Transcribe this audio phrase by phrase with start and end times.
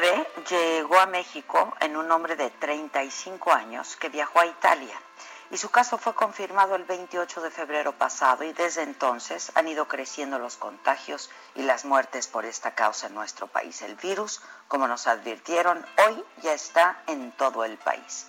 [0.00, 4.94] Bebé llegó a México en un hombre de 35 años que viajó a Italia
[5.50, 9.88] y su caso fue confirmado el 28 de febrero pasado y desde entonces han ido
[9.88, 13.80] creciendo los contagios y las muertes por esta causa en nuestro país.
[13.80, 18.26] El virus, como nos advirtieron, hoy ya está en todo el país.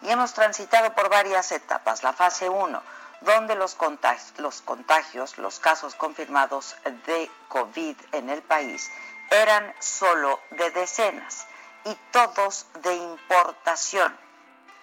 [0.00, 2.02] Y hemos transitado por varias etapas.
[2.02, 2.82] La fase 1,
[3.20, 8.90] donde los contagios, los casos confirmados de COVID en el país
[9.30, 11.46] eran solo de decenas
[11.84, 14.16] y todos de importación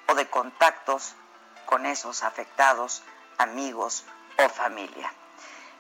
[0.08, 1.16] o de contactos
[1.66, 3.04] con esos afectados,
[3.38, 4.06] amigos
[4.38, 5.14] o familia.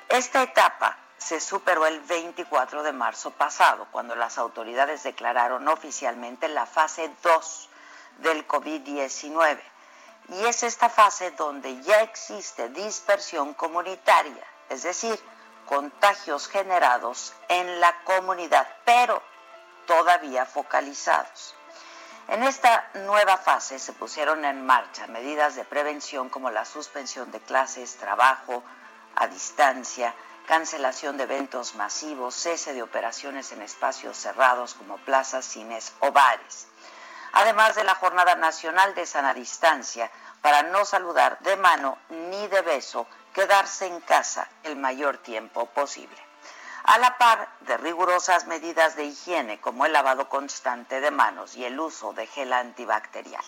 [0.09, 6.65] Esta etapa se superó el 24 de marzo pasado, cuando las autoridades declararon oficialmente la
[6.65, 7.69] fase 2
[8.19, 9.59] del COVID-19.
[10.29, 15.17] Y es esta fase donde ya existe dispersión comunitaria, es decir,
[15.67, 19.21] contagios generados en la comunidad, pero
[19.86, 21.53] todavía focalizados.
[22.30, 27.39] En esta nueva fase se pusieron en marcha medidas de prevención como la suspensión de
[27.39, 28.64] clases, trabajo
[29.15, 30.14] a distancia,
[30.47, 36.67] cancelación de eventos masivos, cese de operaciones en espacios cerrados como plazas, cines o bares.
[37.33, 40.09] Además de la Jornada Nacional de Sana Distancia
[40.42, 46.17] para no saludar de mano ni de beso, quedarse en casa el mayor tiempo posible
[46.86, 51.64] a la par de rigurosas medidas de higiene como el lavado constante de manos y
[51.64, 53.43] el uso de gel antibacterial.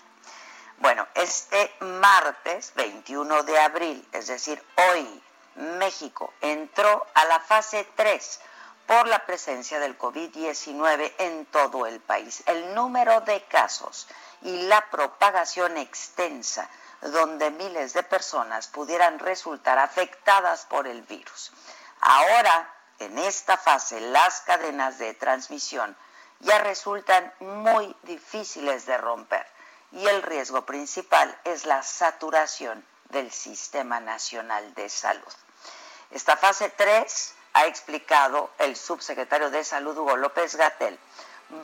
[0.77, 5.23] Bueno, este martes 21 de abril, es decir, hoy,
[5.55, 8.41] México entró a la fase 3
[8.85, 12.43] por la presencia del COVID-19 en todo el país.
[12.45, 14.07] El número de casos
[14.43, 16.69] y la propagación extensa
[17.01, 21.51] donde miles de personas pudieran resultar afectadas por el virus.
[22.01, 25.95] Ahora en esta fase las cadenas de transmisión
[26.39, 29.45] ya resultan muy difíciles de romper
[29.91, 35.33] y el riesgo principal es la saturación del Sistema Nacional de Salud.
[36.11, 40.99] Esta fase 3, ha explicado el subsecretario de Salud Hugo López Gatel,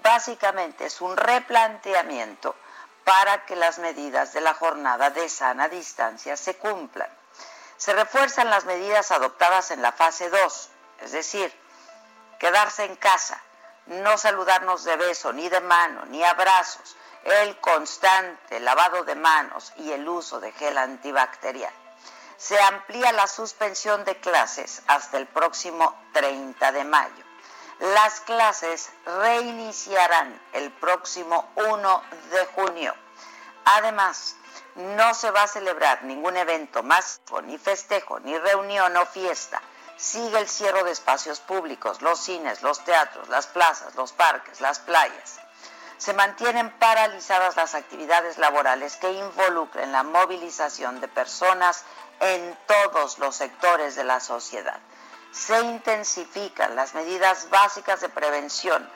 [0.03, 2.55] básicamente es un replanteamiento
[3.05, 7.09] para que las medidas de la jornada de sana distancia se cumplan.
[7.77, 10.69] Se refuerzan las medidas adoptadas en la fase 2,
[11.01, 11.53] es decir,
[12.39, 13.41] quedarse en casa,
[13.85, 19.91] no saludarnos de beso, ni de mano, ni abrazos, el constante lavado de manos y
[19.91, 21.73] el uso de gel antibacterial.
[22.37, 27.24] Se amplía la suspensión de clases hasta el próximo 30 de mayo.
[27.79, 32.95] Las clases reiniciarán el próximo 1 de junio.
[33.65, 34.35] Además,
[34.75, 39.61] no se va a celebrar ningún evento más, ni festejo, ni reunión o fiesta
[39.97, 44.79] sigue el cierre de espacios públicos, los cines, los teatros, las plazas, los parques, las
[44.79, 45.39] playas.
[45.97, 51.83] Se mantienen paralizadas las actividades laborales que involucren la movilización de personas
[52.19, 54.79] en todos los sectores de la sociedad.
[55.35, 58.89] Se intensifican las medidas básicas de prevención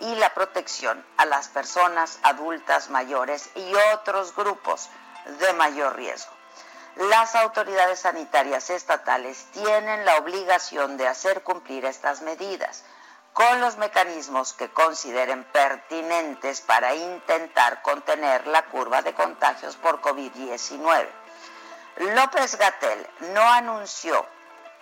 [0.00, 4.90] y la protección a las personas adultas mayores y otros grupos
[5.38, 6.34] de mayor riesgo
[6.96, 12.84] las autoridades sanitarias estatales tienen la obligación de hacer cumplir estas medidas
[13.32, 21.08] con los mecanismos que consideren pertinentes para intentar contener la curva de contagios por COVID-19.
[22.14, 24.24] López Gatel no anunció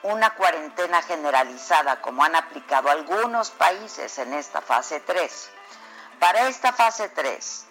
[0.02, 5.50] una cuarentena generalizada como han aplicado algunos países en esta fase 3.
[6.19, 7.66] Para esta fase 3,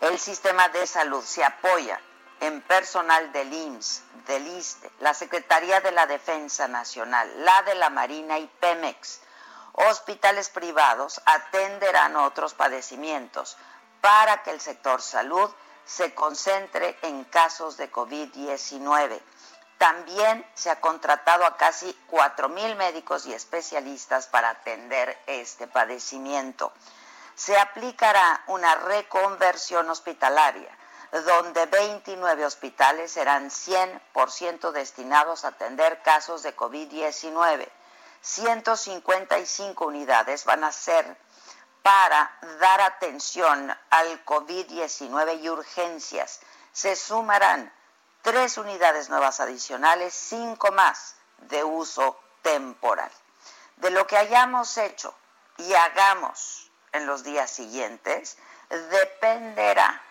[0.00, 2.00] El sistema de salud se apoya
[2.40, 7.90] en personal del IMSS, del ISTE, la Secretaría de la Defensa Nacional, la de la
[7.90, 9.20] Marina y Pemex.
[9.72, 13.58] Hospitales privados atenderán otros padecimientos
[14.00, 15.50] para que el sector salud
[15.84, 19.20] se concentre en casos de COVID-19.
[19.80, 26.70] También se ha contratado a casi 4.000 médicos y especialistas para atender este padecimiento.
[27.34, 30.68] Se aplicará una reconversión hospitalaria
[31.24, 37.66] donde 29 hospitales serán 100% destinados a atender casos de COVID-19.
[38.20, 41.16] 155 unidades van a ser
[41.82, 42.30] para
[42.60, 46.40] dar atención al COVID-19 y urgencias.
[46.70, 47.72] Se sumarán
[48.22, 53.10] tres unidades nuevas adicionales, cinco más de uso temporal.
[53.76, 55.14] De lo que hayamos hecho
[55.56, 58.36] y hagamos en los días siguientes,
[58.68, 60.02] dependerá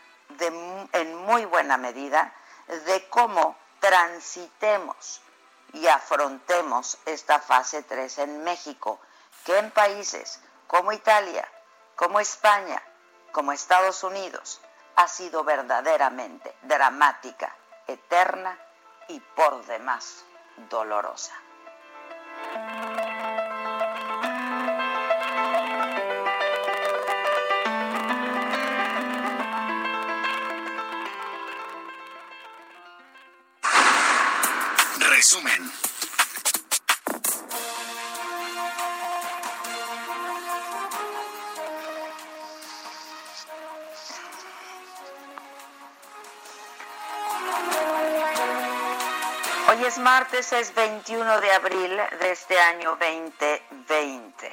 [0.94, 2.34] en muy buena medida
[2.68, 5.22] de cómo transitemos
[5.74, 9.00] y afrontemos esta fase 3 en México,
[9.44, 11.48] que en países como Italia,
[11.96, 12.82] como España,
[13.32, 14.62] como Estados Unidos,
[14.96, 17.56] ha sido verdaderamente dramática,
[17.90, 18.58] eterna
[19.08, 20.26] y por demás
[20.70, 21.34] dolorosa.
[35.10, 35.89] Resumen.
[49.80, 54.52] Hoy es martes, es 21 de abril de este año 2020.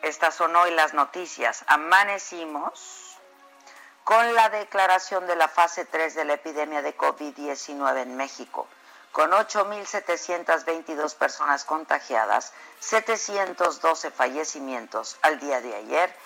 [0.00, 1.62] Estas son hoy las noticias.
[1.66, 3.18] Amanecimos
[4.04, 8.66] con la declaración de la fase 3 de la epidemia de COVID-19 en México
[9.12, 16.16] con 8.722 personas contagiadas, 712 fallecimientos al día de ayer,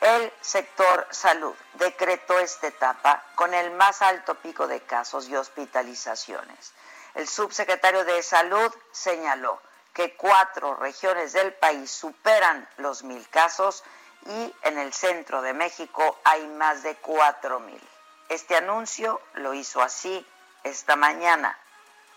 [0.00, 6.74] el sector salud decretó esta etapa con el más alto pico de casos y hospitalizaciones.
[7.16, 9.58] El subsecretario de Salud señaló
[9.94, 13.82] que cuatro regiones del país superan los mil casos
[14.26, 17.80] y en el centro de México hay más de cuatro mil.
[18.28, 20.26] Este anuncio lo hizo así
[20.62, 21.56] esta mañana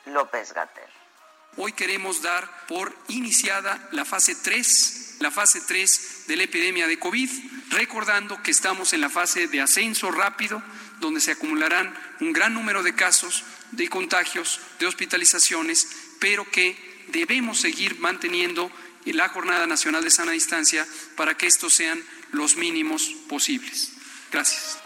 [0.04, 0.90] López Gatel.
[1.56, 7.00] Hoy queremos dar por iniciada la fase 3, la fase 3 de la epidemia de
[7.00, 7.30] COVID,
[7.72, 10.62] recordando que estamos en la fase de ascenso rápido,
[11.00, 15.88] donde se acumularán un gran número de casos, de contagios, de hospitalizaciones,
[16.20, 16.78] pero que
[17.08, 18.72] debemos seguir manteniendo
[19.06, 20.86] la Jornada Nacional de Sana Distancia
[21.16, 23.92] para que estos sean los mínimos posibles.
[24.32, 24.78] Gracias.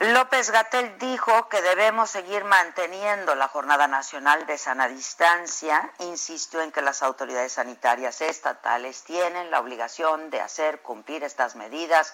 [0.00, 5.90] López Gatel dijo que debemos seguir manteniendo la Jornada Nacional de Sana Distancia.
[6.00, 12.12] Insistió en que las autoridades sanitarias estatales tienen la obligación de hacer cumplir estas medidas,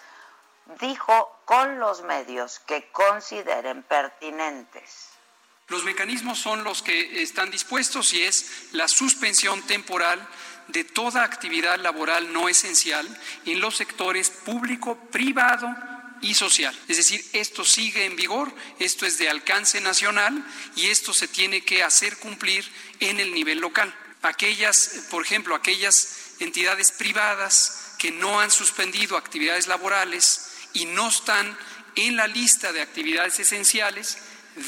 [0.81, 5.09] dijo, con los medios que consideren pertinentes.
[5.69, 10.27] Los mecanismos son los que están dispuestos y es la suspensión temporal
[10.69, 13.07] de toda actividad laboral no esencial
[13.47, 15.69] en los sectores público, privado,
[16.21, 16.79] y social.
[16.89, 20.45] Es decir, esto sigue en vigor, esto es de alcance nacional
[20.77, 23.95] y esto se tiene que hacer cumplir en el nivel local.
[24.23, 31.57] Aquellas, por ejemplo, aquellas entidades privadas que no han suspendido actividades laborales y no están
[31.97, 34.19] en la lista de actividades esenciales,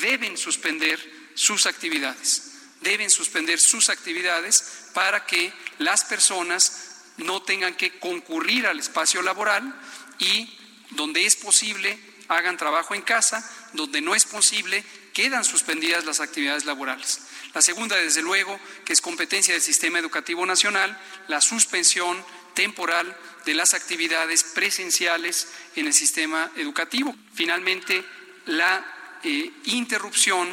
[0.01, 0.99] deben suspender
[1.35, 2.51] sus actividades.
[2.81, 9.75] Deben suspender sus actividades para que las personas no tengan que concurrir al espacio laboral
[10.19, 10.59] y
[10.91, 16.65] donde es posible, hagan trabajo en casa, donde no es posible, quedan suspendidas las actividades
[16.65, 17.21] laborales.
[17.55, 23.55] La segunda, desde luego, que es competencia del Sistema Educativo Nacional, la suspensión temporal de
[23.55, 27.15] las actividades presenciales en el sistema educativo.
[27.35, 28.05] Finalmente,
[28.47, 28.85] la
[29.23, 30.49] eh, interrupción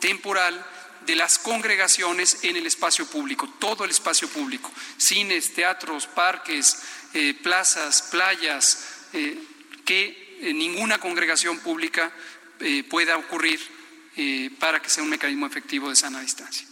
[0.00, 0.64] temporal
[1.06, 6.78] de las congregaciones en el espacio público, todo el espacio público, cines, teatros, parques,
[7.12, 9.38] eh, plazas, playas, eh,
[9.84, 10.24] que
[10.54, 12.10] ninguna congregación pública
[12.88, 13.60] pueda ocurrir
[14.58, 16.66] para que sea un mecanismo efectivo de sana distancia.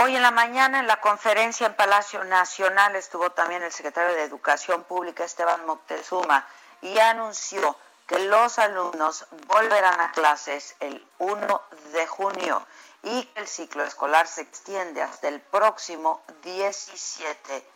[0.00, 4.22] Hoy en la mañana en la conferencia en Palacio Nacional estuvo también el secretario de
[4.22, 6.46] Educación Pública Esteban Moctezuma
[6.80, 7.76] y anunció
[8.06, 11.62] que los alumnos volverán a clases el 1
[11.92, 12.64] de junio
[13.02, 17.66] y que el ciclo escolar se extiende hasta el próximo 17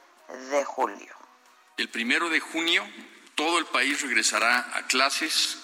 [0.49, 1.17] de julio.
[1.77, 2.87] El primero de junio
[3.35, 5.59] todo el país regresará a clases,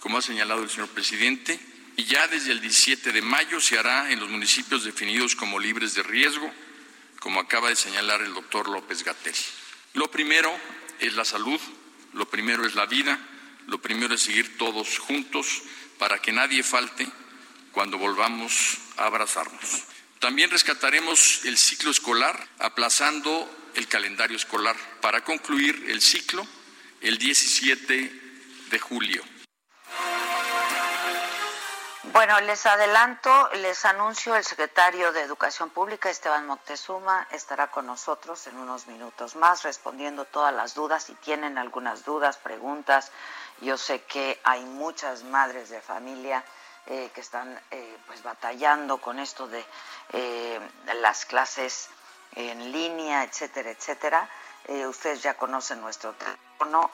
[0.00, 1.60] como ha señalado el señor presidente,
[1.96, 5.94] y ya desde el 17 de mayo se hará en los municipios definidos como libres
[5.94, 6.50] de riesgo,
[7.20, 9.34] como acaba de señalar el doctor López Gatel.
[9.94, 10.50] Lo primero
[10.98, 11.60] es la salud,
[12.14, 13.18] lo primero es la vida,
[13.66, 15.62] lo primero es seguir todos juntos
[15.98, 17.06] para que nadie falte
[17.72, 19.84] cuando volvamos a abrazarnos.
[20.18, 26.46] También rescataremos el ciclo escolar, aplazando el calendario escolar para concluir el ciclo
[27.00, 28.12] el 17
[28.70, 29.24] de julio.
[32.12, 38.48] Bueno, les adelanto, les anuncio, el secretario de Educación Pública, Esteban Moctezuma, estará con nosotros
[38.48, 41.04] en unos minutos más respondiendo todas las dudas.
[41.04, 43.12] Si tienen algunas dudas, preguntas,
[43.60, 46.42] yo sé que hay muchas madres de familia
[46.86, 49.64] eh, que están eh, pues batallando con esto de
[50.12, 50.60] eh,
[51.00, 51.90] las clases
[52.34, 54.28] en línea, etcétera, etcétera.
[54.68, 56.90] Ustedes ya conocen nuestro teléfono,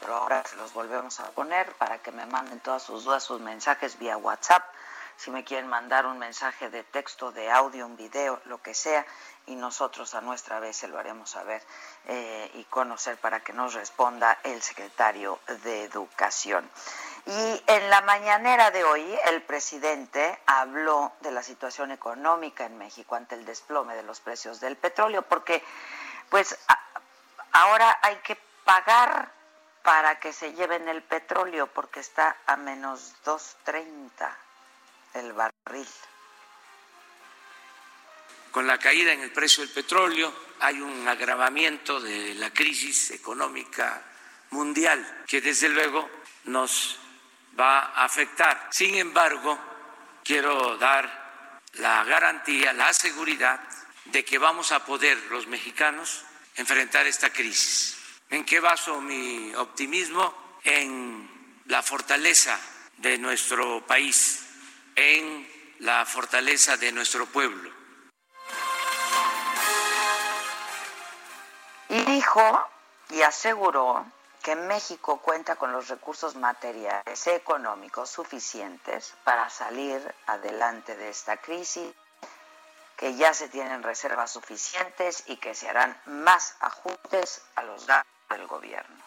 [0.00, 3.40] pero ahora se los volvemos a poner para que me manden todas sus dudas, sus
[3.40, 4.64] mensajes vía WhatsApp.
[5.16, 9.04] Si me quieren mandar un mensaje de texto, de audio, un video, lo que sea,
[9.46, 11.60] y nosotros a nuestra vez se lo haremos saber
[12.54, 16.70] y conocer para que nos responda el secretario de Educación.
[17.26, 23.16] Y en la mañanera de hoy el presidente habló de la situación económica en México
[23.16, 25.64] ante el desplome de los precios del petróleo, porque
[26.30, 26.56] pues
[27.58, 29.32] ahora hay que pagar
[29.82, 34.30] para que se lleven el petróleo porque está a menos 2.30
[35.14, 35.88] el barril.
[38.52, 44.02] Con la caída en el precio del petróleo hay un agravamiento de la crisis económica
[44.50, 46.08] mundial que desde luego
[46.44, 46.98] nos
[47.58, 48.68] va a afectar.
[48.70, 49.58] Sin embargo,
[50.22, 53.60] quiero dar la garantía, la seguridad
[54.06, 56.24] de que vamos a poder los mexicanos
[56.58, 57.96] enfrentar esta crisis.
[58.28, 60.58] ¿En qué baso mi optimismo?
[60.62, 62.58] En la fortaleza
[62.98, 64.44] de nuestro país,
[64.94, 65.48] en
[65.78, 67.70] la fortaleza de nuestro pueblo.
[71.88, 72.68] Y dijo
[73.10, 74.04] y aseguró
[74.42, 81.38] que México cuenta con los recursos materiales y económicos suficientes para salir adelante de esta
[81.38, 81.92] crisis,
[82.98, 88.12] que ya se tienen reservas suficientes y que se harán más ajustes a los gastos
[88.28, 89.04] del gobierno.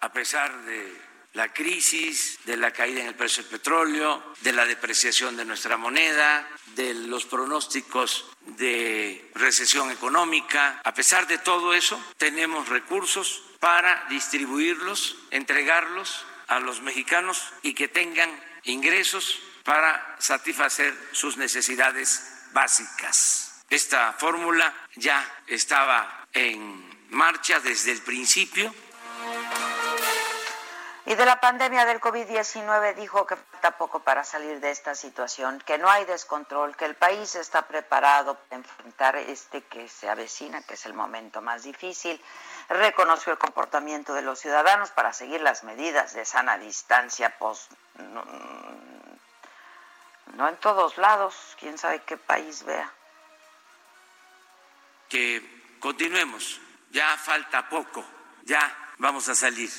[0.00, 0.96] A pesar de
[1.32, 5.76] la crisis, de la caída en el precio del petróleo, de la depreciación de nuestra
[5.76, 10.80] moneda, de los pronósticos de recesión económica.
[10.84, 17.88] A pesar de todo eso, tenemos recursos para distribuirlos, entregarlos a los mexicanos y que
[17.88, 18.30] tengan
[18.62, 23.52] ingresos para satisfacer sus necesidades básicas.
[23.68, 28.72] Esta fórmula ya estaba en marcha desde el principio
[31.08, 35.62] y de la pandemia del COVID-19 dijo que falta poco para salir de esta situación,
[35.64, 40.62] que no hay descontrol, que el país está preparado para enfrentar este que se avecina,
[40.62, 42.20] que es el momento más difícil.
[42.68, 47.68] Reconoció el comportamiento de los ciudadanos para seguir las medidas de sana distancia, pues
[50.34, 52.92] no, en todos lados, quién sabe qué país vea.
[55.08, 58.04] Que continuemos, ya falta poco,
[58.42, 59.70] ya vamos a salir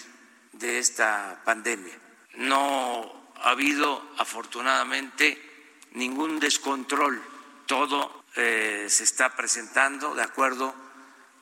[0.54, 1.94] de esta pandemia.
[2.36, 7.22] No ha habido, afortunadamente, ningún descontrol.
[7.66, 10.74] Todo eh, se está presentando de acuerdo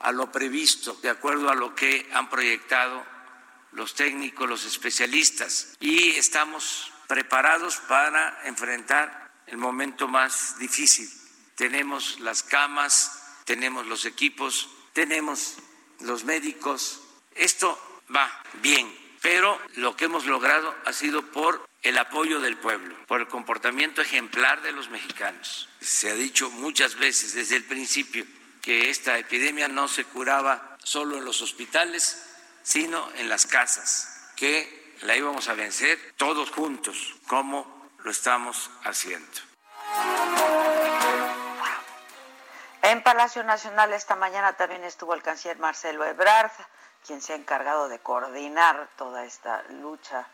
[0.00, 3.04] a lo previsto, de acuerdo a lo que han proyectado
[3.72, 5.76] los técnicos, los especialistas.
[5.80, 11.10] Y estamos preparados para enfrentar el momento más difícil.
[11.54, 15.56] Tenemos las camas, tenemos los equipos, tenemos
[16.00, 17.00] los médicos.
[17.34, 22.94] Esto va bien pero lo que hemos logrado ha sido por el apoyo del pueblo,
[23.08, 25.68] por el comportamiento ejemplar de los mexicanos.
[25.80, 28.24] Se ha dicho muchas veces desde el principio
[28.62, 32.22] que esta epidemia no se curaba solo en los hospitales,
[32.62, 37.66] sino en las casas, que la íbamos a vencer todos juntos, como
[37.98, 39.40] lo estamos haciendo.
[42.82, 46.52] En Palacio Nacional esta mañana también estuvo el canciller Marcelo Ebrard
[47.06, 50.26] quien se ha encargado de coordinar toda esta lucha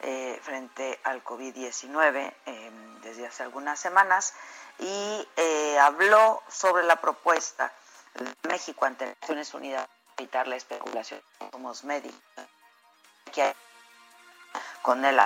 [0.00, 4.34] eh, frente al COVID-19 em, desde hace algunas semanas
[4.78, 7.72] y eh, habló sobre la propuesta
[8.14, 12.20] de México ante Naciones Unidas para evitar la especulación somos médicos
[14.82, 15.20] con el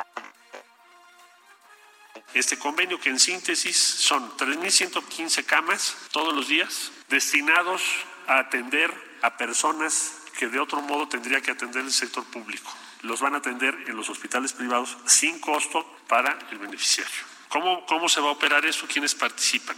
[2.34, 7.80] este convenio que en síntesis son 3.115 camas todos los días destinados
[8.26, 8.92] a atender
[9.22, 12.72] a personas que de otro modo tendría que atender el sector público.
[13.02, 17.22] Los van a atender en los hospitales privados sin costo para el beneficiario.
[17.48, 18.86] ¿Cómo, cómo se va a operar eso?
[18.88, 19.76] ¿Quiénes participan?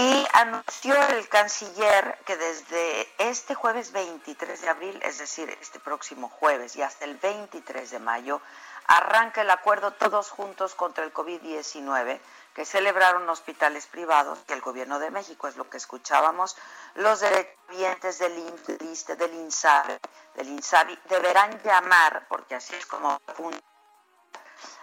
[0.00, 6.30] Y anunció el canciller que desde este jueves 23 de abril, es decir, este próximo
[6.30, 8.40] jueves y hasta el 23 de mayo,
[8.86, 12.18] arranca el acuerdo Todos Juntos contra el COVID-19
[12.54, 16.56] que celebraron hospitales privados y el gobierno de México, es lo que escuchábamos,
[16.94, 19.98] los derechohabientes del INSS, del INSABI,
[20.34, 23.20] del INSABI deberán llamar, porque así es como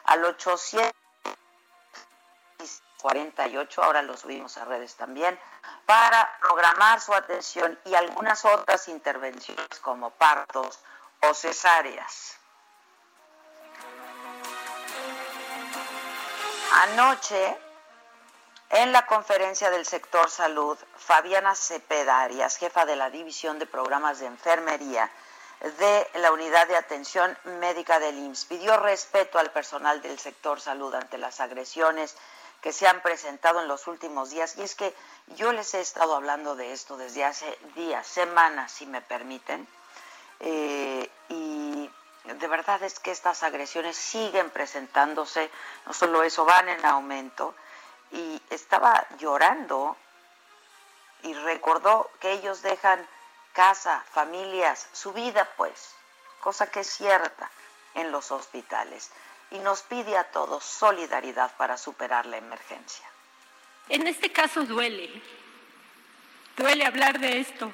[0.03, 0.25] al
[3.01, 5.39] 848, ahora lo subimos a redes también,
[5.85, 10.79] para programar su atención y algunas otras intervenciones como partos
[11.21, 12.37] o cesáreas.
[16.83, 17.57] Anoche,
[18.69, 24.19] en la conferencia del sector salud, Fabiana Cepeda Arias, jefa de la División de Programas
[24.19, 25.09] de Enfermería
[25.61, 30.93] de la Unidad de Atención Médica del IMSS, pidió respeto al personal del sector salud
[30.93, 32.15] ante las agresiones
[32.67, 34.57] que se han presentado en los últimos días.
[34.57, 34.93] Y es que
[35.37, 39.65] yo les he estado hablando de esto desde hace días, semanas, si me permiten.
[40.41, 41.89] Eh, y
[42.25, 45.49] de verdad es que estas agresiones siguen presentándose,
[45.85, 47.55] no solo eso, van en aumento.
[48.11, 49.95] Y estaba llorando
[51.23, 53.07] y recordó que ellos dejan
[53.53, 55.95] casa, familias, su vida pues,
[56.41, 57.49] cosa que es cierta
[57.93, 59.09] en los hospitales.
[59.51, 63.05] Y nos pide a todos solidaridad para superar la emergencia.
[63.89, 65.21] En este caso duele,
[66.57, 67.71] duele hablar de esto,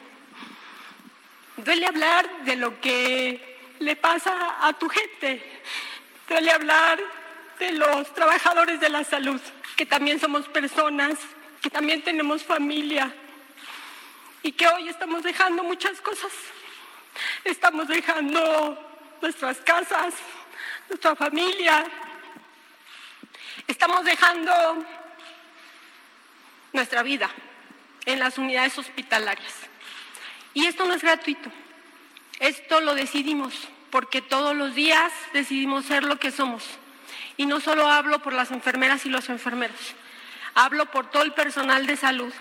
[1.57, 5.61] duele hablar de lo que le pasa a tu gente.
[6.27, 6.99] Duele hablar
[7.59, 9.41] de los trabajadores de la salud,
[9.75, 11.17] que también somos personas,
[11.61, 13.13] que también tenemos familia
[14.41, 16.31] y que hoy estamos dejando muchas cosas.
[17.43, 18.77] Estamos dejando
[19.21, 20.13] nuestras casas,
[20.93, 21.83] nuestra familia.
[23.67, 24.85] Estamos dejando
[26.71, 27.31] nuestra vida
[28.05, 29.53] en las unidades hospitalarias.
[30.53, 31.49] Y esto no es gratuito.
[32.39, 33.55] Esto lo decidimos
[33.89, 36.63] porque todos los días decidimos ser lo que somos.
[37.37, 39.95] Y no solo hablo por las enfermeras y los enfermeros,
[40.53, 42.31] hablo por todo el personal de salud.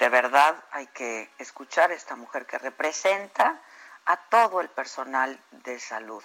[0.00, 3.60] De verdad hay que escuchar a esta mujer que representa
[4.06, 6.22] a todo el personal de salud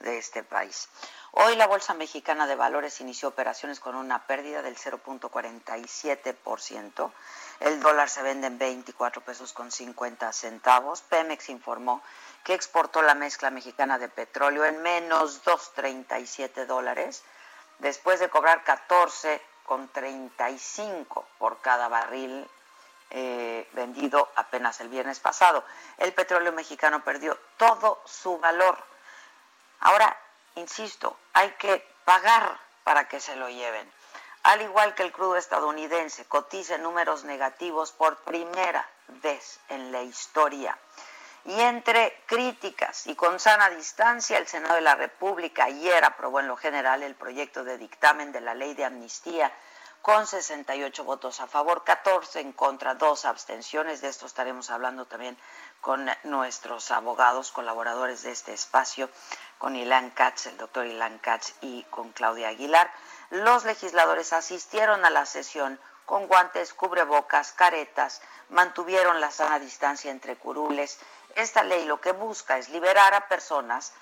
[0.00, 0.90] de este país.
[1.30, 7.10] Hoy la Bolsa Mexicana de Valores inició operaciones con una pérdida del 0.47%.
[7.60, 11.00] El dólar se vende en 24 pesos con 50 centavos.
[11.00, 12.02] Pemex informó
[12.44, 17.24] que exportó la mezcla mexicana de petróleo en menos 2.37 dólares,
[17.78, 22.46] después de cobrar 14 con 35 por cada barril
[23.10, 25.64] eh, vendido apenas el viernes pasado.
[25.98, 28.76] El petróleo mexicano perdió todo su valor.
[29.80, 30.16] Ahora,
[30.54, 33.90] insisto, hay que pagar para que se lo lleven
[34.46, 38.88] al igual que el crudo estadounidense, cotiza en números negativos por primera
[39.20, 40.78] vez en la historia.
[41.46, 46.46] Y entre críticas y con sana distancia, el Senado de la República ayer aprobó en
[46.46, 49.52] lo general el proyecto de dictamen de la ley de amnistía
[50.06, 54.00] con 68 votos a favor, 14 en contra, dos abstenciones.
[54.00, 55.36] De esto estaremos hablando también
[55.80, 59.10] con nuestros abogados, colaboradores de este espacio,
[59.58, 62.88] con Ilan Katz, el doctor Ilan Katz y con Claudia Aguilar.
[63.30, 70.36] Los legisladores asistieron a la sesión con guantes, cubrebocas, caretas, mantuvieron la sana distancia entre
[70.36, 71.00] curules.
[71.34, 73.92] Esta ley lo que busca es liberar a personas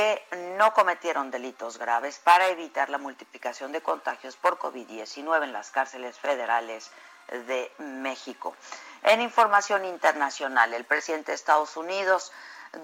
[0.00, 0.24] que
[0.56, 6.18] no cometieron delitos graves para evitar la multiplicación de contagios por COVID-19 en las cárceles
[6.18, 6.90] federales
[7.28, 8.56] de México.
[9.02, 12.32] En información internacional, el presidente de Estados Unidos,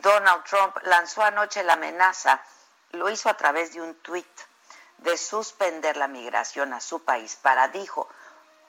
[0.03, 2.43] Donald Trump, lanzó anoche la amenaza,
[2.93, 4.39] lo hizo a través de un tuit
[4.99, 8.11] de suspender la migración a su país para, dijo,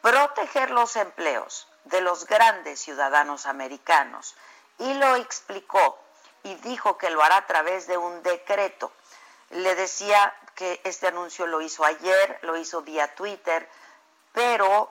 [0.02, 4.38] proteger los empleos de los grandes ciudadanos americanos.
[4.80, 6.07] Y lo explicó
[6.48, 8.94] y dijo que lo hará a través de un decreto.
[9.50, 13.70] Le decía que este anuncio lo hizo ayer, lo hizo vía Twitter,
[14.32, 14.90] pero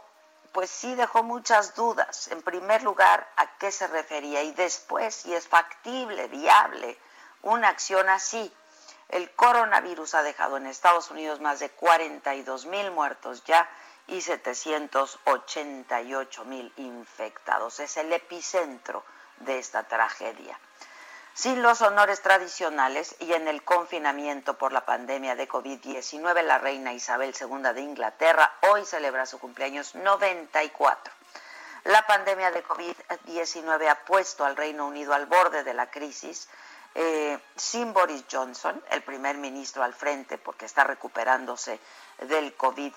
[0.52, 2.28] pues sí dejó muchas dudas.
[2.28, 4.42] En primer lugar, ¿a qué se refería?
[4.42, 6.98] Y después, si es factible, viable,
[7.42, 8.54] una acción así.
[9.08, 13.66] El coronavirus ha dejado en Estados Unidos más de 42 mil muertos ya
[14.08, 17.80] y 788 mil infectados.
[17.80, 19.02] Es el epicentro
[19.38, 20.60] de esta tragedia.
[21.36, 26.94] Sin los honores tradicionales y en el confinamiento por la pandemia de COVID-19, la reina
[26.94, 31.12] Isabel II de Inglaterra hoy celebra su cumpleaños 94.
[31.84, 36.48] La pandemia de COVID-19 ha puesto al Reino Unido al borde de la crisis.
[36.94, 41.78] Eh, sin Boris Johnson, el primer ministro al frente, porque está recuperándose
[42.16, 42.94] del COVID,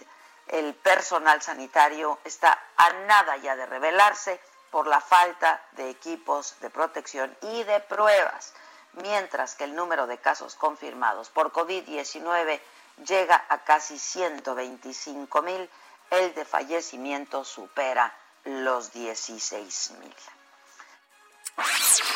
[0.47, 4.39] el personal sanitario está a nada ya de rebelarse
[4.71, 8.53] por la falta de equipos de protección y de pruebas,
[8.93, 12.59] mientras que el número de casos confirmados por COVID-19
[13.05, 15.69] llega a casi 125 mil,
[16.11, 18.13] el de fallecimientos supera
[18.45, 20.15] los 16 mil.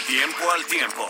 [0.07, 1.07] Tiempo al tiempo.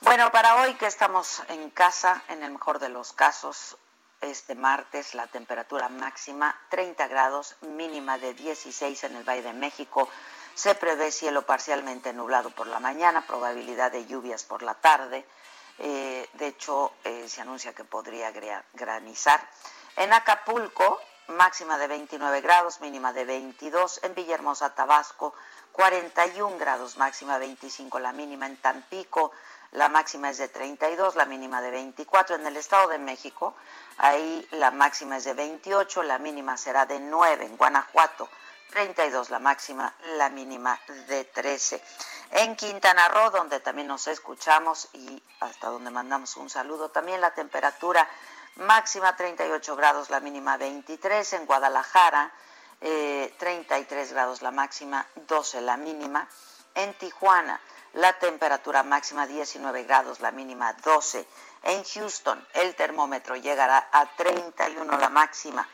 [0.00, 3.76] Bueno, para hoy que estamos en casa, en el mejor de los casos,
[4.24, 10.08] este martes la temperatura máxima 30 grados, mínima de 16 en el Valle de México.
[10.54, 15.26] Se prevé cielo parcialmente nublado por la mañana, probabilidad de lluvias por la tarde.
[15.78, 18.32] Eh, de hecho, eh, se anuncia que podría
[18.72, 19.40] granizar.
[19.96, 24.00] En Acapulco, máxima de 29 grados, mínima de 22.
[24.04, 25.34] En Villahermosa, Tabasco,
[25.72, 29.32] 41 grados, máxima 25, la mínima en Tampico,
[29.74, 32.36] la máxima es de 32, la mínima de 24.
[32.36, 33.54] En el Estado de México,
[33.98, 37.44] ahí la máxima es de 28, la mínima será de 9.
[37.44, 38.28] En Guanajuato,
[38.70, 41.82] 32 la máxima, la mínima de 13.
[42.30, 47.34] En Quintana Roo, donde también nos escuchamos y hasta donde mandamos un saludo, también la
[47.34, 48.08] temperatura
[48.56, 51.32] máxima 38 grados, la mínima 23.
[51.32, 52.32] En Guadalajara,
[52.78, 56.28] 33 eh, grados la máxima, 12 la mínima.
[56.76, 57.60] En Tijuana,
[57.94, 61.26] la temperatura máxima 19 grados, la mínima 12.
[61.62, 65.66] En Houston el termómetro llegará a 31 la máxima,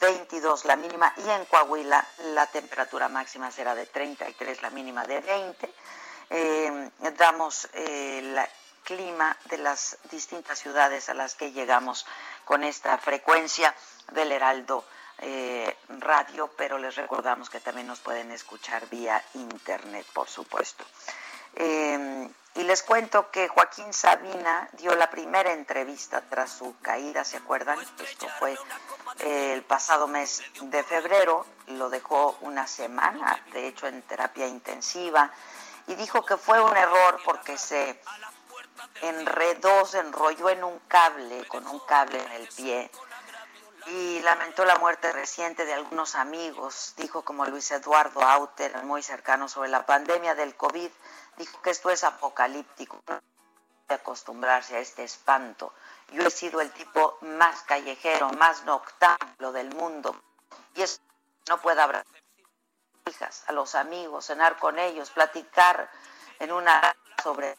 [0.00, 5.20] 22 la mínima y en Coahuila la temperatura máxima será de 33, la mínima de
[5.20, 5.74] 20.
[6.30, 8.50] Eh, damos el eh,
[8.82, 12.06] clima de las distintas ciudades a las que llegamos
[12.44, 13.74] con esta frecuencia
[14.12, 14.84] del Heraldo
[15.18, 20.84] eh, Radio, pero les recordamos que también nos pueden escuchar vía internet, por supuesto.
[21.56, 27.38] Em, y les cuento que Joaquín Sabina dio la primera entrevista tras su caída, ¿se
[27.38, 27.78] acuerdan?
[27.98, 28.58] Esto fue
[29.20, 35.30] eh, el pasado mes de febrero, lo dejó una semana, de hecho, en terapia intensiva,
[35.86, 38.00] y dijo que fue un error porque se
[39.00, 42.90] enredó, se enrolló en un cable, con un cable en el pie,
[43.86, 49.48] y lamentó la muerte reciente de algunos amigos, dijo como Luis Eduardo Auter, muy cercano
[49.48, 50.90] sobre la pandemia del COVID,
[51.36, 53.00] dijo que esto es apocalíptico,
[53.88, 55.72] de acostumbrarse a este espanto.
[56.12, 60.14] Yo he sido el tipo más callejero, más noctámbulo del mundo.
[60.74, 60.98] Y eso
[61.48, 62.04] no puede haber
[63.06, 65.88] hijas, a los amigos, cenar con ellos, platicar
[66.40, 67.56] en una sobre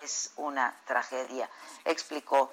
[0.00, 1.50] es una tragedia.
[1.84, 2.52] Explicó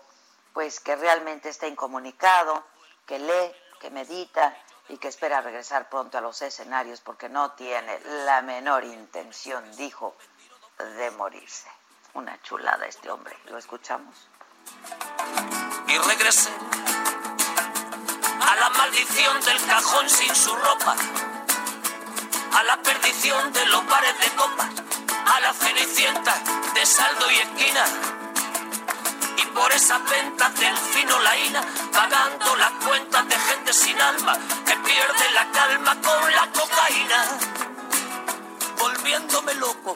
[0.54, 2.64] pues que realmente está incomunicado,
[3.06, 4.56] que lee, que medita
[4.90, 10.16] y que espera regresar pronto a los escenarios porque no tiene la menor intención, dijo,
[10.86, 11.68] de morirse.
[12.14, 14.28] Una chulada este hombre, ¿lo escuchamos?
[15.88, 16.52] Y regresé
[18.40, 20.96] a la maldición del cajón sin su ropa,
[22.54, 24.70] a la perdición de los bares de copas,
[25.26, 26.36] a la cenicienta
[26.74, 27.86] de saldo y esquina.
[29.38, 34.76] Y por esas ventas del fino laína, pagando las cuentas de gente sin alma que
[34.76, 37.26] pierde la calma con la cocaína,
[38.78, 39.96] volviéndome loco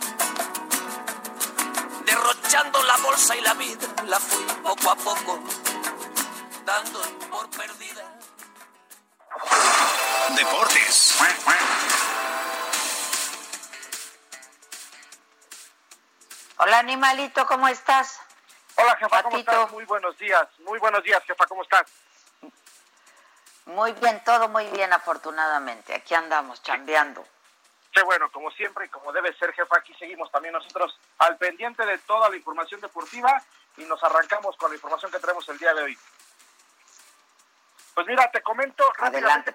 [2.17, 5.39] derrochando la bolsa y la vida, la fui poco a poco
[6.65, 6.99] dando
[7.29, 8.03] por perdida.
[10.35, 11.17] Deportes.
[16.57, 18.19] Hola animalito, ¿cómo estás?
[18.75, 19.71] Hola jefa, ¿cómo estás?
[19.71, 21.83] Muy buenos días, muy buenos días jefa, ¿cómo estás?
[23.65, 25.93] Muy bien, todo muy bien afortunadamente.
[25.93, 27.25] Aquí andamos chambeando.
[27.97, 31.83] Qué bueno, como siempre y como debe ser, jefa, aquí seguimos también nosotros al pendiente
[31.83, 33.41] de toda la información deportiva
[33.75, 35.97] y nos arrancamos con la información que tenemos el día de hoy.
[37.95, 39.49] Pues mira, te comento rápidamente.
[39.49, 39.51] Adelante,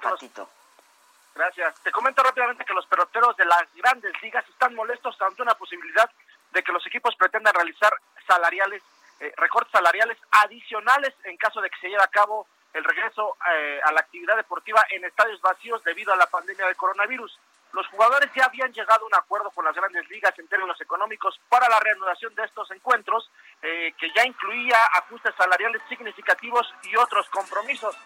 [1.37, 1.81] Gracias.
[1.85, 6.11] Te comento rápidamente que los peloteros de las grandes ligas están molestos ante una posibilidad
[6.51, 7.95] de que los equipos pretendan realizar
[8.27, 8.83] salariales,
[9.21, 13.81] eh, recortes salariales adicionales en caso de que se lleve a cabo el regreso eh,
[13.85, 17.39] a la actividad deportiva en estadios vacíos debido a la pandemia de coronavirus.
[17.73, 21.41] Los jugadores ya habían llegado a un acuerdo con las grandes ligas en términos económicos
[21.49, 23.31] para la reanudación de estos encuentros,
[23.63, 27.97] eh, que ya incluía ajustes salariales significativos y otros compromisos.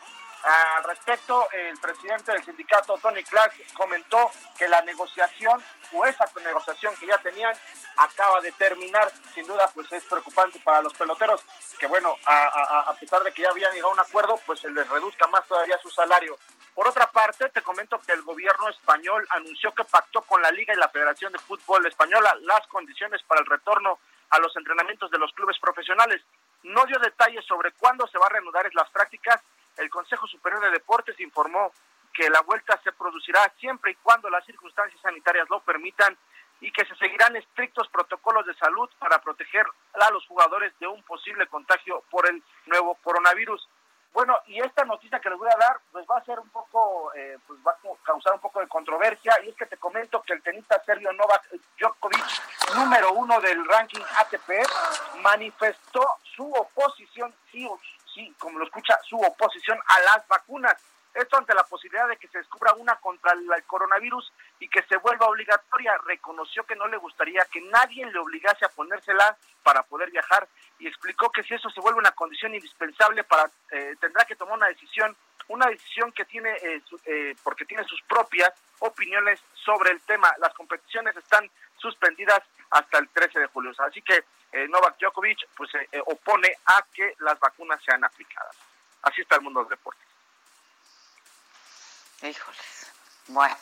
[0.44, 5.61] al respecto, el presidente del sindicato, Tony Clark, comentó que la negociación
[5.92, 7.52] o esa negociación que ya tenían
[7.96, 9.11] acaba de terminar.
[9.35, 11.42] Sin duda, pues es preocupante para los peloteros
[11.81, 14.88] que, bueno, a, pesar de que ya habían llegado a un acuerdo, pues se les
[14.88, 16.38] reduzca más todavía su salario.
[16.77, 20.75] Por otra parte, te comento que el gobierno español anunció que pactó con la Liga
[20.75, 25.17] y la Federación de Fútbol Española las condiciones para el retorno a los entrenamientos de
[25.17, 26.23] los clubes profesionales.
[26.65, 29.41] No dio detalles sobre cuándo se va a reanudar las prácticas.
[29.79, 31.73] El Consejo Superior de Deportes informó
[32.12, 36.15] que la vuelta se producirá siempre y cuando las circunstancias sanitarias lo permitan
[36.61, 41.03] y que se seguirán estrictos protocolos de salud para proteger a los jugadores de un
[41.05, 43.67] posible contagio por el nuevo coronavirus.
[44.12, 47.12] Bueno, y esta noticia que les voy a dar, pues va a ser un poco,
[47.14, 50.33] eh, pues va a causar un poco de controversia, y es que te comento que
[50.33, 54.66] el tenista Sergio Novak Djokovic, número uno del ranking ATP,
[55.21, 57.69] manifestó su oposición, sí,
[58.14, 60.77] sí, como lo escucha, su oposición a las vacunas.
[61.12, 64.97] Esto ante la posibilidad de que se descubra una contra el coronavirus y que se
[64.99, 65.97] vuelva obligatoria.
[66.05, 70.47] Reconoció que no le gustaría que nadie le obligase a ponérsela para poder viajar
[70.79, 74.55] y explicó que si eso se vuelve una condición indispensable para eh, tendrá que tomar
[74.55, 75.16] una decisión,
[75.49, 80.33] una decisión que tiene eh, eh, porque tiene sus propias opiniones sobre el tema.
[80.38, 82.40] Las competiciones están suspendidas
[82.71, 83.73] hasta el 13 de julio.
[83.79, 84.25] Así que
[84.69, 88.57] Novak Djokovic pues se opone a que las vacunas sean aplicadas.
[89.03, 90.01] Así está el mundo del deporte.
[92.23, 92.92] Híjoles.
[93.29, 93.57] Bueno,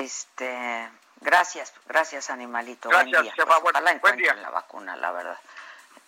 [0.00, 2.88] este, gracias, gracias animalito.
[2.88, 3.34] Gracias, buen día.
[3.36, 5.38] Pues, ojalá encuentren la vacuna, la verdad,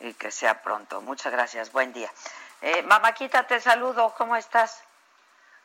[0.00, 1.00] y que sea pronto.
[1.00, 2.10] Muchas gracias, buen día.
[2.62, 4.82] Eh, Mamaquita, te saludo, ¿cómo estás?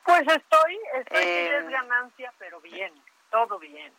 [0.03, 2.93] Pues estoy, estoy eh, sin ganancia, pero bien,
[3.29, 3.93] todo bien.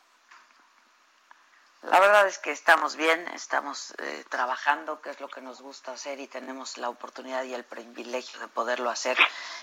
[1.83, 5.93] La verdad es que estamos bien, estamos eh, trabajando, que es lo que nos gusta
[5.93, 9.19] hacer y tenemos la oportunidad y el privilegio de poderlo hacer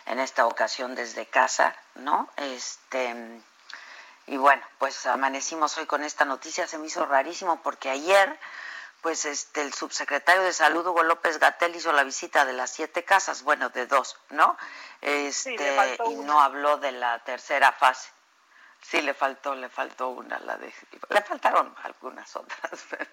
[0.05, 2.29] en esta ocasión desde casa, ¿no?
[2.35, 3.41] Este
[4.29, 8.39] y bueno, pues amanecimos hoy con esta noticia, se me hizo rarísimo porque ayer
[9.01, 13.03] pues este el subsecretario de Salud Hugo López Gatel hizo la visita de las siete
[13.03, 14.57] casas, bueno, de dos, ¿no?
[15.01, 15.55] Este
[16.05, 18.09] y no habló de la tercera fase.
[18.81, 20.71] Sí, le faltó, le faltó una, la de,
[21.09, 22.71] le faltaron algunas otras.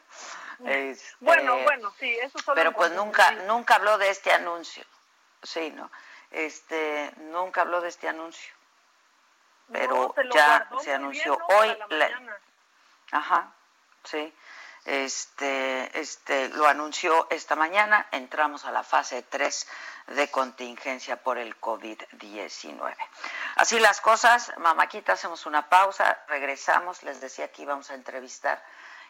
[0.65, 4.87] Este, bueno, bueno, sí, eso solo Pero pues nunca, nunca habló de este anuncio,
[5.43, 5.91] sí, ¿no?
[6.31, 8.56] Este, nunca habló de este anuncio.
[9.73, 11.77] Pero ya se anunció hoy.
[13.13, 13.53] ajá,
[14.05, 14.33] sí.
[14.87, 19.67] Este, este, lo anunció esta mañana, entramos a la fase 3
[20.15, 22.95] de contingencia por el COVID-19.
[23.57, 28.63] Así las cosas, mamáquita, hacemos una pausa, regresamos, les decía que íbamos a entrevistar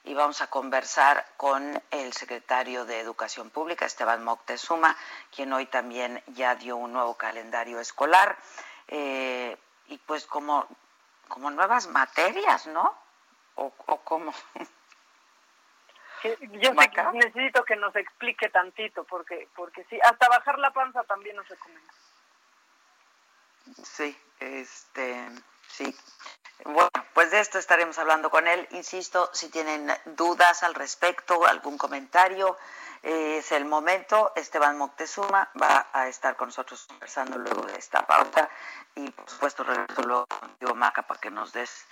[0.05, 4.97] y vamos a conversar con el secretario de Educación Pública, Esteban Moctezuma,
[5.35, 8.39] quien hoy también ya dio un nuevo calendario escolar,
[8.89, 10.67] eh, y pues como,
[11.29, 12.95] como nuevas materias, ¿no?
[13.57, 14.33] ¿O, o cómo?
[16.61, 16.73] yo
[17.13, 21.93] necesito que nos explique tantito, porque, porque sí, hasta bajar la panza también nos recomienda.
[23.83, 25.29] Sí, este,
[25.69, 25.97] sí.
[26.65, 28.67] Bueno, pues de esto estaremos hablando con él.
[28.73, 32.57] Insisto, si tienen dudas al respecto, algún comentario,
[33.03, 34.33] eh, es el momento.
[34.35, 38.49] Esteban Moctezuma va a estar con nosotros conversando luego de esta pauta
[38.95, 41.87] y por supuesto regreso luego contigo, Maca, para que nos des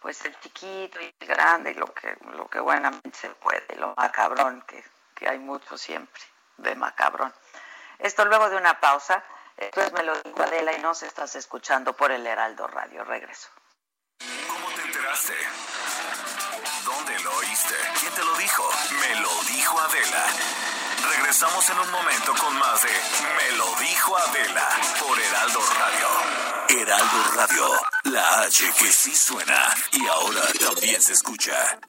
[0.00, 4.62] pues el chiquito y el grande, lo que, lo que buenamente se puede, lo macabrón,
[4.62, 4.82] que,
[5.14, 6.22] que hay mucho siempre
[6.56, 7.32] de macabrón.
[7.98, 9.22] Esto luego de una pausa,
[9.56, 13.04] entonces me lo dijo Adela y nos estás escuchando por el Heraldo Radio.
[13.04, 13.48] Regreso.
[14.48, 15.34] ¿Cómo te enteraste?
[16.84, 17.74] ¿Dónde lo oíste?
[18.00, 18.68] ¿Quién te lo dijo?
[19.00, 20.24] Me lo dijo Adela.
[21.16, 26.80] Regresamos en un momento con más de Me lo dijo Adela por Heraldo Radio.
[26.82, 31.80] Heraldo Radio, la H que sí suena y ahora también se escucha.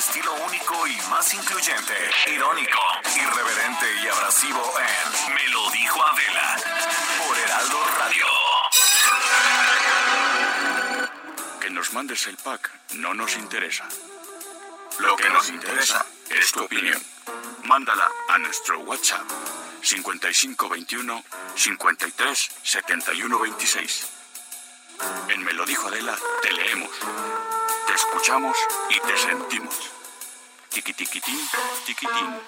[0.00, 1.92] Estilo único y más incluyente,
[2.34, 2.78] irónico,
[3.14, 6.56] irreverente y abrasivo en Me lo dijo Adela
[7.18, 8.24] por Heraldo Radio.
[11.60, 13.86] Que nos mandes el pack no nos interesa.
[15.00, 17.02] Lo que nos interesa es tu opinión.
[17.64, 19.28] Mándala a nuestro WhatsApp
[19.82, 21.24] 5521
[21.56, 24.06] 53 71 26.
[25.28, 26.90] En Me lo dijo Adela, te leemos,
[27.90, 28.56] te escuchamos
[28.88, 29.74] y te sentimos.
[30.68, 31.40] Tiquitiquitín,
[31.84, 32.40] tiquitín.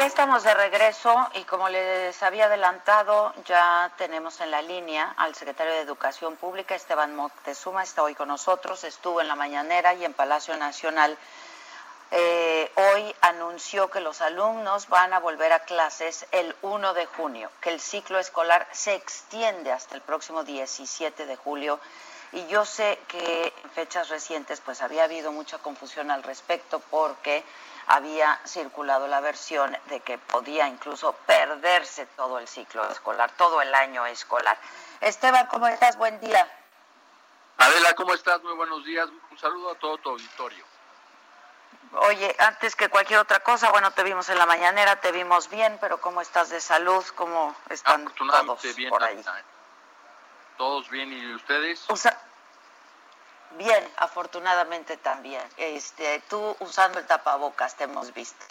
[0.00, 5.34] Ya estamos de regreso y como les había adelantado, ya tenemos en la línea al
[5.34, 10.06] secretario de Educación Pública, Esteban Moctezuma, está hoy con nosotros, estuvo en la mañanera y
[10.06, 11.18] en Palacio Nacional.
[12.12, 17.50] Eh, hoy anunció que los alumnos van a volver a clases el 1 de junio,
[17.60, 21.78] que el ciclo escolar se extiende hasta el próximo 17 de julio.
[22.32, 27.44] Y yo sé que en fechas recientes pues había habido mucha confusión al respecto porque
[27.90, 33.74] había circulado la versión de que podía incluso perderse todo el ciclo escolar, todo el
[33.74, 34.56] año escolar.
[35.00, 35.96] Esteban, ¿cómo estás?
[35.96, 36.48] Buen día.
[37.58, 38.40] Adela, ¿cómo estás?
[38.44, 39.08] Muy buenos días.
[39.30, 40.64] Un saludo a todo tu auditorio.
[41.94, 45.76] Oye, antes que cualquier otra cosa, bueno, te vimos en la mañanera, te vimos bien,
[45.80, 47.04] pero ¿cómo estás de salud?
[47.16, 49.20] ¿Cómo están todos por ahí?
[50.56, 51.84] Todos bien, ¿y ustedes?
[53.52, 55.42] Bien, afortunadamente también.
[55.56, 58.44] Este, tú usando el tapabocas te hemos visto.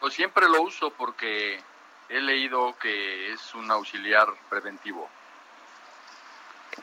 [0.00, 1.62] Pues siempre lo uso porque
[2.08, 5.08] he leído que es un auxiliar preventivo.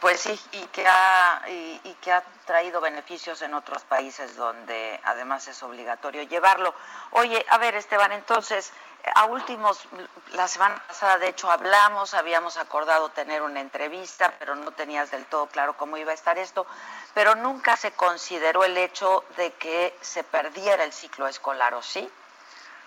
[0.02, 5.48] Pues sí, y que ha y, que ha traído beneficios en otros países donde además
[5.48, 6.74] es obligatorio llevarlo.
[7.12, 8.74] Oye, a ver, Esteban, entonces
[9.14, 9.88] a últimos,
[10.34, 15.26] la semana pasada de hecho hablamos, habíamos acordado tener una entrevista, pero no tenías del
[15.26, 16.66] todo claro cómo iba a estar esto,
[17.14, 22.10] pero nunca se consideró el hecho de que se perdiera el ciclo escolar, ¿o sí?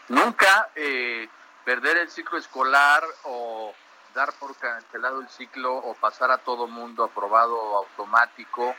[0.09, 1.29] Nunca eh,
[1.65, 3.73] perder el ciclo escolar o
[4.15, 8.75] dar por cancelado el ciclo o pasar a todo mundo aprobado automático,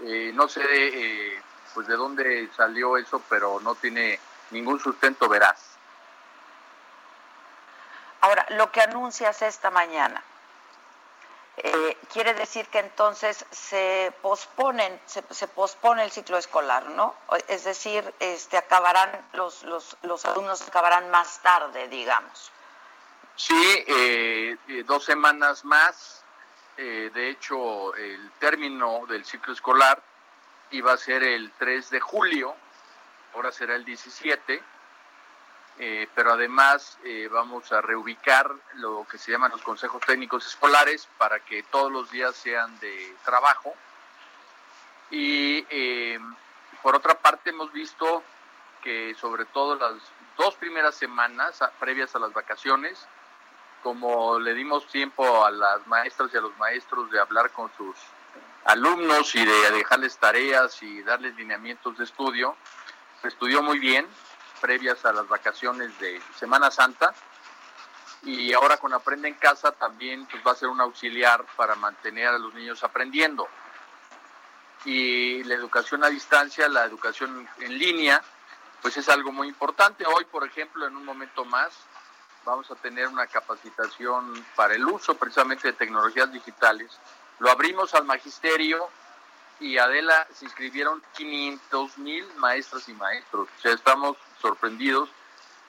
[0.00, 5.73] eh, no sé eh, pues de dónde salió eso, pero no tiene ningún sustento veraz.
[8.24, 10.22] Ahora, lo que anuncias esta mañana,
[11.58, 17.14] eh, quiere decir que entonces se posponen, se, pospone el ciclo escolar, ¿no?
[17.48, 22.50] Es decir, este, acabarán los, los, los alumnos acabarán más tarde, digamos.
[23.36, 26.24] Sí, eh, eh, dos semanas más.
[26.78, 30.02] de hecho, el término del ciclo escolar
[30.70, 32.56] iba a ser el 3 de julio,
[33.34, 34.62] ahora será el 17
[35.78, 41.08] eh, pero además eh, vamos a reubicar lo que se llaman los consejos técnicos escolares
[41.18, 43.74] para que todos los días sean de trabajo.
[45.10, 46.18] Y eh,
[46.82, 48.22] por otra parte hemos visto
[48.82, 49.94] que sobre todo las
[50.36, 53.06] dos primeras semanas previas a las vacaciones,
[53.82, 57.96] como le dimos tiempo a las maestras y a los maestros de hablar con sus
[58.64, 62.56] alumnos y de dejarles tareas y darles lineamientos de estudio,
[63.20, 64.06] se estudió muy bien,
[64.60, 67.14] previas a las vacaciones de Semana Santa.
[68.22, 72.28] Y ahora con Aprende en Casa también pues, va a ser un auxiliar para mantener
[72.28, 73.48] a los niños aprendiendo.
[74.84, 78.22] Y la educación a distancia, la educación en línea,
[78.82, 80.04] pues es algo muy importante.
[80.06, 81.72] Hoy, por ejemplo, en un momento más,
[82.44, 86.98] vamos a tener una capacitación para el uso precisamente de tecnologías digitales.
[87.38, 88.88] Lo abrimos al magisterio
[89.60, 93.48] y Adela se inscribieron 500 mil maestras y maestros.
[93.58, 95.08] O sea, estamos sorprendidos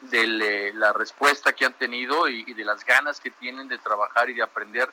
[0.01, 4.33] de la respuesta que han tenido y, de las ganas que tienen de trabajar y
[4.33, 4.89] de aprender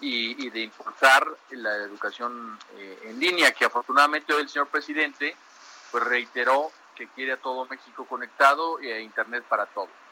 [0.00, 5.36] y, de impulsar la educación eh, en línea, que afortunadamente hoy el señor presidente
[5.92, 10.03] pues reiteró que quiere a todo México conectado a Internet para todos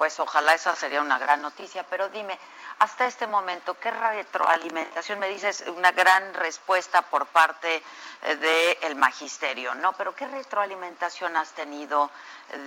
[0.00, 1.84] pues ojalá esa sería una gran noticia.
[1.90, 2.38] Pero dime,
[2.78, 5.18] hasta este momento, ¿qué retroalimentación?
[5.18, 7.82] Me dices una gran respuesta por parte
[8.22, 9.92] eh, del magisterio, ¿no?
[9.92, 12.10] Pero ¿qué retroalimentación has tenido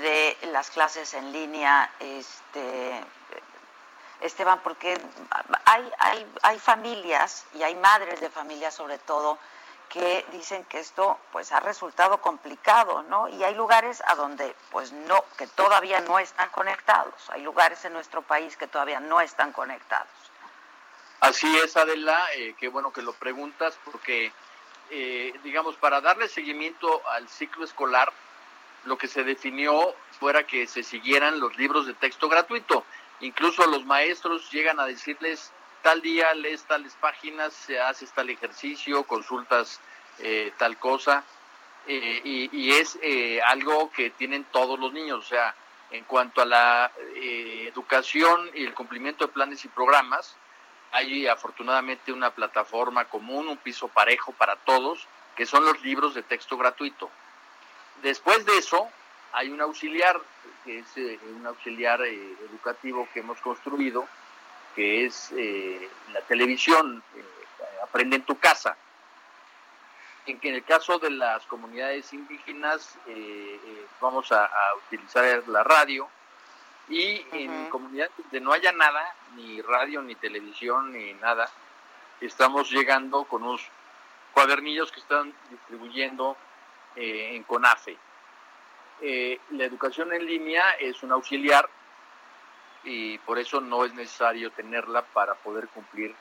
[0.02, 3.04] de las clases en línea, este,
[4.22, 4.60] Esteban?
[4.60, 4.96] Porque
[5.66, 9.40] hay, hay, hay familias y hay madres de familias sobre todo
[9.94, 13.30] que dicen que esto pues ha resultado complicado, ¿no?
[13.30, 17.14] Y hay lugares a donde pues no, que todavía no están conectados.
[17.30, 20.08] Hay lugares en nuestro país que todavía no están conectados.
[21.20, 24.34] Así es, Adela, eh, qué bueno que lo preguntas, porque
[24.90, 28.12] eh, digamos, para darle seguimiento al ciclo escolar,
[28.86, 32.84] lo que se definió fuera que se siguieran los libros de texto gratuito.
[33.20, 35.52] Incluso los maestros llegan a decirles
[35.84, 39.80] tal día lees tales páginas, se haces tal ejercicio, consultas
[40.20, 41.24] eh, tal cosa,
[41.88, 45.54] eh, y, es eh, algo que tienen todos los niños, o sea,
[45.92, 50.36] en cuanto a la educación y el cumplimiento de planes y programas,
[50.92, 56.24] hay afortunadamente una plataforma común, un piso parejo para todos, que son los libros de
[56.24, 57.12] texto gratuito.
[58.02, 58.90] Después de eso,
[59.34, 60.20] hay un auxiliar,
[60.66, 60.88] que es
[61.36, 64.08] un auxiliar educativo que hemos construido,
[64.76, 67.24] que es eh, la televisión, eh,
[67.84, 68.76] Aprende en tu casa.
[70.26, 73.60] En que en el caso de las comunidades indígenas eh,
[74.00, 74.50] vamos a,
[74.88, 76.08] utilizar la radio
[76.88, 81.50] Y en comunidades donde no haya nada, ni radio, ni televisión, ni nada,
[82.22, 83.68] estamos llegando con unos
[84.34, 86.36] cuadernillos que están distribuyendo
[86.96, 87.98] eh, en CONAFE.
[89.02, 91.70] Eh, la educación en línea es un auxiliar
[92.84, 96.16] y por eso no es necesario tenerla para poder cumplir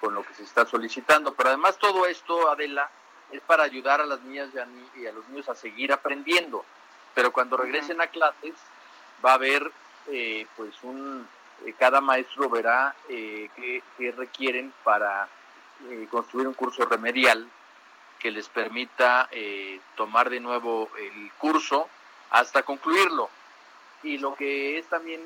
[0.00, 1.34] con lo que se está solicitando.
[1.34, 2.90] Pero además todo esto, Adela,
[3.32, 4.48] es para ayudar a las niñas
[4.96, 6.64] y a, los niños a seguir aprendiendo.
[7.14, 8.54] Pero cuando regresen a clases
[9.24, 9.70] va a haber,
[10.08, 11.26] eh, pues, un,
[11.64, 15.28] eh, cada maestro verá eh, qué, requieren para
[16.10, 17.46] construir un curso remedial
[18.18, 19.28] que les permita
[19.94, 21.90] tomar de nuevo el curso
[22.30, 23.28] hasta concluirlo.
[24.02, 25.20] Y lo que es también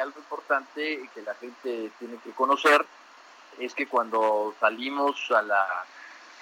[0.00, 2.86] algo importante que la gente tiene que conocer
[3.58, 5.84] es que cuando salimos a la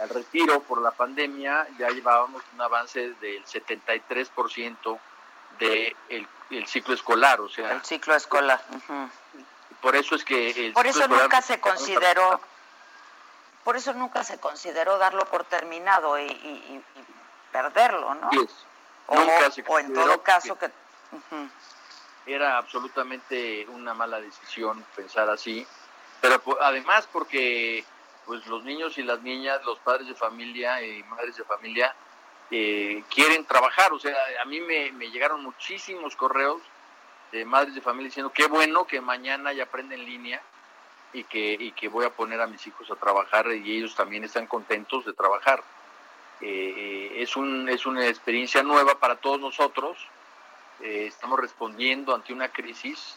[0.00, 4.98] al retiro por la pandemia ya llevábamos un avance del 73%
[5.58, 7.72] del de el ciclo escolar, o sea...
[7.72, 8.60] El ciclo escolar.
[9.80, 10.70] Por eso es que...
[10.74, 12.40] por eso nunca se consideró...
[13.64, 16.82] Por eso nunca se consideró darlo por terminado y,
[17.52, 18.30] perderlo, ¿no?
[19.08, 20.70] O, nunca se o en todo caso que...
[22.26, 25.66] Era absolutamente una mala decisión pensar así,
[26.20, 27.84] pero además porque
[28.28, 31.94] pues los niños y las niñas, los padres de familia y madres de familia
[32.50, 33.90] eh, quieren trabajar.
[33.94, 36.60] O sea, a mí me, llegaron muchísimos correos
[37.32, 40.42] de madres de familia diciendo qué bueno que mañana ya aprende en línea
[41.14, 44.24] y que, y que voy a poner a mis hijos a trabajar y ellos también
[44.24, 45.64] están contentos de trabajar.
[46.42, 49.96] Eh, es, un, es una experiencia nueva para todos nosotros.
[50.82, 53.16] Eh, estamos respondiendo ante una crisis,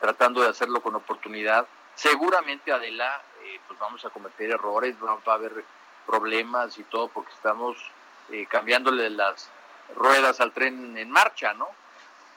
[0.00, 1.66] tratando de hacerlo con oportunidad.
[1.94, 5.64] Seguramente, Adela, eh, pues vamos a cometer errores, va, a haber
[6.06, 7.76] problemas y todo porque estamos
[8.30, 9.48] eh, cambiándole las
[9.96, 11.68] ruedas al tren en marcha, ¿no?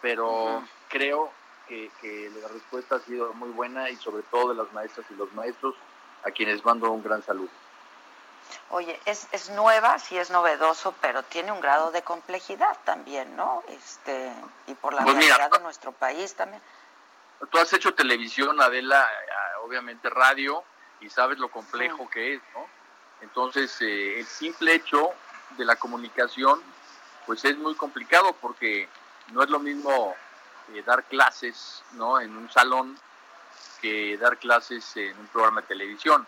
[0.02, 1.32] Pero creo
[1.68, 5.32] que, la respuesta ha sido muy buena y sobre todo de las maestras y los
[5.34, 5.76] maestros
[6.24, 7.50] a quienes mando un gran saludo.
[8.70, 13.64] Oye, es, es nueva, sí es novedoso, pero tiene un grado de complejidad también, ¿no?
[13.70, 14.32] Este,
[14.68, 16.62] y por la pues realidad de nuestro país también.
[17.52, 19.10] Tú has hecho televisión, Adela,
[19.64, 20.64] obviamente radio,
[21.04, 22.66] y sabes lo complejo que es, ¿no?
[23.22, 25.12] Entonces, eh, el simple hecho
[25.58, 26.62] de la comunicación,
[27.26, 28.88] pues es muy complicado porque
[29.32, 30.16] no es lo mismo
[30.74, 32.20] eh, dar clases, ¿no?
[32.20, 32.98] En un salón
[33.82, 36.26] que dar clases en un programa de televisión.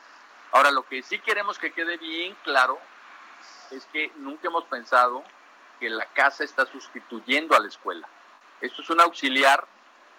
[0.51, 2.77] Ahora, lo que sí queremos que quede bien claro
[3.71, 5.23] es que nunca hemos pensado
[5.79, 8.07] que la casa está sustituyendo a la escuela.
[8.61, 9.65] Esto es un auxiliar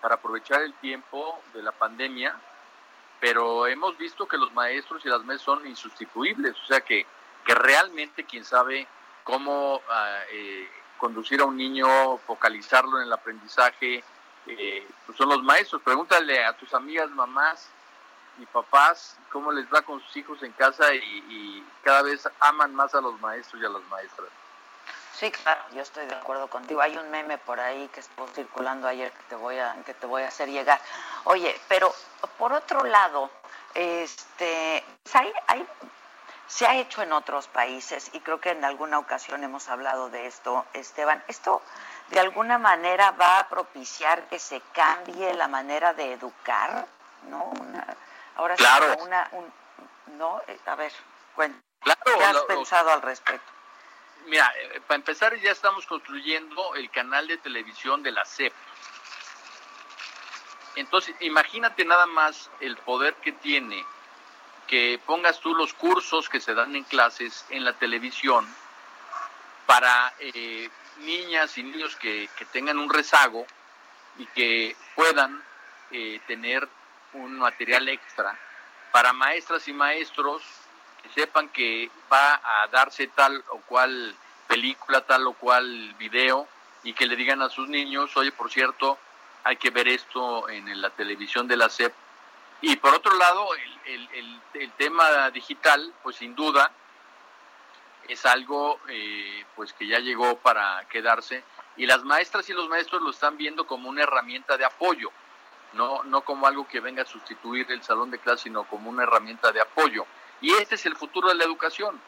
[0.01, 2.39] para aprovechar el tiempo de la pandemia
[3.21, 7.07] pero hemos visto que los maestros y las maestras son insustituibles, o sea que,
[7.45, 8.87] que realmente quien sabe
[9.25, 14.05] cómo ah, eh, conducir a un niño, focalizarlo en el aprendizaje,
[14.47, 15.83] eh, pues son los maestros.
[15.83, 17.69] Pregúntale a tus amigas, mamás
[18.39, 20.99] y papás cómo les va con sus hijos en casa y,
[21.29, 24.29] y cada vez aman más a los maestros y a las maestras.
[25.19, 26.83] Sí, claro, yo estoy de acuerdo contigo.
[26.83, 30.07] Hay un meme por ahí que estuvo circulando ayer que te voy a, que te
[30.07, 30.79] voy a hacer llegar.
[31.25, 31.95] Oye, pero
[32.37, 33.31] por otro lado,
[33.73, 35.67] este, hay, hay,
[36.47, 40.27] se ha hecho en otros países y creo que en alguna ocasión hemos hablado de
[40.27, 41.25] esto, Esteban.
[41.29, 41.63] Esto
[42.09, 46.87] de alguna manera va a propiciar que se cambie la manera de educar,
[47.31, 47.53] ¿no?
[48.37, 48.93] ahora claro.
[48.93, 49.51] sí, una, un,
[50.19, 50.93] no, eh, a ver,
[51.35, 51.63] cuéntame.
[52.05, 53.56] ¿Qué has pensado al respecto?
[54.27, 58.53] Mira, eh, para empezar ya estamos construyendo el canal de televisión de la CEP.
[60.75, 63.85] Entonces, imagínate nada más el poder que tiene
[64.67, 68.47] que pongas tú los cursos que se dan en clases en la televisión
[69.65, 73.47] para eh, niñas y niños que, tengan un rezago
[74.19, 75.43] y que puedan
[75.91, 76.69] eh, tener
[77.13, 78.39] un material extra
[78.93, 80.43] para maestras y maestros
[81.15, 84.15] sepan que va a darse tal o cual
[84.47, 86.47] película, tal o cual video,
[86.83, 88.99] y que le digan a sus niños, oye, por cierto,
[89.45, 91.93] hay que ver esto en la televisión de la SEP.
[92.61, 93.49] Y por otro lado,
[93.85, 94.09] el,
[94.55, 96.71] el, tema digital, pues sin duda,
[98.09, 101.43] es algo eh, pues que ya llegó para quedarse
[101.77, 105.11] y las maestras y los maestros lo están viendo como una herramienta de apoyo,
[105.75, 109.03] no, no como algo que venga a sustituir el salón de clase, sino como una
[109.03, 110.07] herramienta de apoyo.
[110.41, 112.01] Y este es el futuro de la educación.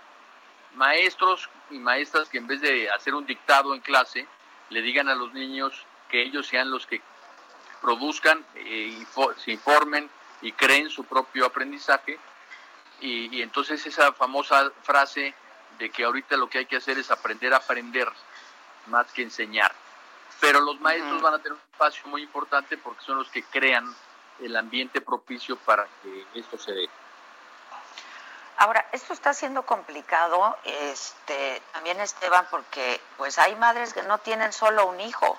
[0.74, 4.26] Maestros y maestras que en vez de hacer un dictado en clase,
[4.70, 7.01] le digan a los niños que ellos sean los que
[7.81, 9.07] produzcan, eh,
[9.37, 10.11] se informen
[10.43, 12.18] y creen su propio aprendizaje.
[13.01, 15.35] Y, y, entonces esa famosa frase
[15.79, 18.09] de que ahorita lo que hay que hacer es aprender a aprender
[18.87, 19.72] más que enseñar.
[20.41, 23.93] pero los maestros van a tener un espacio muy importante porque son los que crean
[24.41, 26.89] el ambiente propicio para que esto se dé.
[28.61, 34.52] Ahora, esto está siendo complicado, este, también Esteban, porque pues hay madres que no tienen
[34.52, 35.38] solo un hijo,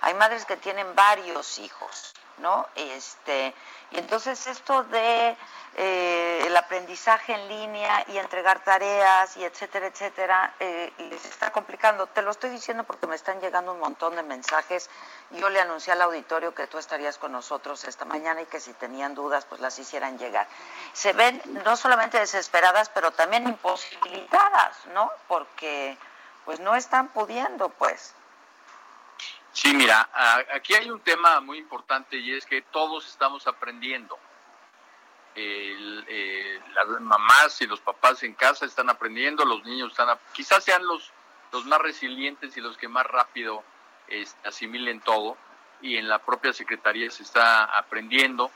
[0.00, 2.66] hay madres que tienen varios hijos, ¿no?
[2.74, 3.54] Este,
[3.90, 5.36] y entonces esto de
[5.76, 12.06] eh, el aprendizaje en línea y entregar tareas y etcétera, etcétera, eh, les está complicando.
[12.06, 14.88] Te lo estoy diciendo porque me están llegando un montón de mensajes.
[15.30, 18.72] Yo le anuncié al auditorio que tú estarías con nosotros esta mañana y que si
[18.74, 20.46] tenían dudas, pues las hicieran llegar.
[20.92, 25.10] Se ven no solamente desesperadas, pero también imposibilitadas, ¿no?
[25.28, 25.96] Porque
[26.44, 28.14] pues no están pudiendo, pues.
[29.54, 30.10] Sí, mira,
[30.52, 34.18] aquí hay un tema muy importante y es que todos estamos aprendiendo
[35.36, 40.84] eh, las mamás y los papás en casa están aprendiendo, los niños están, quizás sean
[40.84, 41.12] los,
[41.52, 43.62] los más resilientes y los que más rápido
[44.44, 45.36] asimilen todo,
[45.80, 48.50] y en la propia Secretaría se está aprendiendo.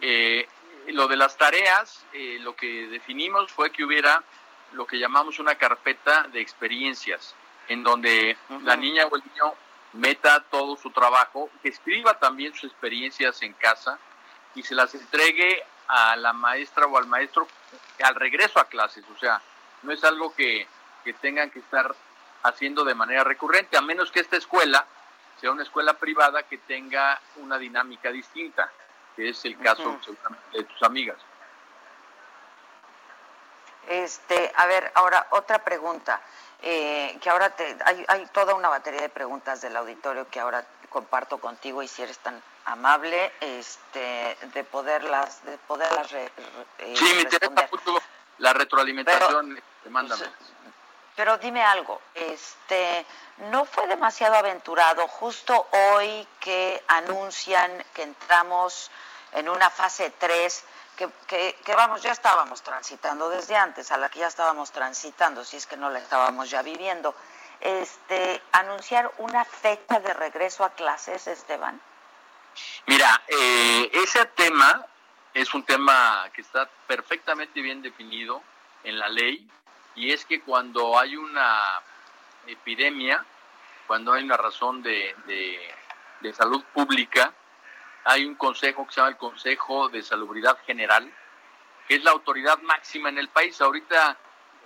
[0.00, 0.48] Eh,
[0.88, 4.24] lo de las tareas, eh, lo que definimos fue que hubiera
[4.72, 7.36] lo que llamamos una carpeta de experiencias,
[7.68, 9.54] en donde la niña o el niño
[9.92, 13.98] meta todo su trabajo, que escriba también sus experiencias en casa
[14.54, 17.46] y se las entregue a la maestra o al maestro
[18.02, 19.40] al regreso a clases, o sea,
[19.82, 20.66] no es algo que,
[21.20, 21.94] tengan que estar
[22.44, 24.86] haciendo de manera recurrente, a menos que esta escuela
[25.40, 28.70] sea una escuela privada que tenga una dinámica distinta,
[29.16, 29.98] que es el caso
[30.52, 31.18] de tus amigas.
[33.88, 36.20] Este, a ver, ahora otra pregunta,
[36.62, 40.64] eh, que ahora te, hay, hay toda una batería de preguntas del auditorio que ahora
[40.88, 46.30] comparto contigo y si eres tan amable este de poderlas de poderlas eh,
[46.94, 47.98] sí me interesa mucho
[48.38, 50.24] la retroalimentación pero, mándame.
[51.16, 53.04] pero dime algo este
[53.50, 58.90] no fue demasiado aventurado justo hoy que anuncian que entramos
[59.32, 60.64] en una fase 3
[61.26, 65.66] que, vamos, ya estábamos transitando desde antes, a la que ya estábamos transitando, si es
[65.66, 67.14] que no la estábamos ya viviendo.
[67.60, 71.80] Este, anunciar una fecha de regreso a clases, Esteban.
[72.86, 74.84] Mira, eh, ese tema
[75.32, 78.42] es un tema que está perfectamente bien definido
[78.84, 79.48] en la ley
[79.94, 81.80] y es que cuando hay una
[82.46, 83.24] epidemia,
[83.86, 85.14] cuando hay una razón de,
[86.20, 87.32] de, salud pública,
[88.04, 91.10] hay un consejo que se llama el Consejo de Salubridad General,
[91.86, 93.60] que es la autoridad máxima en el país.
[93.60, 94.16] Ahorita,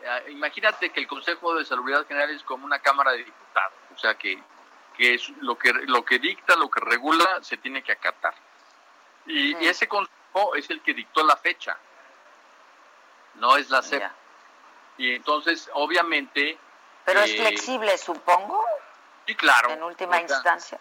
[0.03, 3.99] eh, imagínate que el Consejo de Salubridad General es como una Cámara de Diputados, o
[3.99, 4.43] sea que
[4.97, 8.35] que es lo que lo que dicta, lo que regula, se tiene que acatar.
[9.27, 11.77] Y, ese consejo es el que dictó la fecha,
[13.35, 14.03] no es la CEP.
[14.99, 16.59] Y entonces, obviamente...
[17.05, 18.65] Pero es eh, flexible, supongo.
[19.27, 19.71] Sí, claro.
[19.71, 20.79] En última instancia.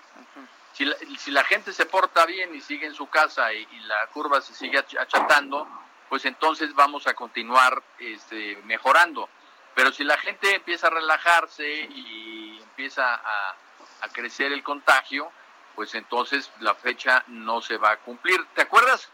[0.75, 4.07] Si, la, si la gente se porta bien y sigue en su casa y, la
[4.07, 5.67] curva se sigue achatando,
[6.09, 9.29] pues entonces vamos a continuar este, mejorando.
[9.73, 13.55] Pero si la gente empieza a relajarse y empieza a,
[14.11, 15.31] crecer el contagio,
[15.73, 18.45] pues entonces la fecha no se va a cumplir.
[18.53, 19.09] ¿Te acuerdas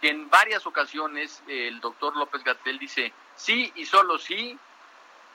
[0.00, 4.58] que en varias ocasiones el doctor López Gatel dice sí y solo sí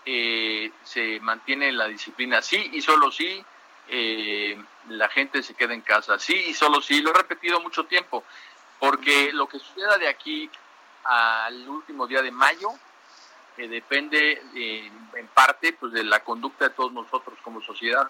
[0.06, 3.46] eh, se mantiene la disciplina, sí y solo sí
[3.88, 7.86] eh, la gente se queda en casa, sí y solo sí, lo he repetido mucho
[7.86, 8.24] tiempo,
[8.80, 10.50] porque lo que suceda de aquí
[11.04, 12.70] al último día de mayo
[13.58, 14.42] eh, depende
[15.14, 18.10] en parte pues de la conducta de todos nosotros como sociedad.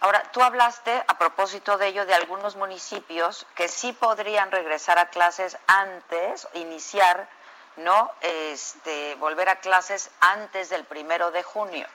[0.00, 5.10] Ahora, tú hablaste a propósito de ello de algunos municipios que sí podrían regresar a
[5.10, 7.28] clases antes, iniciar,
[7.76, 8.10] ¿no?
[8.20, 11.88] Este, volver a clases antes del primero de junio.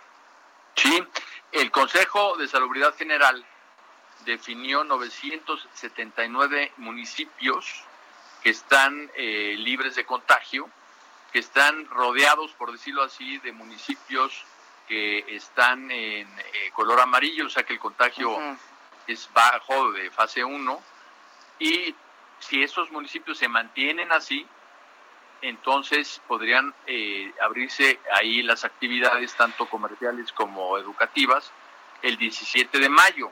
[0.75, 1.07] Sí,
[1.53, 3.45] el Consejo de Salubridad General
[4.25, 7.83] definió 979 municipios
[8.41, 10.69] que están eh, libres de contagio,
[11.31, 14.45] que están rodeados, por decirlo así, de municipios
[14.87, 18.37] que están en eh, color amarillo, o sea que el contagio
[19.07, 20.81] es bajo de fase 1,
[21.59, 21.95] y
[22.39, 24.45] si esos municipios se mantienen así,
[25.43, 31.51] entonces podrían eh, abrirse ahí las actividades tanto comerciales como educativas
[32.01, 33.31] el 17 de mayo.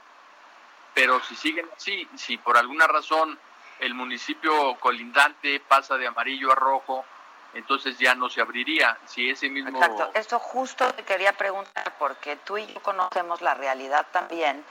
[0.93, 3.39] Pero si siguen así, si por alguna razón
[3.80, 7.05] el municipio colindante pasa de amarillo a rojo,
[7.53, 8.97] entonces ya no se abriría.
[9.05, 9.70] Si ese mismo...
[9.70, 14.64] Exacto, esto justo te quería preguntar, porque tú y yo conocemos la realidad también,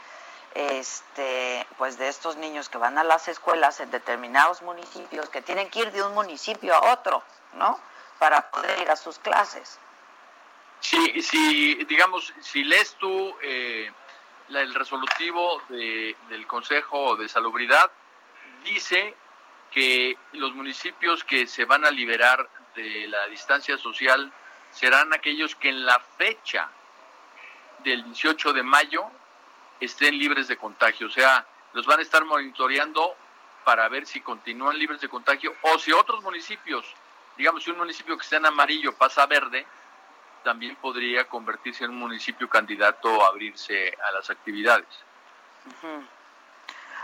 [0.55, 5.71] este, pues de estos niños que van a las escuelas en determinados municipios, que tienen
[5.71, 7.23] que ir de un municipio a otro,
[7.55, 7.79] ¿no?
[8.19, 9.79] Para poder ir a sus clases.
[10.81, 13.93] Sí, si, digamos, si lees tú eh,
[14.49, 17.91] el resolutivo del Consejo de Salubridad
[18.65, 19.15] dice
[19.71, 24.33] que los municipios que se van a liberar de la distancia social
[24.73, 26.69] serán aquellos que en la fecha
[27.85, 29.11] del 18 de mayo
[29.81, 31.07] estén libres de contagio.
[31.07, 33.17] O sea, los van a estar monitoreando
[33.65, 36.87] para ver si continúan libres de contagio o si otros municipios,
[37.37, 39.67] digamos, si un municipio que está en amarillo pasa a verde,
[40.43, 44.89] también podría convertirse en un municipio candidato a abrirse a las actividades.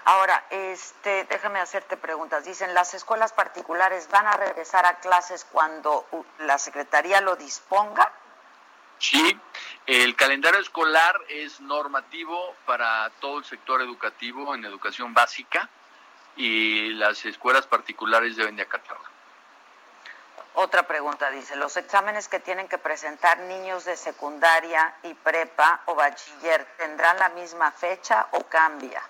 [0.05, 2.45] Ahora, este, déjame hacerte preguntas.
[2.45, 6.07] Dicen, ¿las escuelas particulares van a regresar a clases cuando
[6.39, 8.13] la Secretaría lo disponga?
[8.99, 9.39] Sí,
[9.87, 15.69] el calendario escolar es normativo para todo el sector educativo en educación básica
[16.35, 19.05] y las escuelas particulares deben de acatarlo.
[20.55, 25.95] Otra pregunta dice, ¿los exámenes que tienen que presentar niños de secundaria y prepa o
[25.95, 29.03] bachiller tendrán la misma fecha o cambia?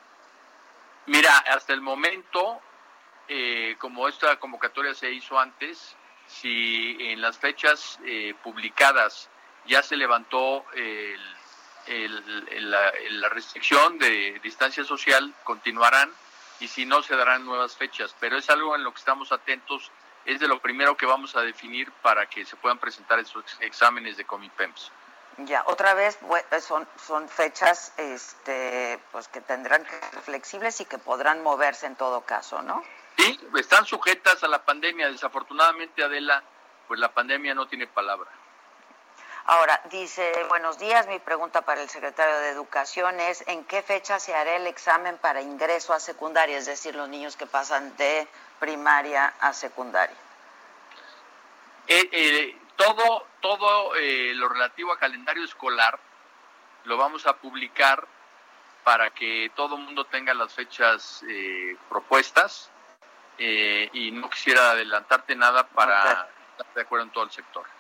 [1.07, 2.61] Mira, hasta el momento,
[3.29, 5.97] eh, como esta convocatoria se hizo antes,
[6.27, 9.31] si en las fechas eh, publicadas
[9.67, 10.65] ya se levantó
[11.87, 16.11] la, restricción de distancia social, continuarán
[16.61, 18.15] y si no, se darán nuevas fechas.
[18.19, 19.91] Pero es algo en lo que estamos atentos,
[20.25, 24.17] es de lo primero que vamos a definir para que se puedan presentar esos exámenes
[24.17, 24.91] de Comipems.
[25.39, 26.19] Ya, otra vez
[26.63, 31.95] son, son fechas este, pues que tendrán que ser flexibles y que podrán moverse en
[31.95, 32.83] todo caso, ¿no?
[33.19, 35.11] Sí, están sujetas a la pandemia.
[35.11, 36.43] Desafortunadamente, Adela,
[36.89, 38.31] pues la pandemia no tiene palabra.
[39.49, 44.19] Ahora, dice, buenos días, mi pregunta para el secretario de Educación es, ¿en qué fecha
[44.19, 46.59] se hará el examen para ingreso a secundaria?
[46.59, 48.27] Es decir, los niños que pasan de
[48.59, 50.17] primaria a secundaria.
[51.87, 55.97] Eh, eh, todo todo eh, lo relativo a calendario escolar
[56.83, 58.05] lo vamos a publicar
[58.83, 61.23] para que todo el mundo tenga las fechas
[61.89, 62.71] propuestas
[63.39, 67.76] y no quisiera adelantarte nada para estar de acuerdo en todo el sector.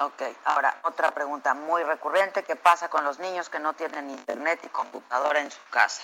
[0.00, 4.60] Ok, ahora otra pregunta muy recurrente, ¿qué pasa con los niños que no tienen internet
[4.64, 6.02] y computadora en su casa?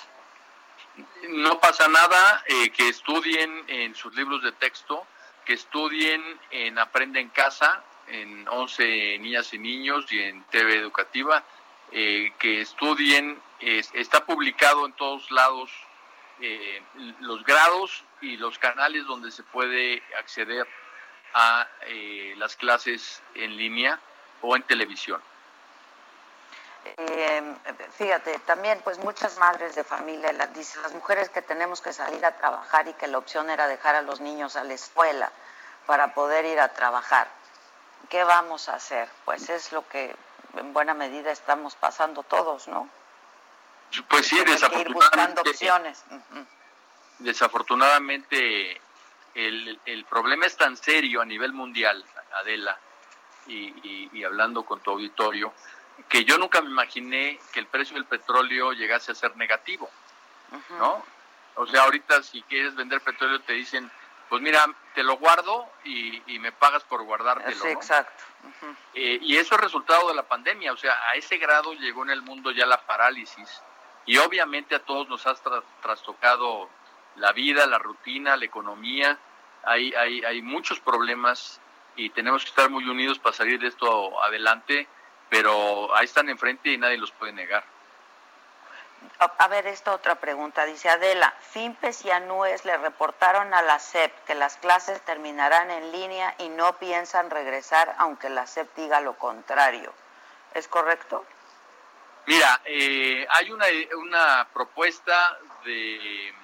[1.29, 5.07] No pasa nada, eh, que estudien en sus libros de texto,
[5.45, 11.45] que estudien en Aprende en Casa, en 11 niñas y niños y en TV Educativa,
[11.93, 15.71] eh, que estudien, está publicado en todos lados
[16.41, 16.83] eh,
[17.21, 20.67] los grados y los canales donde se puede acceder
[21.35, 23.99] a eh, las clases en línea
[24.41, 25.21] o en televisión.
[26.85, 27.57] Eh,
[27.97, 32.37] fíjate, también pues muchas madres de familia dicen las mujeres que tenemos que salir a
[32.37, 35.33] trabajar y que la opción era dejar a los niños a la escuela
[35.87, 37.29] para poder ir a trabajar.
[38.11, 39.09] ¿Qué vamos a hacer?
[39.25, 40.15] Pues es lo que
[40.57, 42.89] en buena medida estamos pasando todos, ¿no?
[44.09, 45.51] Pues sí, desafortunadamente.
[45.51, 46.05] opciones.
[47.19, 48.81] Desafortunadamente
[49.35, 52.05] el, problema es tan serio a nivel mundial,
[52.41, 52.79] Adela,
[53.47, 55.53] y, hablando con tu auditorio,
[56.09, 59.91] que yo nunca me imaginé que el precio del petróleo llegase a ser negativo,
[60.79, 61.05] ¿no?
[61.57, 63.91] O sea, ahorita si quieres vender petróleo te dicen,
[64.29, 67.63] pues mira, te lo guardo y, me pagas por guardártelo.
[67.63, 68.25] Sí, exacto.
[68.95, 72.11] Eh, y eso es resultado de la pandemia, o sea, a ese grado llegó en
[72.11, 73.63] el mundo ya la parálisis
[74.07, 75.35] y obviamente a todos nos ha
[75.81, 76.69] trastocado
[77.17, 79.19] la vida, la rutina, la economía.
[79.65, 81.61] Hay, hay, hay muchos problemas
[81.97, 84.89] y tenemos que estar muy unidos para salir de esto adelante,
[85.29, 87.65] pero ahí están enfrente y nadie los puede negar.
[89.19, 90.65] A, ver, esta otra pregunta.
[90.65, 95.93] Dice Adela, FIMPES y ANUES le reportaron a la SEP que las clases terminarán en
[95.93, 99.93] línea y no piensan regresar aunque la SEP diga lo contrario.
[100.55, 101.25] ¿Es correcto?
[102.27, 103.67] Mira, eh, hay una,
[103.99, 106.35] una propuesta de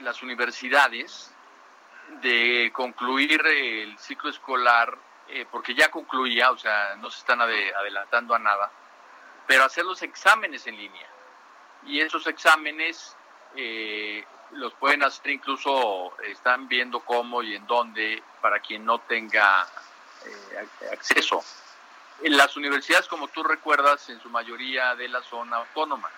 [0.00, 1.32] las universidades
[2.20, 4.96] de concluir el ciclo escolar,
[5.28, 8.70] eh, porque ya concluía, o sea, no se están adelantando a nada,
[9.46, 11.08] pero hacer los exámenes en línea.
[11.84, 13.16] Y esos exámenes
[13.54, 19.66] eh, los pueden hacer incluso, están viendo cómo y en dónde, para quien no tenga
[20.24, 21.44] eh, acceso.
[22.22, 26.12] En las universidades, como tú recuerdas, en su mayoría de la zona autónomas.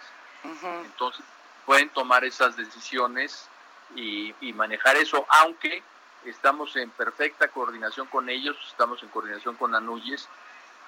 [0.45, 1.25] Entonces,
[1.67, 3.49] pueden tomar esas decisiones
[3.95, 5.83] y, manejar eso, aunque
[6.25, 10.29] estamos en perfecta coordinación con ellos, estamos en coordinación con Anuyes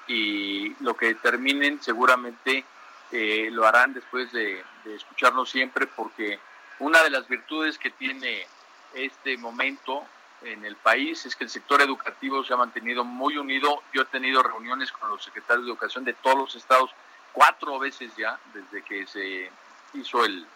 [0.06, 2.64] y lo que determinen seguramente
[3.12, 6.40] eh, lo harán después de, escucharnos siempre porque
[6.80, 8.46] una de las virtudes que tiene
[8.94, 10.04] este momento
[10.42, 13.82] en el país es que el sector educativo se ha mantenido muy unido.
[13.92, 16.90] Yo he tenido reuniones con los secretarios de educación de todos los estados
[17.32, 19.50] cuatro veces ya desde que se
[19.92, 20.46] hizo el,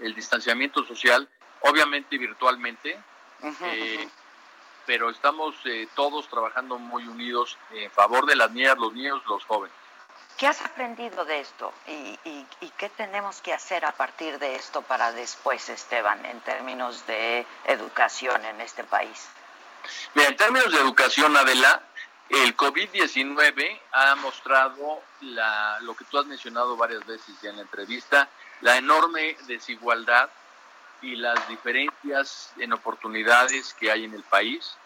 [0.00, 1.28] el distanciamiento social,
[1.60, 2.98] obviamente virtualmente,
[3.62, 4.08] eh,
[4.86, 9.44] pero estamos eh, todos trabajando muy unidos en favor de las niñas, los niños, los
[9.44, 9.76] jóvenes.
[10.38, 14.82] ¿Qué has aprendido de esto y, y, qué tenemos que hacer a partir de esto
[14.82, 19.28] para después, Esteban, en términos de educación en este país?
[20.14, 21.82] Mira, en términos de educación, Adela,
[22.28, 27.62] el COVID-19 ha mostrado la, lo que tú has mencionado varias veces ya en la
[27.62, 28.28] entrevista,
[28.60, 30.30] la enorme desigualdad
[31.00, 34.76] y las diferencias en oportunidades que hay en el país.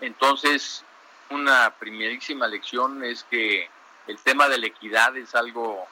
[0.00, 0.84] Entonces,
[1.30, 3.68] una primerísima lección es que
[4.06, 5.86] el tema de la equidad es algo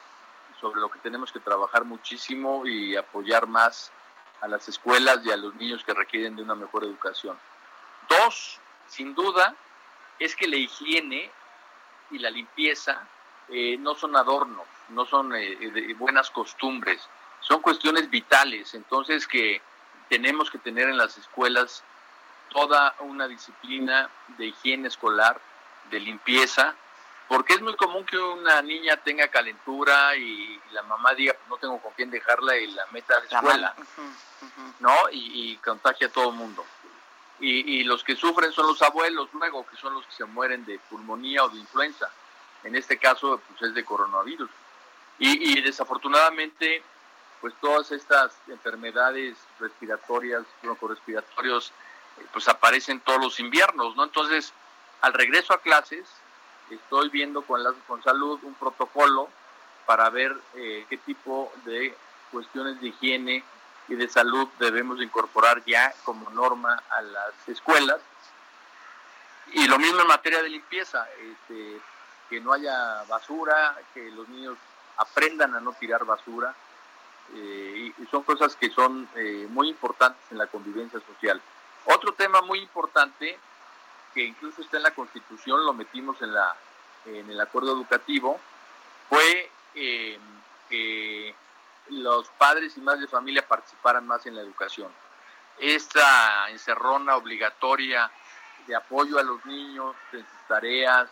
[0.59, 3.91] sobre lo que tenemos que trabajar muchísimo y apoyar más
[4.41, 7.37] a las escuelas y a los niños que requieren de una mejor educación.
[8.09, 9.55] Dos, sin duda,
[10.17, 11.31] es que la higiene
[12.11, 13.07] y la limpieza
[13.51, 17.01] eh, no son adornos, no son eh, buenas costumbres,
[17.41, 18.73] son cuestiones vitales.
[18.73, 19.61] Entonces que
[20.09, 21.83] tenemos que tener en las escuelas
[22.49, 25.39] toda una disciplina de higiene escolar,
[25.91, 26.75] de limpieza,
[27.27, 31.57] porque es muy común que una niña tenga calentura y la mamá diga, pues no
[31.57, 33.75] tengo con quién dejarla y la meta a la escuela,
[34.79, 34.95] ¿no?
[35.11, 36.65] Y, y contagia a todo el mundo
[37.41, 40.79] y, los que sufren son los abuelos luego, que son los que se mueren de
[40.89, 42.09] pulmonía o de influenza.
[42.63, 44.49] En este caso, pues es de coronavirus.
[45.21, 46.81] Y, desafortunadamente,
[47.41, 51.73] pues todas estas enfermedades respiratorias, broncorespiratorios,
[52.17, 54.05] eh, pues aparecen todos los inviernos, ¿no?
[54.05, 54.53] Entonces,
[55.01, 56.07] al regreso a clases,
[56.69, 59.29] estoy viendo con, la, con salud un protocolo
[59.85, 61.93] para ver eh, qué tipo de
[62.31, 63.43] cuestiones de higiene
[63.89, 67.99] y de salud debemos incorporar ya como norma a las escuelas.
[69.51, 71.81] Y lo mismo en materia de limpieza, este,
[72.29, 74.57] que no haya basura, que los niños
[74.97, 76.53] aprendan a no tirar basura.
[77.33, 81.41] Eh, y, son cosas que son eh, muy importantes en la convivencia social.
[81.85, 83.37] Otro tema muy importante,
[84.13, 86.55] que incluso está en la Constitución, lo metimos en, la,
[87.05, 88.39] en el acuerdo educativo,
[89.07, 90.19] fue eh,
[90.69, 91.35] que
[91.89, 94.91] los padres y madres de familia participaran más en la educación.
[95.57, 98.09] Esta encerrona obligatoria
[98.67, 101.09] de apoyo a los niños en sus tareas,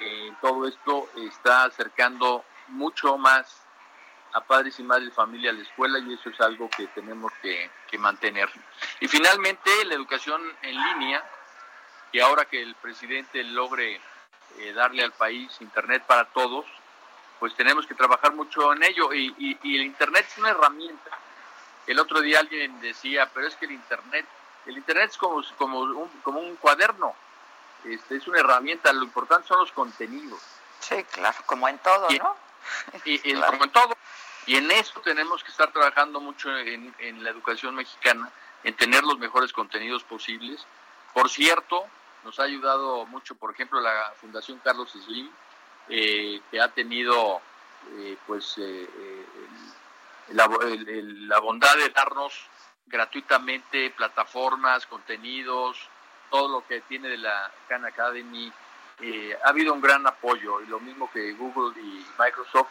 [0.00, 3.62] eh, todo esto está acercando mucho más
[4.32, 7.32] a padres y madres de familia a la escuela y eso es algo que tenemos
[7.42, 8.48] que, mantener.
[9.00, 11.22] Y finalmente, la educación en línea,
[12.10, 14.00] y ahora que el presidente logre
[14.58, 16.64] eh, darle al país Internet para todos,
[17.38, 21.10] pues tenemos que trabajar mucho en ello y, el Internet es una herramienta.
[21.86, 24.26] El otro día alguien decía, pero es que el Internet,
[24.64, 27.14] el Internet es como, como, un, como un cuaderno,
[27.84, 30.40] este, es una herramienta, lo importante son los contenidos.
[30.80, 32.36] Sí, claro, como en todo, ¿no?
[33.04, 33.96] Y, Como en todo.
[34.46, 38.30] Y en eso tenemos que estar trabajando mucho en, en la educación mexicana,
[38.62, 40.64] en tener los mejores contenidos posibles.
[41.12, 41.86] Por cierto,
[42.24, 45.30] nos ha ayudado mucho, por ejemplo, la Fundación Carlos Slim,
[45.88, 47.40] eh, que ha tenido
[47.98, 48.88] eh, pues eh,
[50.28, 50.46] la,
[51.40, 52.32] bondad de darnos
[52.86, 55.78] gratuitamente plataformas, contenidos,
[56.32, 58.50] todo lo que tiene de la Khan Academy.
[59.44, 62.70] ha habido un gran apoyo y lo mismo que Google y Microsoft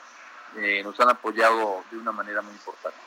[0.84, 2.98] nos han apoyado de una manera muy importante.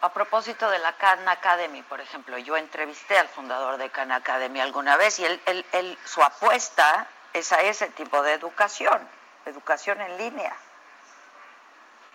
[0.00, 4.60] A propósito de la Khan Academy, por ejemplo, yo entrevisté al fundador de Khan Academy
[4.60, 9.06] alguna vez y él, su apuesta es a ese tipo de educación,
[9.44, 10.56] educación en línea.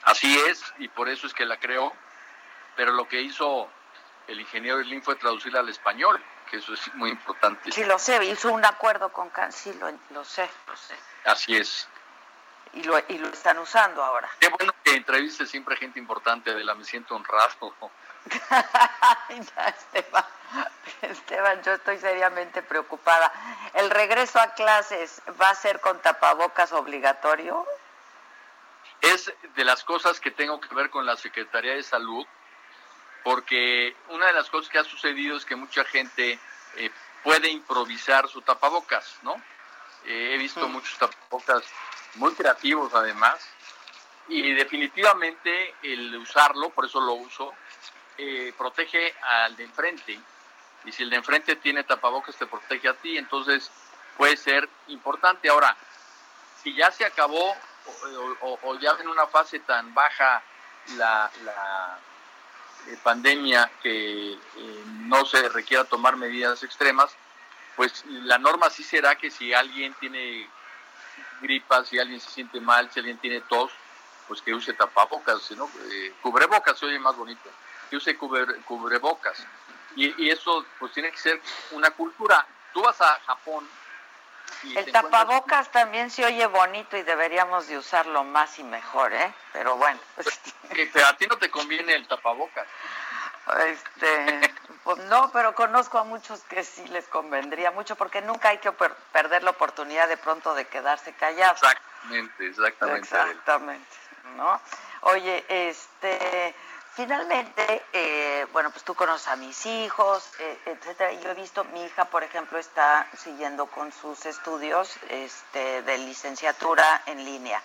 [0.03, 1.93] Así es, y por eso es que la creó,
[2.75, 3.69] pero lo que hizo
[4.27, 6.19] el ingeniero Slim fue traducirla al español,
[6.51, 7.71] que eso es muy importante.
[7.71, 9.87] Sí, lo sé, hizo un acuerdo con Can, sí, lo,
[10.25, 10.95] sé, lo sé.
[11.23, 11.87] Así es.
[12.73, 14.29] Y lo, y lo están usando ahora.
[14.39, 17.49] Qué bueno que entreviste siempre gente importante, de la me siento honrado.
[19.29, 20.25] Esteban,
[21.01, 23.31] Esteban, yo estoy seriamente preocupada.
[23.73, 27.65] ¿El regreso a clases va a ser con tapabocas obligatorio?
[28.99, 32.25] Es de las cosas que tengo que ver con la Secretaría de Salud,
[33.23, 36.39] porque una de las cosas que ha sucedido es que mucha gente
[36.75, 36.91] eh,
[37.23, 39.35] puede improvisar su tapabocas, ¿no?
[40.05, 40.71] Eh, he visto mm.
[40.71, 41.63] muchos tapabocas
[42.15, 43.39] muy creativos además,
[44.27, 47.53] y definitivamente el usarlo, por eso lo uso,
[48.17, 50.19] eh, protege al de enfrente.
[50.85, 53.17] Y si el de enfrente tiene tapabocas, te protege a ti.
[53.17, 53.69] Entonces
[54.17, 55.49] puede ser importante.
[55.49, 55.75] Ahora,
[56.63, 57.55] si ya se acabó
[58.61, 60.41] o, ya en una fase tan baja
[60.95, 61.29] la,
[62.87, 67.15] eh, pandemia que eh, no se requiera tomar medidas extremas,
[67.75, 70.47] pues la norma sí será que si alguien tiene
[71.41, 73.71] gripa, si alguien se siente mal, si alguien tiene tos,
[74.27, 77.49] pues que use tapabocas, sino eh, cubrebocas se oye más bonito,
[77.89, 79.45] que use cubrebocas.
[79.95, 82.47] Y, y, eso pues tiene que ser una cultura.
[82.73, 83.67] Tú vas a Japón.
[84.75, 89.33] El tapabocas también se oye bonito y deberíamos de usarlo más y mejor, ¿eh?
[89.53, 89.99] Pero bueno.
[90.15, 90.27] Pues...
[91.03, 92.67] a ti no te conviene el tapabocas.
[93.67, 98.59] Este, pues no, pero conozco a muchos que sí les convendría mucho porque nunca hay
[98.59, 101.61] que perder la oportunidad de pronto de quedarse callados.
[101.61, 102.99] Exactamente, exactamente.
[102.99, 103.97] Exactamente,
[104.37, 104.61] ¿no?
[105.01, 106.55] Oye, este,
[107.01, 111.11] finalmente, eh, bueno, pues tú conoces a mis hijos, eh, etcétera.
[111.13, 117.01] Yo he visto, mi hija, por ejemplo, está siguiendo con sus estudios este, de licenciatura
[117.07, 117.59] en línea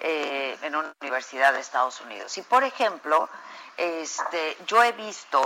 [0.00, 2.36] eh, en una universidad de Estados Unidos.
[2.36, 3.30] Y, por ejemplo,
[3.78, 5.42] este, yo he visto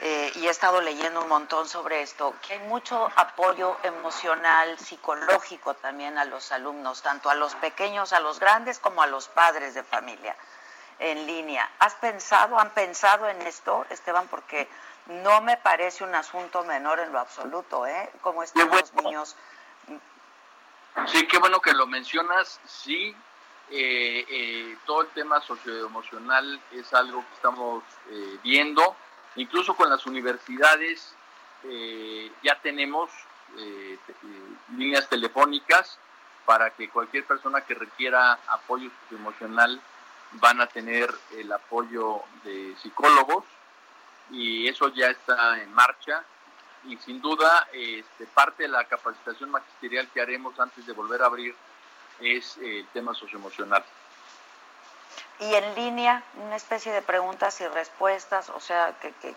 [0.00, 5.72] eh, y he estado leyendo un montón sobre esto, que hay mucho apoyo emocional, psicológico
[5.72, 9.72] también a los alumnos, tanto a los pequeños, a los grandes, como a los padres
[9.72, 10.36] de familia
[10.98, 11.68] en línea.
[11.78, 14.28] ¿Has pensado, han pensado en esto, Esteban?
[14.28, 14.68] Porque
[15.06, 18.10] no me parece un asunto menor en lo absoluto, ¿eh?
[18.22, 19.36] ¿Cómo están los niños?
[21.06, 22.60] Sí, qué bueno que lo mencionas.
[22.66, 23.14] Sí,
[23.70, 28.96] eh, eh, todo el tema socioemocional es algo que estamos eh, viendo.
[29.36, 31.12] Incluso con las universidades
[32.44, 33.10] ya tenemos
[34.76, 35.98] líneas telefónicas
[36.44, 39.80] para que cualquier persona que requiera apoyo socioemocional
[40.40, 43.44] van a tener el apoyo de psicólogos
[44.30, 46.22] y eso ya está en marcha
[46.84, 51.26] y sin duda este, parte de la capacitación magisterial que haremos antes de volver a
[51.26, 51.54] abrir
[52.20, 53.84] es eh, el tema socioemocional.
[55.38, 59.34] Y en línea, una especie de preguntas y respuestas, o sea, que, que,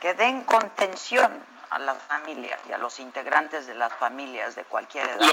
[0.00, 5.08] que den contención a la familia y a los integrantes de las familias de cualquier
[5.08, 5.32] edad.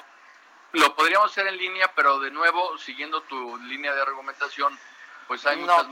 [0.73, 4.77] Lo, podríamos hacer en línea, pero de nuevo, siguiendo tu línea de argumentación,
[5.27, 5.87] pues hay muchas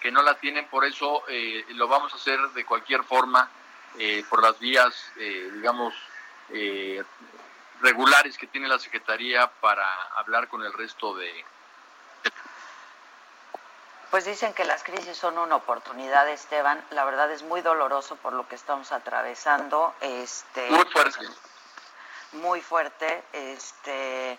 [0.00, 3.48] que no la tienen, por eso eh, lo vamos a hacer de cualquier forma,
[3.98, 5.94] eh, por las vías, digamos,
[7.80, 9.86] regulares que tiene la Secretaría para
[10.16, 11.44] hablar con el resto de...
[14.10, 16.84] Pues dicen que las crisis son una oportunidad, Esteban.
[16.90, 19.94] La verdad es muy doloroso por lo que estamos atravesando.
[20.02, 21.28] Este, muy fuerte.
[22.32, 23.24] Muy fuerte.
[23.32, 24.38] Este,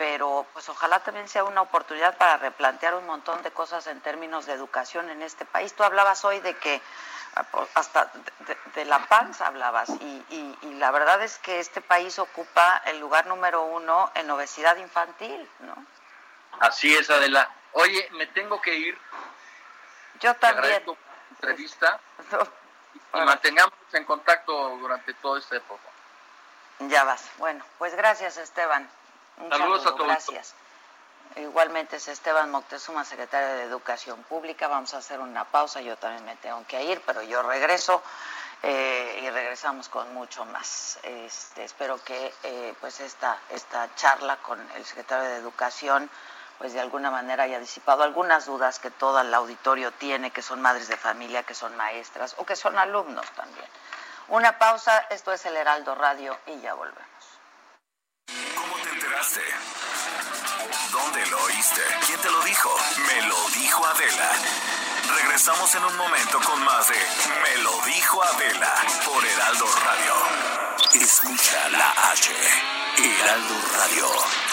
[0.00, 4.46] pero pues ojalá también sea una oportunidad para replantear un montón de cosas en términos
[4.46, 5.74] de educación en este país.
[5.74, 6.80] Tú hablabas hoy de que
[7.74, 8.10] hasta
[8.74, 13.62] de, La Paz hablabas y, la verdad es que este país ocupa el lugar número
[13.64, 15.84] uno en obesidad infantil, ¿no?
[16.60, 17.50] Así es, Adela.
[17.72, 18.98] Oye, me tengo que ir.
[20.18, 20.82] Yo también.
[21.32, 22.00] entrevista
[23.12, 25.84] y mantengamos en contacto durante toda esta época.
[26.88, 27.22] Ya vas.
[27.36, 28.88] Bueno, pues gracias, Esteban.
[29.48, 30.06] Saludos a todos.
[30.06, 30.54] Gracias.
[31.36, 34.66] Igualmente es Esteban Moctezuma, secretario de Educación Pública.
[34.66, 38.02] Vamos a hacer una pausa, yo también me tengo que ir, pero yo regreso
[38.62, 40.98] eh, y regresamos con mucho más.
[41.04, 46.10] Este, espero que eh, pues esta, esta charla con el secretario de Educación
[46.58, 50.60] pues de alguna manera haya disipado algunas dudas que todo el auditorio tiene, que son
[50.60, 53.64] madres de familia, que son maestras o que son alumnos también.
[54.28, 57.09] Una pausa, esto es el Heraldo Radio y ya volvemos.
[60.90, 61.82] ¿Dónde lo oíste?
[62.06, 62.74] ¿Quién te lo dijo?
[63.06, 64.30] Me lo dijo Adela.
[65.14, 66.94] Regresamos en un momento con más de
[67.42, 71.04] Me lo dijo Adela por Heraldo Radio.
[71.04, 72.32] Escucha la H.
[72.96, 74.49] Heraldo Radio.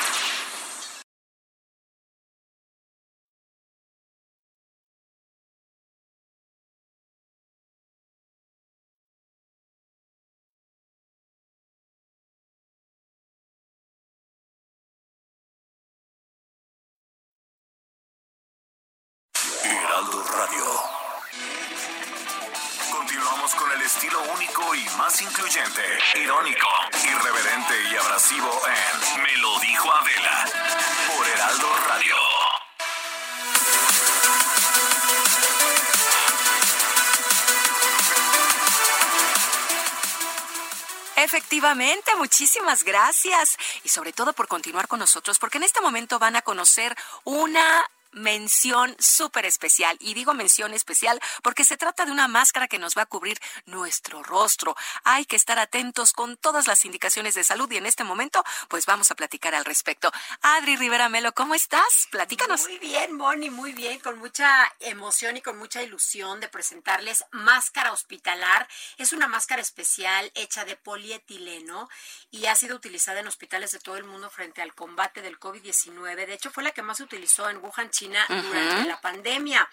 [41.58, 43.58] Efectivamente, muchísimas gracias.
[43.84, 47.84] Y sobre todo por continuar con nosotros porque en este momento van a conocer una
[48.18, 49.97] mención súper especial.
[49.99, 53.39] Y digo mención especial porque se trata de una máscara que nos va a cubrir
[53.65, 54.76] nuestro rostro.
[55.03, 58.86] Hay que estar atentos con todas las indicaciones de salud y en este momento pues
[58.86, 60.11] vamos a platicar al respecto.
[60.41, 62.07] Adri Rivera Melo, ¿cómo estás?
[62.11, 62.63] Platícanos.
[62.63, 67.91] Muy bien, Moni, muy bien, con mucha emoción y con mucha ilusión de presentarles Máscara
[67.91, 68.68] Hospitalar.
[68.97, 71.89] Es una máscara especial hecha de polietileno
[72.32, 76.26] y ha sido utilizada en hospitales de todo el mundo frente al combate del COVID-19.
[76.26, 79.68] De hecho, fue la que más se utilizó en Wuhan, China, durante la pandemia.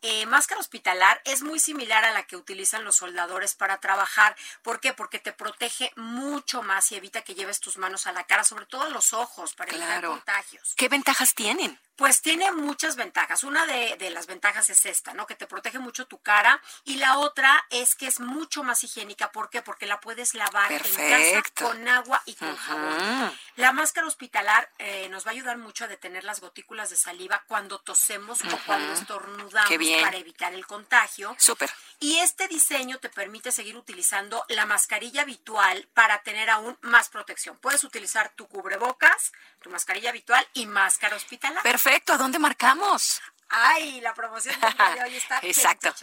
[0.00, 4.36] Eh, máscara hospitalar es muy similar a la que utilizan los soldadores para trabajar.
[4.62, 4.92] ¿Por qué?
[4.92, 8.66] Porque te protege mucho más y evita que lleves tus manos a la cara, sobre
[8.66, 10.74] todo los ojos, para evitar contagios.
[10.76, 11.78] ¿Qué ventajas tienen?
[11.98, 13.42] Pues tiene muchas ventajas.
[13.42, 15.26] Una de, de, las ventajas es esta, ¿no?
[15.26, 16.62] Que te protege mucho tu cara.
[16.84, 19.32] Y la otra es que es mucho más higiénica.
[19.32, 19.62] ¿Por qué?
[19.62, 23.36] Porque la puedes lavar en casa con agua y con jabón.
[23.56, 27.42] La máscara hospitalar eh, nos va a ayudar mucho a detener las gotículas de saliva
[27.48, 31.34] cuando tosemos o cuando estornudamos para evitar el contagio.
[31.36, 31.68] Súper.
[31.98, 37.58] Y este diseño te permite seguir utilizando la mascarilla habitual para tener aún más protección.
[37.58, 41.64] Puedes utilizar tu cubrebocas, tu mascarilla habitual y máscara hospitalar.
[41.64, 43.20] Perfecto, ¿a dónde marcamos?
[43.48, 45.94] Ay, la promoción de hoy está Exacto.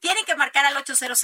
[0.00, 1.18] Tienen que marcar al 800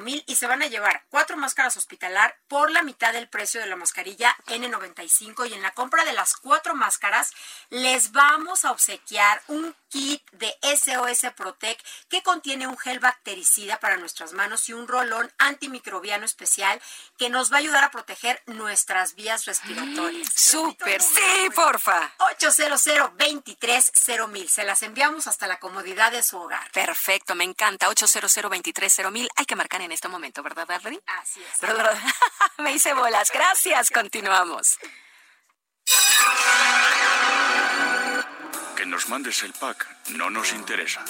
[0.00, 3.66] mil y se van a llevar cuatro máscaras hospitalar por la mitad del precio de
[3.66, 7.32] la mascarilla N95 y en la compra de las cuatro máscaras
[7.70, 13.96] les vamos a obsequiar un kit de SOS Protec que contiene un gel bactericida para
[13.96, 16.80] nuestras manos y un rolón antimicrobiano especial
[17.16, 20.28] que nos va a ayudar a proteger nuestras vías respiratorias.
[20.34, 22.12] Súper, sí, porfa.
[22.18, 22.86] 800
[24.28, 24.48] mil.
[24.48, 26.70] Se las enviamos hasta la comodidad de su hogar.
[26.72, 27.87] Perfecto, me encanta.
[27.88, 31.00] 800 mil Hay que marcar en este momento, ¿verdad, Adri?
[31.06, 31.58] Así es.
[32.58, 33.30] Me hice bolas.
[33.32, 33.90] Gracias.
[33.90, 34.78] Continuamos.
[38.76, 41.04] Que nos mandes el pack no nos interesa.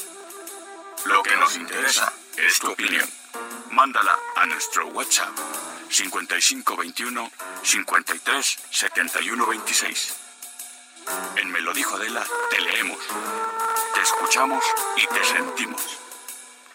[1.04, 3.08] Lo que nos interesa es tu opinión.
[3.70, 5.36] Mándala a nuestro WhatsApp
[5.90, 7.30] 5521
[7.62, 10.16] 53 71 26.
[11.36, 12.98] En Me lo dijo Adela, te leemos,
[13.94, 14.62] te escuchamos
[14.96, 16.07] y te sentimos.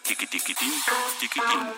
[0.04, 0.70] Tiquitiquitín,
[1.18, 1.74] tiquitín.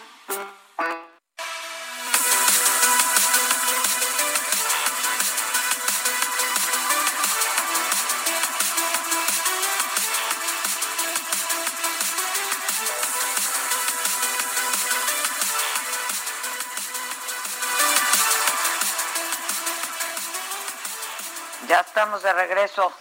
[21.69, 22.93] Ya estamos de regreso.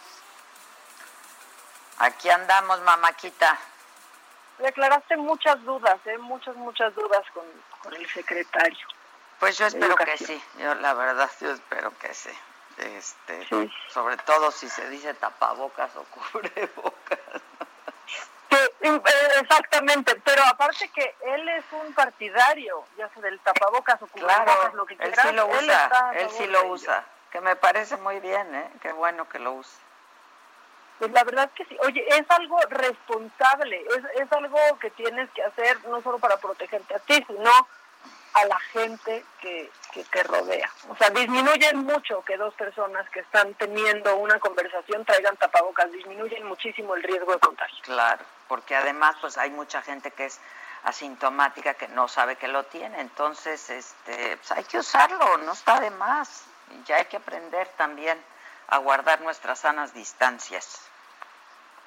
[1.97, 3.74] Aquí andamos, mamáquita.
[4.59, 6.17] Le aclaraste muchas dudas, ¿eh?
[6.17, 8.87] muchas, muchas dudas con, el secretario.
[9.39, 12.31] Pues yo espero que sí, yo la verdad, yo espero que sí.
[12.77, 13.47] Este,
[13.89, 17.19] Sobre todo si se dice tapabocas o cubrebocas.
[18.49, 19.01] Eh,
[19.41, 24.85] exactamente, pero aparte que él es un partidario, ya sea del tapabocas o cubrebocas, lo
[24.85, 25.25] que quieras.
[25.25, 28.69] Él sí lo usa, él, sí lo usa, que me parece muy bien, ¿eh?
[28.81, 29.79] Qué bueno que lo usa.
[30.99, 31.77] Pues la verdad que sí.
[31.85, 36.95] Oye, es algo responsable, es, es algo que tienes que hacer no solo para protegerte
[36.95, 37.51] a ti, sino
[38.35, 40.69] a la gente que, que te rodea.
[40.89, 46.45] O sea, disminuyen mucho que dos personas que están teniendo una conversación traigan tapabocas, disminuyen
[46.45, 47.77] muchísimo el riesgo de contagio.
[47.83, 50.41] Claro, porque además pues hay mucha gente que es
[50.83, 55.79] asintomática que no sabe que lo tiene, entonces este pues hay que usarlo, no está
[55.79, 56.43] de más.
[56.85, 58.21] Ya hay que aprender también
[58.68, 60.82] a guardar nuestras sanas distancias.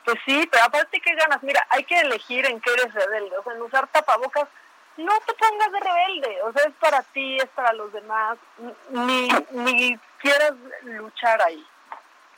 [0.04, 3.42] Pues sí, pero aparte que ganas, mira, hay que elegir en qué eres rebelde, o
[3.42, 4.48] sea, en usar tapabocas,
[4.96, 8.38] no te pongas de rebelde, o sea, es para ti, es para los demás,
[8.90, 11.66] ni, ni quieras luchar ahí,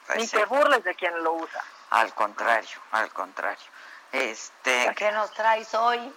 [0.06, 1.64] pues ni te burles de quien lo usa.
[1.90, 3.66] Al contrario, al contrario.
[4.12, 6.12] Este, ¿qué nos traes hoy?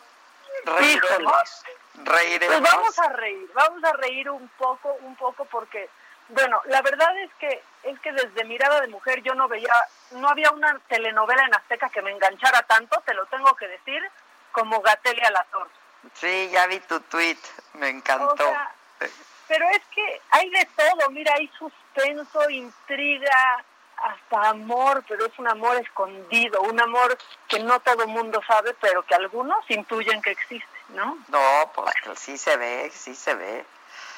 [0.66, 1.64] ¿Reiremos?
[1.96, 2.60] ¿Reiremos?
[2.60, 5.90] Pues vamos a reír, vamos a reír un poco, un poco porque
[6.34, 9.74] bueno, la verdad es que es que desde Mirada de Mujer yo no veía,
[10.12, 14.02] no había una telenovela en Azteca que me enganchara tanto, te lo tengo que decir,
[14.52, 15.70] como Gatelia la Torre.
[16.14, 17.38] Sí, ya vi tu tweet,
[17.74, 18.46] me encantó.
[19.48, 23.64] pero es que hay de todo, mira, hay suspenso, intriga,
[23.98, 27.18] hasta amor, pero es un amor escondido, un amor
[27.48, 31.18] que no todo mundo sabe, pero que algunos intuyen que existe, ¿no?
[31.30, 33.66] No, pues sí se ve, sí se ve.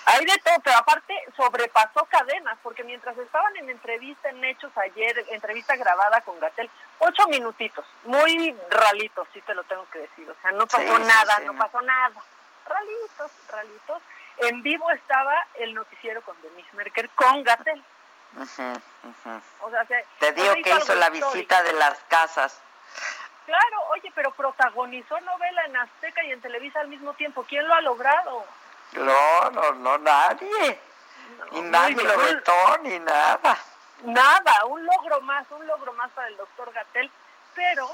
[0.05, 5.25] Hay de todo, pero aparte sobrepasó cadenas, porque mientras estaban en entrevista en Hechos ayer,
[5.29, 10.35] entrevista grabada con Gatel, ocho minutitos, muy ralitos, sí te lo tengo que decir, o
[10.41, 12.13] sea, no pasó nada, no pasó nada,
[12.67, 14.01] ralitos, ralitos.
[14.37, 17.83] En vivo estaba el noticiero con Denise Merker, con Gatel.
[19.61, 21.31] O sea, se- Te digo que hizo la histórico.
[21.31, 22.61] visita de las casas.
[23.45, 27.45] Claro, oye, pero protagonizó novela en Azteca y en Televisa al mismo tiempo.
[27.47, 28.45] ¿Quién lo ha logrado?
[28.95, 30.79] No, no, no, nadie.
[31.51, 33.57] Ni nadie muy lo vetó, ni nada.
[34.03, 37.09] Nada, un logro más, un logro más para el doctor Gatel.
[37.53, 37.89] Pero,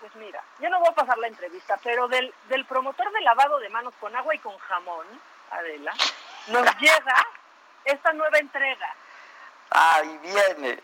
[0.00, 3.58] pues mira, yo no voy a pasar la entrevista, pero del, del promotor de lavado
[3.58, 5.06] de manos con agua y con jamón,
[5.50, 5.92] Adela,
[6.48, 7.26] nos llega
[7.84, 8.94] esta nueva entrega,
[9.70, 10.80] Ahí viene.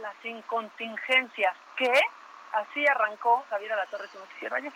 [0.00, 1.92] las incontingencias, que
[2.52, 4.72] así arrancó Javier Alatorre su noticiero ayer.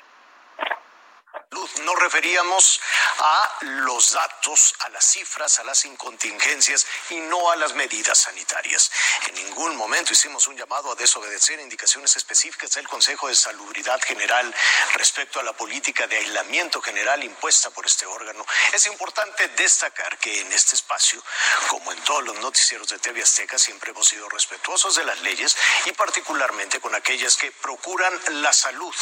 [1.84, 2.80] Nos referíamos
[3.28, 8.88] a los datos, a las cifras, a las incontingencias y no a las medidas sanitarias.
[9.26, 14.54] En ningún momento hicimos un llamado a desobedecer indicaciones específicas del Consejo de Salubridad General
[14.94, 18.46] respecto a la política de aislamiento general impuesta por este órgano.
[18.72, 21.20] Es importante destacar que en este espacio,
[21.68, 25.56] como en todos los noticieros de TV Azteca, siempre hemos sido respetuosos de las leyes
[25.86, 28.94] y particularmente con aquellas que procuran la salud,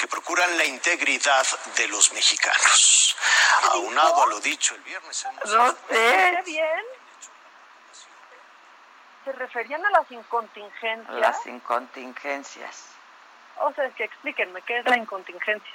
[0.00, 3.14] que procuran la integridad de los mexicanos.
[3.72, 6.42] Aunado a lo dicho el viernes, hemos No ¿Escuché sé.
[6.44, 6.80] bien?
[9.24, 11.16] ¿Se referían a las incontingencias?
[11.18, 12.84] Las incontingencias.
[13.60, 15.72] O sea, es que explíquenme, ¿qué es la incontingencia?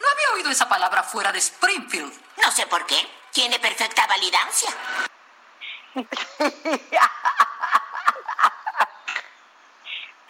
[0.00, 2.12] No había oído esa palabra fuera de Springfield.
[2.42, 2.96] No sé por qué.
[3.32, 4.70] Tiene perfecta validancia.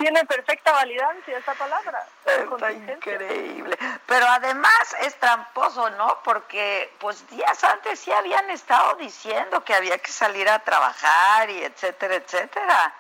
[0.02, 2.04] Tiene perfecta validancia esa palabra.
[2.48, 2.94] Contingencia.
[2.94, 3.78] increíble.
[4.06, 6.18] Pero además es tramposo, ¿no?
[6.24, 11.62] Porque pues días antes sí habían estado diciendo que había que salir a trabajar y
[11.62, 12.92] etcétera, etcétera.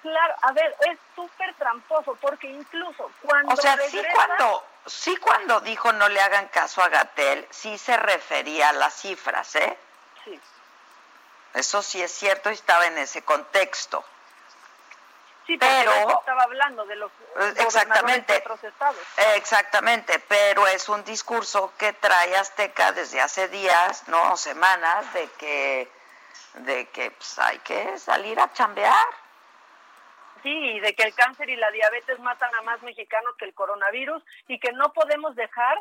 [0.00, 5.60] Claro, a ver, es súper tramposo porque incluso cuando O sea, sí cuando, sí cuando
[5.60, 9.78] dijo no le hagan caso a Gatel, sí se refería a las cifras, ¿eh?
[10.24, 10.40] Sí.
[11.52, 14.02] Eso sí es cierto y estaba en ese contexto.
[15.50, 18.32] Sí, pero- estaba hablando de los Eh, exactamente.
[18.34, 18.96] de otros estados.
[19.34, 25.90] Exactamente, pero es un discurso que trae Azteca desde hace días, no semanas, de que,
[26.54, 29.06] de que pues, hay que salir a chambear.
[30.44, 33.52] Sí, y de que el cáncer y la diabetes matan a más mexicanos que el
[33.54, 35.76] coronavirus y que no podemos dejar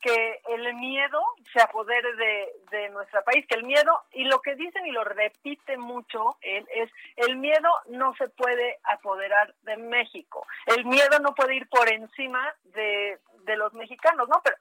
[0.00, 1.22] que el miedo
[1.52, 5.02] se apodere de, de nuestro país, que el miedo, y lo que dicen y lo
[5.04, 11.34] repite mucho él, es el miedo no se puede apoderar de México, el miedo no
[11.34, 14.42] puede ir por encima de, de los mexicanos, ¿no?
[14.42, 14.56] Pero,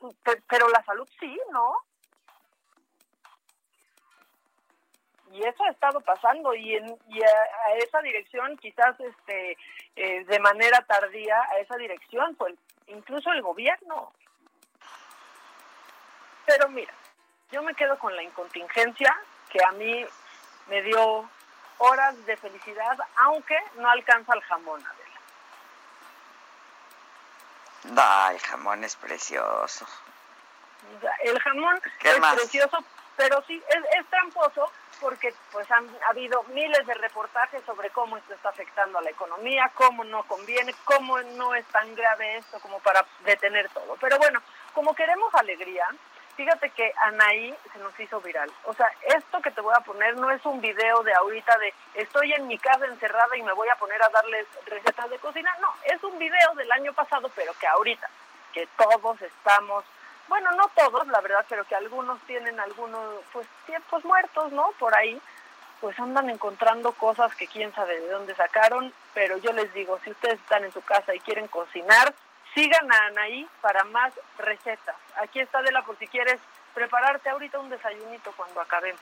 [0.48, 1.76] pero, la salud sí, ¿no?
[5.34, 9.58] y eso ha estado pasando y, en, y a, esa dirección quizás este
[9.96, 14.14] eh, de manera tardía a esa dirección el- incluso el gobierno
[16.46, 16.94] pero mira
[17.52, 19.16] yo me quedo con la incontingencia
[19.50, 20.06] que a mí
[20.68, 21.30] me dio
[21.78, 25.04] horas de felicidad aunque no alcanza el jamón Adela.
[28.02, 29.86] Ay, el jamón es precioso.
[31.22, 32.36] El jamón ¿Qué es más?
[32.36, 32.84] precioso,
[33.16, 38.18] pero sí es, es tramposo porque pues han ha habido miles de reportajes sobre cómo
[38.18, 42.60] esto está afectando a la economía, cómo no conviene, cómo no es tan grave esto
[42.62, 43.98] como para detener todo.
[44.00, 44.42] Pero bueno,
[44.74, 45.88] como queremos alegría,
[46.36, 48.52] fíjate que Anaí se nos hizo viral.
[48.66, 51.74] O sea, esto que te voy a poner no es un video de ahorita de
[51.96, 55.56] estoy en mi casa encerrada y me voy a poner a darles recetas de cocina.
[55.62, 58.10] No, es un video del año pasado, pero que ahorita,
[58.54, 59.84] que todos estamos
[60.28, 64.72] bueno, no todos, la verdad, pero que algunos tienen algunos, pues, tiempos muertos, ¿no?
[64.80, 65.22] Por ahí,
[65.82, 70.12] pues andan encontrando cosas que quién sabe de dónde sacaron, pero yo les digo, si
[70.12, 72.14] ustedes están en su casa y quieren cocinar,
[72.54, 74.96] sigan a Anaí para más recetas.
[75.22, 76.40] Aquí está Adela por si quieres
[76.74, 79.02] prepararte ahorita un desayunito cuando acabemos.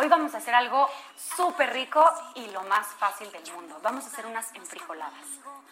[0.00, 3.80] Hoy vamos a hacer algo súper rico y lo más fácil del mundo.
[3.82, 5.24] Vamos a hacer unas enfrijoladas.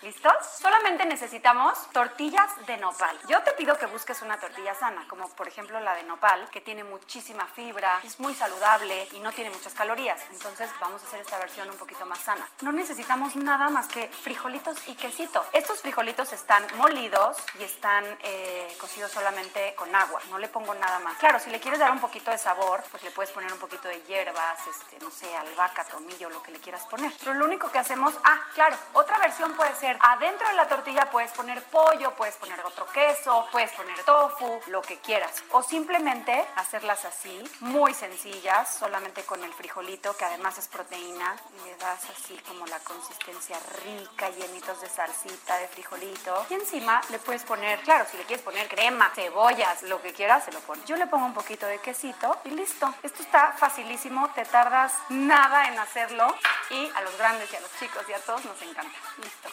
[0.02, 0.34] ¿Listos?
[0.60, 3.16] Solamente necesitamos tortillas de nopal.
[3.28, 6.60] Yo te pido que busques una tortilla sana, como por ejemplo la de nopal, que
[6.60, 10.20] tiene muchísima fibra, es muy saludable y no tiene muchas calorías.
[10.32, 12.46] Entonces vamos a hacer esta versión un poquito más sana.
[12.60, 15.44] No necesitamos nada más que frijolitos y quesito.
[15.52, 20.20] Estos frijolitos están molidos y están eh, cocidos solamente con agua.
[20.30, 21.16] No le pongo nada más.
[21.18, 23.88] Claro, si le quieres dar un poquito de sabor, pues le puedes poner un poquito
[23.88, 27.12] de hierbas, este, no sé, albahaca, tomillo, lo que le quieras poner.
[27.18, 31.10] Pero lo único que hacemos, ah, claro, otra versión puede ser adentro de la tortilla
[31.10, 35.42] puedes poner pollo, puedes poner otro queso, puedes poner tofu, lo que quieras.
[35.52, 41.68] O simplemente hacerlas así, muy sencillas, solamente con el frijolito, que además es proteína, y
[41.68, 46.46] le das así como la consistencia rica, llenitos de salsita, de frijolito.
[46.48, 50.44] Y encima le puedes poner, claro, si le quieres poner crema, cebollas, lo que quieras,
[50.44, 50.84] se lo pones.
[50.86, 52.94] Yo le pongo un poquito de quesito y listo.
[53.02, 56.32] Esto está facilísimo, te tardas nada en hacerlo
[56.70, 58.96] y a los grandes y a los chicos y a todos nos encanta.
[59.18, 59.48] Listo.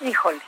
[0.00, 0.42] Híjole,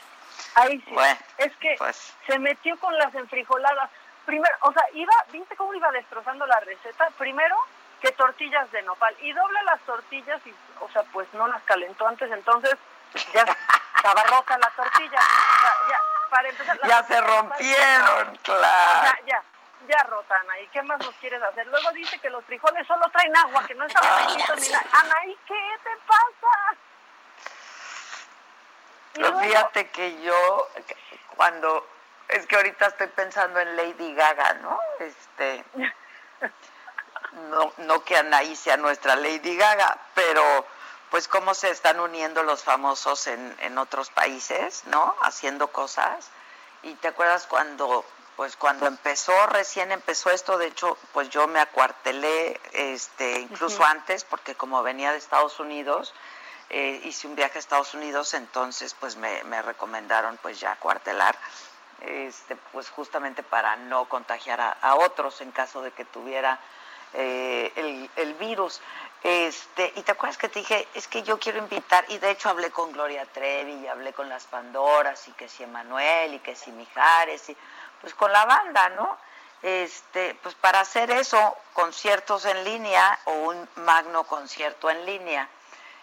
[0.57, 0.93] ahí sí.
[0.93, 2.15] Bueno, es que pues.
[2.27, 3.91] se metió con las enfrijoladas.
[4.27, 7.09] Primero, o sea, iba, ¿viste cómo iba destrozando la receta?
[7.17, 7.57] Primero,
[8.01, 9.15] que tortillas de nopal.
[9.21, 12.77] Y dobla las tortillas y, o sea, pues no las calentó antes, entonces
[13.33, 13.43] ya
[13.97, 15.19] estaba rota la tortilla.
[15.19, 16.81] O sea, ya, para empezar.
[16.87, 19.17] Ya se rompieron, claro.
[19.27, 19.43] Ya, ya,
[19.87, 20.69] ya rotan ahí.
[20.73, 21.67] ¿Qué más nos quieres hacer?
[21.67, 24.87] Luego dice que los frijoles solo traen agua, que no están fritos ni nada.
[24.93, 26.79] Anaí, ¿qué te pasa?
[29.15, 30.69] Y Pero fíjate que yo,
[31.37, 31.87] cuando,
[32.29, 34.79] es que ahorita estoy pensando en Lady Gaga, ¿no?
[35.01, 35.65] Este,
[37.51, 40.67] no, no que Anaí sea nuestra Lady Gaga, pero
[41.11, 45.15] pues cómo se están uniendo los famosos en, en otros países, ¿no?
[45.23, 46.31] Haciendo cosas.
[46.83, 48.05] Y te acuerdas cuando,
[48.39, 54.23] pues cuando empezó, recién empezó esto, de hecho, pues yo me acuartelé, este, incluso antes,
[54.23, 56.15] porque como venía de Estados Unidos,
[56.71, 61.37] eh, hice un viaje a Estados Unidos, entonces pues me, me recomendaron pues ya cuartelar,
[62.03, 66.61] este, pues justamente para no contagiar a, a otros en caso de que tuviera
[67.15, 68.81] eh, el, el virus.
[69.25, 72.51] Este, y te acuerdas que te dije, es que yo quiero invitar, y de hecho
[72.51, 76.55] hablé con Gloria Trevi, y hablé con las Pandoras, y que si Emanuel, y que
[76.55, 77.57] si Mijares, y
[78.01, 79.17] pues con la banda, ¿no?
[79.63, 85.49] Este, pues para hacer eso, conciertos en línea o un magno concierto en línea.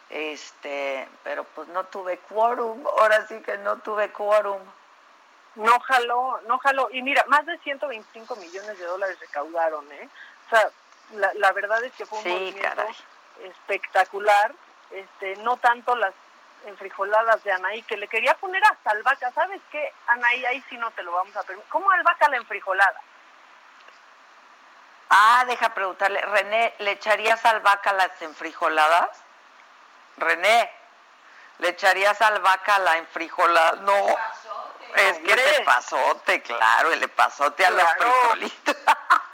[0.10, 4.60] Este, pero pues no tuve quórum, ahora sí que no tuve quórum.
[5.56, 6.90] No jaló, no jaló.
[6.92, 10.10] Y mira, más de 125 millones de dólares recaudaron, ¿eh?
[10.48, 10.70] O sea,
[11.14, 12.96] la, la verdad es que fue un Sí, movimiento caray.
[13.44, 14.54] espectacular.
[14.92, 16.14] Este, no tanto las
[16.66, 19.32] enfrijoladas de Anaí, que le quería poner hasta albahaca.
[19.32, 20.46] ¿Sabes qué, Anaí?
[20.46, 21.70] Ahí sí no te lo vamos a permitir.
[21.70, 23.02] ¿Cómo albahaca la enfrijolada?
[25.10, 29.10] Ah, deja preguntarle, René, ¿le echarías albahaca a las enfrijoladas?
[30.18, 30.72] René,
[31.60, 33.74] ¿le echarías albahaca a la enfrijolada?
[33.82, 33.94] No,
[34.96, 38.12] es que te pasote, claro, el pasote a los Claro.
[38.14, 38.76] frijolitos.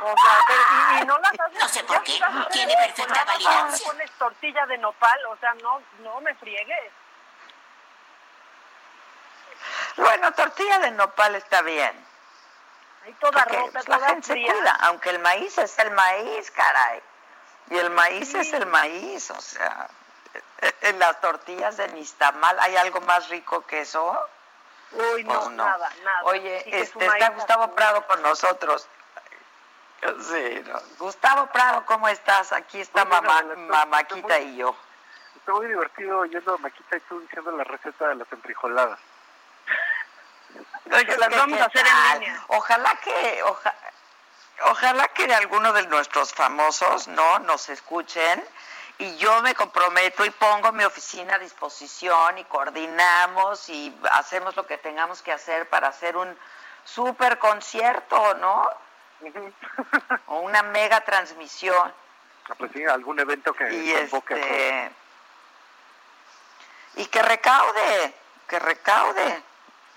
[0.00, 1.58] O sea, pero, y, y no las haces.
[1.60, 2.20] No sé por qué,
[2.52, 3.86] tiene perfecta ¿cómo validancia.
[3.86, 6.92] pones tortilla de nopal, o sea, no, no me friegues.
[9.96, 12.06] Bueno, tortilla de nopal está bien.
[13.04, 14.52] Ahí toda porque, rota, pues, la gente se fría.
[14.52, 17.02] cuida, aunque el maíz es el maíz, caray.
[17.70, 19.88] Y el maíz es el maíz, o sea,
[20.82, 24.28] en las tortillas de Nistamal, ¿hay algo más rico que eso?
[24.92, 25.64] Uy, no, no.
[25.64, 26.20] nada, nada.
[26.24, 27.74] Oye, Sí, este, está Gustavo.
[27.74, 28.88] Prado con nosotros.
[30.00, 30.80] Sí, no.
[30.98, 32.52] Gustavo Prado, ¿cómo estás?
[32.52, 34.76] Aquí está bien, mamá, estoy muy- y yo.
[35.36, 38.32] Está muy divertido oyendo a Maquita y tú diciendo la receta de las
[42.20, 42.44] línea.
[42.48, 43.74] Ojalá que, oja-
[44.62, 47.38] ojalá que alguno de nuestros famosos, ¿no?
[47.40, 48.42] Nos escuchen
[48.98, 54.66] y yo me comprometo y pongo mi oficina a disposición y coordinamos y hacemos lo
[54.66, 56.36] que tengamos que hacer para hacer un
[56.84, 58.70] super concierto, ¿no?
[60.26, 61.92] o una mega transmisión.
[62.48, 64.90] Ah, Pues sí, algún evento que y este
[66.94, 68.14] y que recaude
[68.48, 69.42] que recaude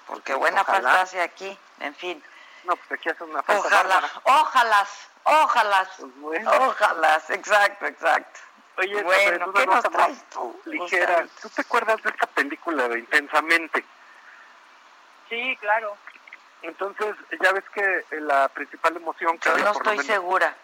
[0.07, 0.81] porque buena Ojalá.
[0.81, 2.21] falta hace aquí en fin
[2.65, 4.87] No, pues aquí hace una falta ojalá ojalá
[5.23, 6.51] ojalá bueno.
[6.51, 8.39] ojalá exacto exacto
[8.77, 11.27] Oye, bueno qué nos traes tú ligera.
[11.41, 13.83] ¿Tú te acuerdas de esta película de Intensamente?
[15.29, 15.97] Sí, claro.
[16.61, 17.81] Entonces, ya ves que
[18.11, 20.55] eh, la principal emoción que yo no estoy menos, segura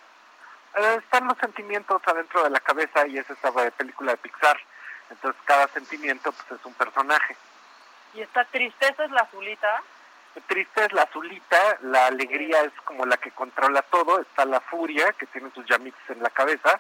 [0.76, 4.58] eh, están los sentimientos adentro de la cabeza y es esta eh, película de Pixar.
[5.10, 7.36] Entonces, cada sentimiento pues es un personaje.
[8.14, 9.82] Y esta tristeza es la azulita.
[10.46, 15.12] Triste es la azulita, la alegría es como la que controla todo, está la furia
[15.14, 16.80] que tiene sus llamitas en la cabeza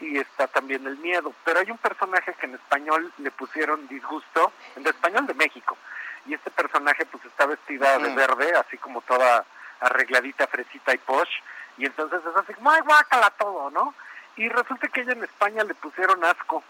[0.00, 1.32] y está también el miedo.
[1.44, 5.76] Pero hay un personaje que en español le pusieron disgusto, en español de México,
[6.28, 9.44] y este personaje pues está vestida de verde, así como toda
[9.80, 11.30] arregladita, fresita y posh,
[11.78, 13.94] y entonces es así como, ay, guácala todo, ¿no?
[14.36, 16.62] Y resulta que ella en España le pusieron asco.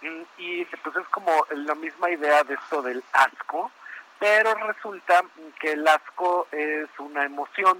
[0.00, 3.70] Mm, Y pues es como la misma idea de esto del asco,
[4.18, 5.22] pero resulta
[5.60, 7.78] que el asco es una emoción.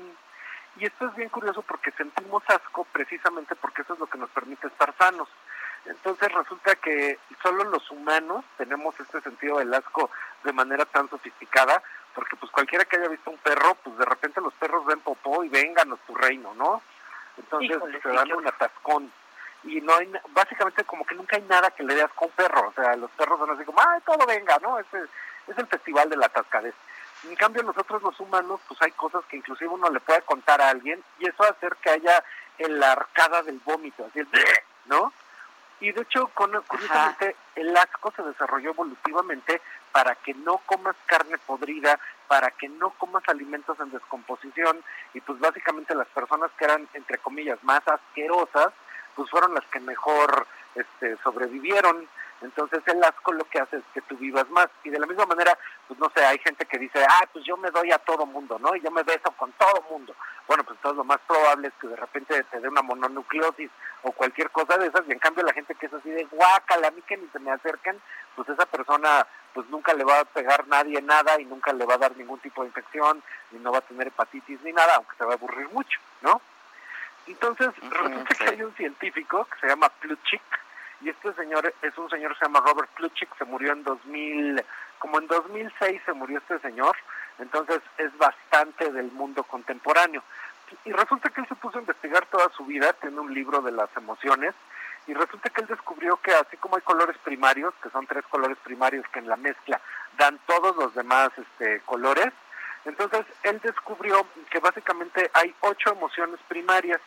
[0.77, 4.31] Y esto es bien curioso porque sentimos asco precisamente porque eso es lo que nos
[4.31, 5.29] permite estar sanos.
[5.89, 10.11] Entonces resulta que solo los humanos tenemos este sentido del asco
[10.45, 11.83] de manera tan sofisticada,
[12.15, 15.45] porque pues cualquiera que haya visto un perro, pues de repente los perros ven popó
[15.45, 16.83] y vengan a tu reino, ¿no?
[17.37, 19.13] Entonces se dan un atascón.
[19.65, 22.35] Y no hay, básicamente como que nunca hay nada que le dé asco a un
[22.35, 24.79] perro, o sea, los perros son así como, ay, todo venga, ¿no?
[24.79, 25.03] Ese
[25.49, 26.75] es el festival de la atascadez.
[27.25, 30.71] En cambio, nosotros los humanos, pues hay cosas que inclusive uno le puede contar a
[30.71, 32.23] alguien y eso hacer que haya
[32.59, 34.29] en la arcada del vómito, así el
[34.87, 35.13] ¿no?
[35.81, 39.61] Y de hecho, con, curiosamente, el asco se desarrolló evolutivamente
[39.93, 44.83] para que no comas carne podrida, para que no comas alimentos en descomposición,
[45.15, 48.73] y pues básicamente las personas que eran, entre comillas, más asquerosas,
[49.15, 52.09] pues fueron las que mejor este, sobrevivieron.
[52.41, 54.69] Entonces el asco lo que hace es que tú vivas más.
[54.85, 57.57] Y de la misma manera, pues no sé, hay gente que dice, ah, pues yo
[57.57, 58.75] me doy a todo mundo, ¿no?
[58.77, 60.15] Y yo me beso con todo mundo.
[60.47, 63.71] Bueno, pues entonces lo más probable es que de repente te dé una mononucleosis
[64.03, 65.03] o cualquier cosa de esas.
[65.09, 67.39] Y en cambio la gente que es así de guácala, a mí que ni se
[67.39, 68.01] me acercan,
[68.37, 71.95] pues esa persona pues nunca le va a pegar nadie nada y nunca le va
[71.95, 75.17] a dar ningún tipo de infección, ni no va a tener hepatitis ni nada, aunque
[75.17, 76.41] se va a aburrir mucho, ¿no?
[77.27, 80.41] Entonces, resulta que hay un científico que se llama Plutchik,
[81.01, 84.65] y este señor es un señor que se llama Robert Plutchik, se murió en 2000,
[84.99, 86.97] como en 2006 se murió este señor,
[87.39, 90.23] entonces es bastante del mundo contemporáneo.
[90.85, 93.73] Y resulta que él se puso a investigar toda su vida, tiene un libro de
[93.73, 94.55] las emociones,
[95.07, 98.59] y resulta que él descubrió que así como hay colores primarios, que son tres colores
[98.63, 99.81] primarios que en la mezcla
[100.19, 102.33] dan todos los demás este, colores,
[102.85, 107.01] entonces él descubrió que básicamente hay ocho emociones primarias,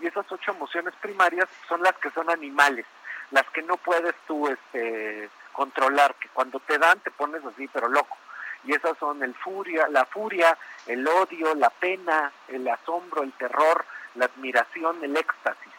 [0.00, 2.86] y esas ocho emociones primarias son las que son animales
[3.30, 7.88] las que no puedes tú este, controlar, que cuando te dan te pones así, pero
[7.88, 8.16] loco.
[8.64, 10.56] Y esas son el furia, la furia,
[10.86, 13.84] el odio, la pena, el asombro, el terror,
[14.14, 15.72] la admiración, el éxtasis.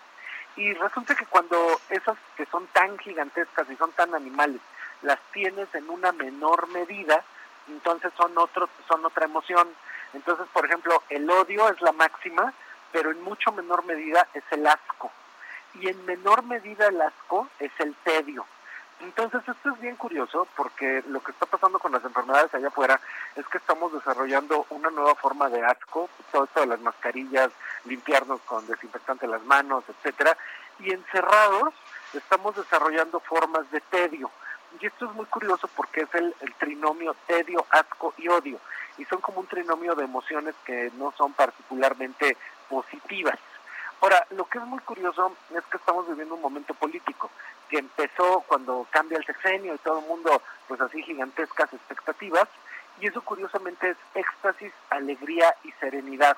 [0.55, 1.57] Y resulta que cuando
[1.89, 4.61] esas que son tan gigantescas y son tan animales,
[5.01, 7.23] las tienes en una menor medida,
[7.67, 9.67] entonces son otro, son otra emoción.
[10.13, 12.53] Entonces, por ejemplo, el odio es la máxima,
[12.91, 15.11] pero en mucho menor medida es el asco
[15.81, 18.45] y en menor medida el asco es el tedio.
[19.01, 22.99] Entonces esto es bien curioso porque lo que está pasando con las enfermedades allá afuera
[23.35, 27.51] es que estamos desarrollando una nueva forma de asco, todo esto de las mascarillas,
[27.83, 30.37] limpiarnos con desinfectante las manos, etcétera,
[30.79, 31.73] y encerrados
[32.13, 34.31] estamos desarrollando formas de tedio.
[34.79, 38.59] Y esto es muy curioso porque es el, el trinomio tedio, asco y odio.
[38.97, 42.37] Y son como un trinomio de emociones que no son particularmente
[42.69, 43.37] positivas.
[44.05, 47.31] Ahora, lo que es muy curioso es que estamos viviendo un momento político
[47.67, 52.47] que empezó cuando cambia el sexenio y todo el mundo, pues así gigantescas expectativas,
[52.99, 56.37] y eso curiosamente es éxtasis, alegría y serenidad,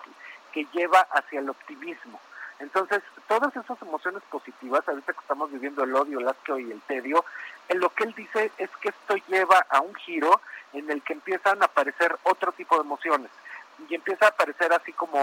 [0.53, 2.21] que lleva hacia el optimismo.
[2.59, 6.79] Entonces, todas esas emociones positivas, ahorita que estamos viviendo el odio, el asco y el
[6.83, 7.25] tedio,
[7.67, 10.39] en lo que él dice es que esto lleva a un giro
[10.71, 13.29] en el que empiezan a aparecer otro tipo de emociones,
[13.89, 15.19] y empieza a aparecer así como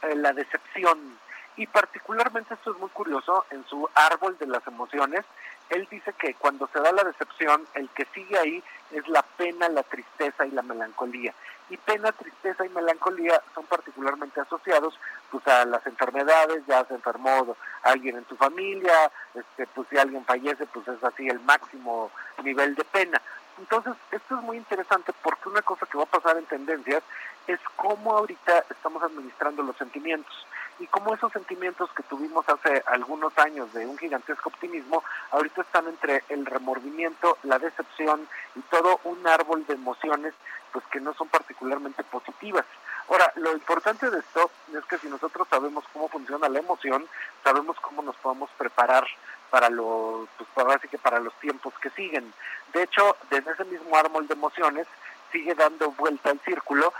[0.00, 1.22] eh, la decepción,
[1.56, 5.24] y particularmente esto es muy curioso, en su árbol de las emociones,
[5.70, 9.68] él dice que cuando se da la decepción, el que sigue ahí es la pena,
[9.68, 11.32] la tristeza y la melancolía.
[11.70, 14.98] Y pena, tristeza y melancolía son particularmente asociados
[15.30, 20.24] pues a las enfermedades, ya se enfermó alguien en tu familia, este, pues si alguien
[20.24, 22.10] fallece, pues es así el máximo
[22.42, 23.20] nivel de pena.
[23.58, 27.02] Entonces, esto es muy interesante porque una cosa que va a pasar en tendencias
[27.46, 30.46] es cómo ahorita estamos administrando los sentimientos
[30.78, 35.86] y cómo esos sentimientos que tuvimos hace algunos años de un gigantesco optimismo, ahorita están
[35.88, 38.26] entre el remordimiento, la decepción
[38.56, 40.34] y todo un árbol de emociones
[40.72, 42.64] pues que no son particularmente positivas.
[43.08, 47.06] Ahora, lo importante de esto es que si nosotros sabemos cómo funciona la emoción,
[47.44, 49.06] sabemos cómo nos podemos preparar
[49.50, 52.32] para los pues para, que para los tiempos que siguen.
[52.72, 54.86] De hecho, desde ese mismo árbol de emociones
[55.30, 56.92] sigue dando vuelta el círculo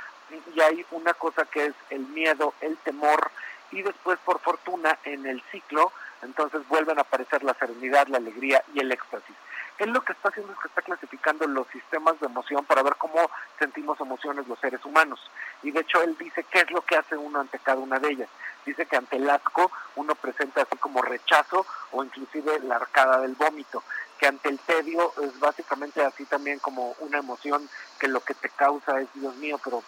[0.54, 3.30] y hay una cosa que es el miedo, el temor
[3.74, 5.92] y después por fortuna en el ciclo
[6.22, 9.36] entonces vuelven a aparecer la serenidad, la alegría y el éxtasis.
[9.78, 12.94] Él lo que está haciendo es que está clasificando los sistemas de emoción para ver
[12.96, 13.18] cómo
[13.58, 15.20] sentimos emociones los seres humanos.
[15.62, 18.10] Y de hecho él dice qué es lo que hace uno ante cada una de
[18.10, 18.28] ellas.
[18.64, 23.34] Dice que ante el asco uno presenta así como rechazo o inclusive la arcada del
[23.34, 23.82] vómito.
[24.18, 27.68] Que ante el tedio es básicamente así también como una emoción
[27.98, 29.82] que lo que te causa es, Dios mío, pero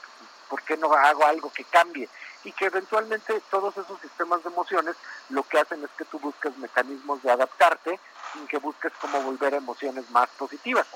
[0.51, 2.09] ¿por qué no hago algo que cambie?
[2.47, 4.95] Y que eventualmente todos esos sistemas de emociones
[5.31, 7.99] lo que hacen es que tú busques mecanismos de adaptarte
[8.37, 10.87] y que busques cómo volver a emociones más positivas.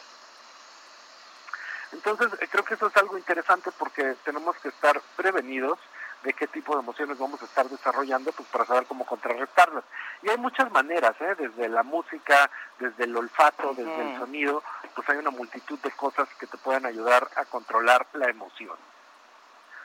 [1.90, 5.77] Entonces, eh, creo que eso es algo interesante porque tenemos que estar prevenidos
[6.22, 9.82] de qué tipo de emociones vamos a estar desarrollando, pues para saber cómo contrarrestarlas.
[10.22, 11.35] Y hay muchas maneras, ¿eh?
[11.36, 12.48] desde la música,
[12.78, 14.62] desde el olfato, desde el sonido,
[14.94, 18.77] pues hay una multitud de cosas que te pueden ayudar a controlar la emoción.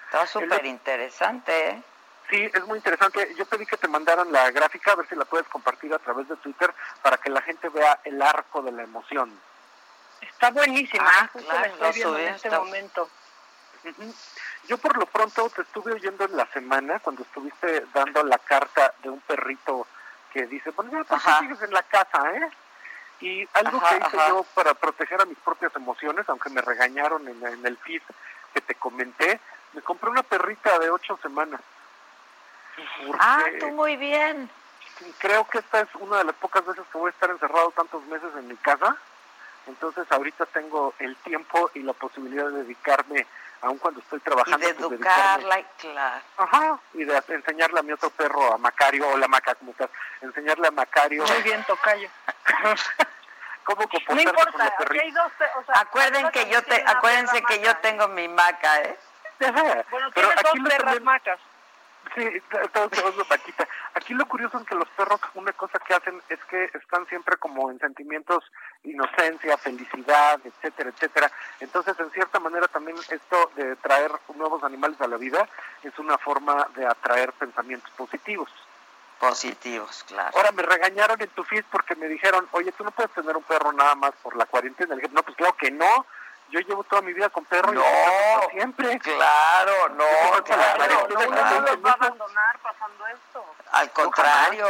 [0.06, 1.84] Está súper interesante, ¿eh?
[2.30, 3.36] Sí, es muy interesante.
[3.36, 6.28] Yo pedí que te mandaran la gráfica, a ver si la puedes compartir a través
[6.28, 9.32] de Twitter para que la gente vea el arco de la emoción.
[10.22, 13.10] Está buenísima, Ah, justo claro, la estoy viendo en este momento.
[14.68, 18.94] Yo por lo pronto te estuve oyendo en la semana cuando estuviste dando la carta
[19.04, 19.86] de un perrito
[20.34, 22.50] que dice, bueno, ya, ¿por qué sigues en la casa, eh?
[23.22, 24.28] Y algo Ajá, que hice ajá.
[24.30, 28.02] yo para proteger a mis propias emociones, aunque me regañaron en, en el feed
[28.54, 29.40] que te comenté,
[29.76, 31.62] me compré una perrita de ocho semanas.
[33.20, 34.50] Ah, tú muy bien.
[35.20, 38.04] creo que esta es una de las pocas veces que voy a estar encerrado tantos
[38.06, 38.96] meses en mi casa.
[39.68, 43.26] Entonces ahorita tengo el tiempo y la posibilidad de dedicarme,
[43.62, 46.22] aun cuando estoy Y trabajando, de pues, educarla, y claro.
[46.38, 49.90] Ajá, y de enseñarle a mi otro perro, a Macario, hola Maca, ¿cómo estás?
[50.22, 52.08] Enseñarle a Macario Muy bien, tocayo.
[53.64, 55.24] cómo No comportarse con importa, los aquí hay perritos.
[55.24, 59.00] dos, pe- o sea, Acuerden que yo te, acuérdense que yo tengo mi maca, ¿eh?
[59.40, 61.40] Ajá, Bueno, pero tiene aquí dos lo perras también- macas.
[62.14, 62.42] Sí,
[63.30, 63.68] vaquita.
[63.96, 67.36] Aquí lo curioso es que los perros, una cosa que hacen es que están siempre
[67.38, 68.44] como en sentimientos,
[68.84, 71.32] inocencia, felicidad, etcétera, etcétera.
[71.60, 75.48] Entonces, en cierta manera, también esto de traer nuevos animales a la vida
[75.84, 78.52] es una forma de atraer pensamientos positivos.
[79.20, 80.38] Positivos, claro.
[80.38, 83.44] Ahora me regañaron en tu feed porque me dijeron, oye, tú no puedes tener un
[83.44, 84.94] perro nada más por la cuarentena.
[84.94, 86.06] Le dije, no, pues claro que no.
[86.50, 88.50] Yo llevo toda mi vida con perro y No.
[88.52, 89.00] siempre.
[89.00, 90.06] Claro, no,
[90.44, 93.46] claro, no te los va a abandonar pasando esto.
[93.72, 94.68] Al contrario,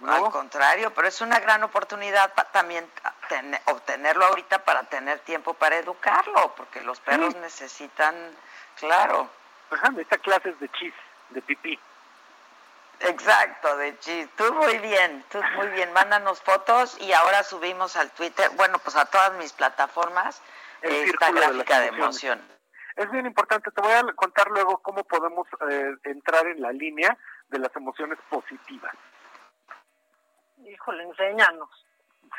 [0.00, 0.12] No.
[0.14, 2.88] al contrario, pero es una gran oportunidad para también
[3.28, 7.40] tener- obtenerlo ahorita para tener tiempo para educarlo, porque los perros Sí.
[7.40, 8.14] necesitan,
[8.78, 9.28] claro,
[9.70, 10.94] Ajá, necesita clases de chis,
[11.30, 11.78] de pipí.
[13.00, 14.28] exacto, de chis.
[14.36, 18.96] Tú muy bien, tú muy bien, mándanos fotos y ahora subimos al Twitter, bueno, pues
[18.96, 20.40] a todas mis plataformas,
[20.84, 21.92] El esta círculo de de emociones.
[21.98, 22.42] emoción.
[22.96, 27.16] Es bien importante, te voy a contar luego cómo podemos eh, entrar en la línea
[27.48, 28.94] de las emociones positivas.
[30.64, 31.68] Híjole, enséñanos.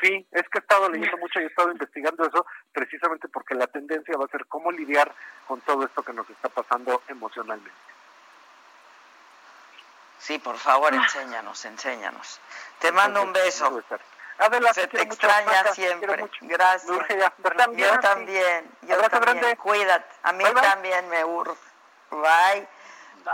[0.00, 3.66] Sí, es que he estado leyendo mucho y he estado investigando eso precisamente porque la
[3.66, 5.12] tendencia va a ser cómo lidiar
[5.46, 7.70] con todo esto que nos está pasando emocionalmente.
[10.18, 12.40] Sí, por favor, enséñanos, enséñanos.
[12.80, 13.82] Te mando un beso.
[14.38, 16.28] Adela, Se te extraña siempre.
[16.42, 16.84] Gracias.
[16.90, 17.68] Me urge ya, ¿verdad?
[17.72, 17.98] Yo Sí.
[18.00, 19.36] también, yo Abrazo también.
[19.40, 19.56] grande.
[19.56, 20.14] Cuídate.
[20.22, 20.62] A mí Bye, bye.
[20.62, 21.58] también me urge.
[22.10, 22.68] Bye.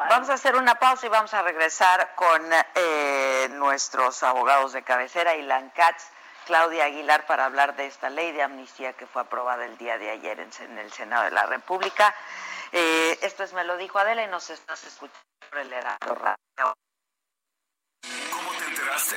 [0.09, 2.41] Vamos a hacer una pausa y vamos a regresar con
[2.77, 6.05] eh, nuestros abogados de cabecera, Ilan Katz,
[6.47, 10.09] Claudia Aguilar, para hablar de esta ley de amnistía que fue aprobada el día de
[10.11, 12.15] ayer en, en el Senado de la República.
[12.73, 15.21] Eh, esto es Me lo dijo Adela y nos estás escuchando
[15.51, 16.75] por el Heraldo Radio.
[18.33, 19.17] ¿Cómo te enteraste?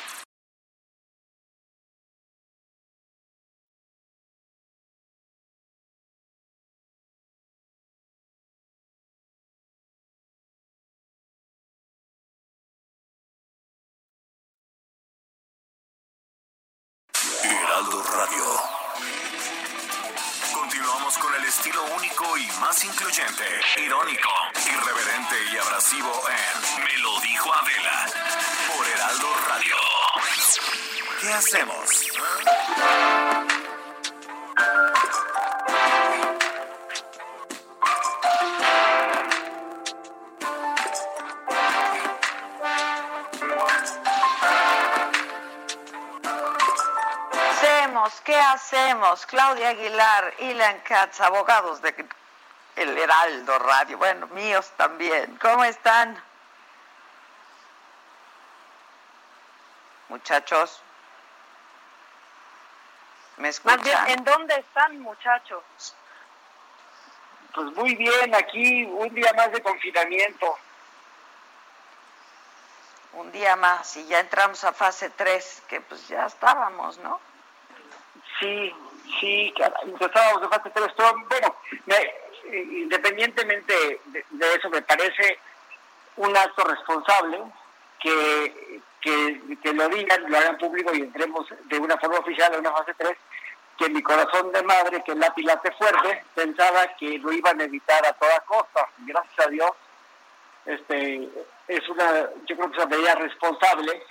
[22.59, 23.43] Más incluyente,
[23.77, 28.05] irónico, irreverente y abrasivo en Me lo dijo Adela
[28.67, 29.75] por Heraldo Radio.
[31.21, 32.11] ¿Qué hacemos?
[48.23, 49.25] ¿Qué hacemos?
[49.25, 51.93] Claudia Aguilar, Ilan Katz, abogados de
[52.75, 55.37] El Heraldo Radio, bueno, míos también.
[55.41, 56.21] ¿Cómo están?
[60.09, 60.81] Muchachos.
[63.37, 63.81] ¿Me Más escuchan?
[63.83, 65.63] bien, ¿en dónde están, muchachos?
[67.53, 70.57] Pues muy bien, aquí un día más de confinamiento.
[73.13, 77.19] Un día más y ya entramos a fase 3, que pues ya estábamos, ¿no?
[78.39, 78.73] Sí,
[79.19, 85.39] sí, caray, estábamos de fase 3, pero bueno, me- independientemente de, eso, me parece
[86.17, 87.39] un acto responsable
[87.99, 92.71] que, que, lo digan, lo hagan público y entremos de una forma oficial a una
[92.71, 93.17] fase 3,
[93.77, 98.05] que mi corazón de madre, que la pilate fuerte, pensaba que lo iban a evitar
[98.05, 98.87] a toda costa.
[98.99, 99.71] Gracias a Dios,
[100.65, 101.29] este,
[101.67, 104.03] es una, yo creo que es una medida responsable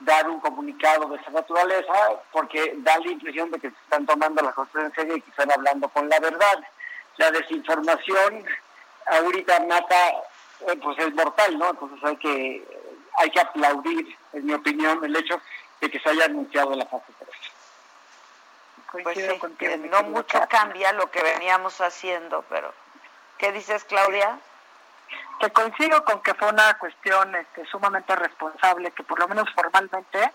[0.00, 1.94] dar un comunicado de esa naturaleza,
[2.32, 5.30] porque da la impresión de que se están tomando las cosas en serio y que
[5.30, 6.58] están hablando con la verdad.
[7.18, 8.44] La desinformación
[9.06, 10.08] ahorita mata,
[10.66, 11.70] eh, pues es mortal, ¿no?
[11.70, 12.64] Entonces hay que,
[13.18, 15.40] hay que aplaudir, en mi opinión, el hecho
[15.80, 17.30] de que se haya anunciado la fase 3.
[19.02, 22.72] Pues sí, que no mucho cambia lo que veníamos haciendo, pero
[23.36, 24.38] ¿qué dices, Claudia?
[25.40, 30.32] Que coincido con que fue una cuestión este, sumamente responsable, que por lo menos formalmente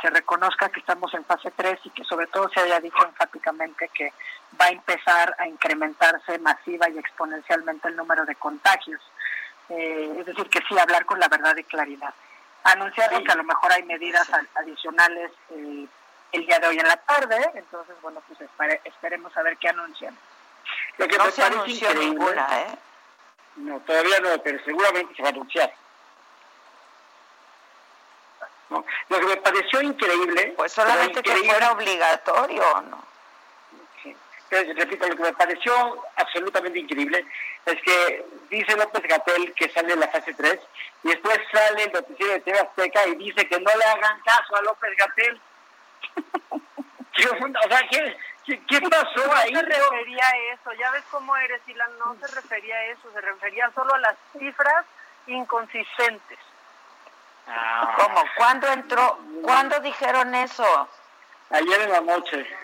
[0.00, 3.88] se reconozca que estamos en fase 3 y que sobre todo se haya dicho enfáticamente
[3.94, 4.12] que
[4.60, 9.00] va a empezar a incrementarse masiva y exponencialmente el número de contagios.
[9.68, 12.12] Eh, es decir, que sí, hablar con la verdad y claridad.
[12.64, 15.86] Anunciaron que a lo mejor hay medidas adicionales eh,
[16.32, 18.40] el día de hoy en la tarde, entonces, bueno, pues
[18.84, 20.16] esperemos a ver qué anuncian.
[20.96, 22.78] Lo que no me se parece anunció ninguna, ¿eh?
[23.56, 25.72] No, todavía no, pero seguramente se va a anunciar.
[28.72, 28.84] ¿No?
[29.08, 30.54] Lo que me pareció increíble...
[30.56, 33.04] Pues solamente que fuera obligatorio, ¿no?
[34.02, 34.16] Sí.
[34.48, 37.26] Pero, repito, lo que me pareció absolutamente increíble
[37.66, 40.58] es que dice López Gatel que sale en la fase 3
[41.04, 44.56] y después sale el noticiero de TV Azteca y dice que no le hagan caso
[44.56, 45.40] a López Gatel.
[47.14, 47.60] ¿Qué onda?
[47.64, 48.16] o sea, ¿qué,
[48.46, 49.52] qué, qué pasó ahí?
[49.52, 53.12] No se refería a eso, ya ves cómo eres, Ilan, no se refería a eso,
[53.12, 54.86] se refería solo a las cifras
[55.26, 56.38] inconsistentes.
[57.96, 58.24] ¿Cómo?
[58.36, 59.18] ¿Cuándo entró?
[59.42, 60.88] ¿Cuándo dijeron eso?
[61.50, 62.56] Ayer en la noche.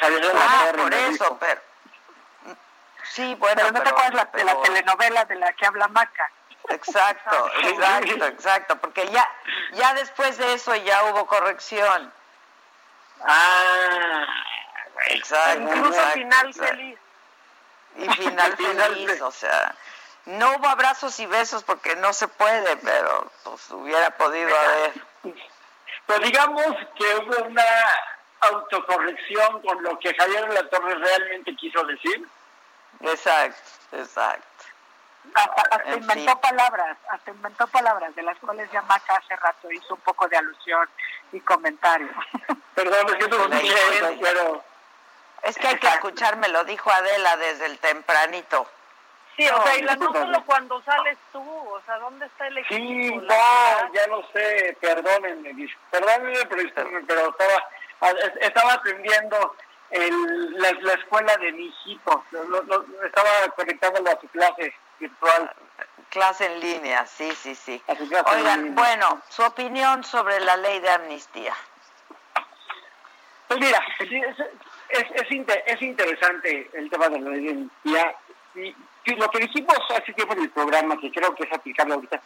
[0.00, 1.38] Javier de la Ah, Torre por eso, dijo.
[1.38, 1.60] pero...
[3.04, 5.66] Sí, bueno, pero no te pero- acuerdas la, de la pero- telenovela de la que
[5.66, 6.30] habla Maca.
[6.68, 9.28] Exacto, exacto, exacto, porque ya,
[9.72, 12.12] ya después de eso ya hubo corrección.
[13.24, 14.24] Ah,
[15.06, 15.60] exacto.
[15.60, 16.70] Incluso exacto, final exacto.
[16.74, 16.98] feliz.
[17.96, 19.74] Y final feliz, o sea,
[20.26, 24.92] no hubo abrazos y besos porque no se puede, pero pues hubiera podido haber.
[26.06, 27.64] Pues digamos que hubo una
[28.40, 32.26] autocorrección con lo que Javier de la Torre realmente quiso decir.
[33.00, 34.46] Exacto, exacto.
[35.34, 36.40] Hasta, hasta En inventó fin.
[36.40, 40.36] palabras, hasta inventó palabras de las cuales ya Maca hace rato hizo un poco de
[40.36, 40.88] alusión
[41.30, 42.10] y comentario.
[42.74, 44.64] Perdón, es que no eso, pero...
[45.42, 48.68] Es que hay que escucharme, lo dijo Adela desde el tempranito.
[49.42, 52.46] Sí, o No, sea, y la, no solo cuando sales tú, o sea, ¿dónde está
[52.46, 52.74] el equipo?
[52.76, 53.84] Sí, verdad.
[53.88, 59.56] no, ya lo sé, perdónenme, dis- perdónenme, pero, pero estaba, estaba atendiendo
[59.90, 65.50] el, la, la escuela de mi hijito, Lo- lo- estaba conectándolo a su clase virtual.
[66.10, 67.82] Clase en línea, sí, sí, sí.
[68.26, 71.54] Oigan, bueno, su opinión sobre la ley de amnistía.
[73.48, 74.38] Pues mira, es, es,
[74.90, 75.32] es,
[75.66, 78.14] es interesante el tema de la ley de amnistía.
[78.54, 82.20] Y lo que dijimos hace tiempo en el programa, que creo que es aplicable ahorita,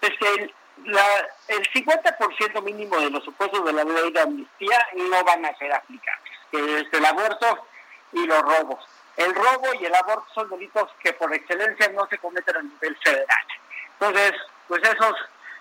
[0.00, 1.04] es que el, la,
[1.48, 5.72] el 50% mínimo de los supuestos de la ley de amnistía no van a ser
[5.72, 7.66] aplicables, que es el aborto
[8.12, 8.84] y los robos.
[9.16, 12.96] El robo y el aborto son delitos que por excelencia no se cometen a nivel
[13.02, 13.46] federal.
[13.94, 14.32] Entonces,
[14.68, 15.14] pues esos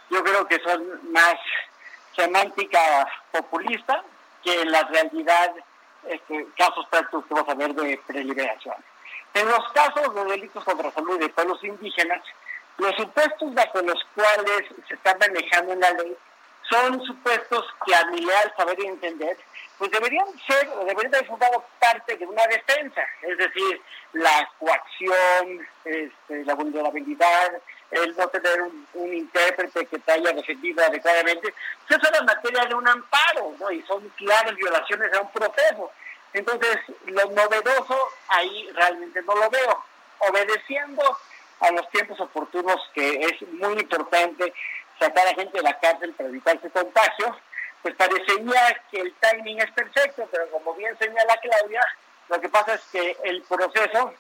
[0.10, 1.36] yo creo que son más
[2.16, 4.04] semántica populista
[4.44, 5.54] que la realidad
[6.08, 8.76] este, casos prácticos que vamos a ver de preliberación.
[9.38, 12.24] En los casos de delitos contra salud de pueblos indígenas,
[12.80, 16.18] los supuestos bajo los cuales se está manejando en la ley
[16.68, 19.38] son supuestos que a mi leal saber y entender,
[19.78, 23.82] pues deberían ser o deberían haber formado parte de una defensa, es decir,
[24.14, 27.62] la coacción, este, la vulnerabilidad,
[27.92, 31.54] el no tener un, intérprete que te haya defendido adecuadamente,
[31.88, 33.72] pues eso es la materia de un amparo, ¿no?
[33.72, 35.92] Y son claras violaciones a un proceso.
[36.38, 39.84] Entonces, lo novedoso ahí realmente no lo veo.
[40.20, 41.04] Obedeciendo
[41.60, 44.54] a los tiempos oportunos, que es muy importante
[45.00, 47.36] sacar a gente de la cárcel para evitar ese contagio,
[47.82, 51.82] pues parecería que el timing es perfecto, pero como bien señala Claudia,
[52.30, 54.14] lo que pasa es que el proceso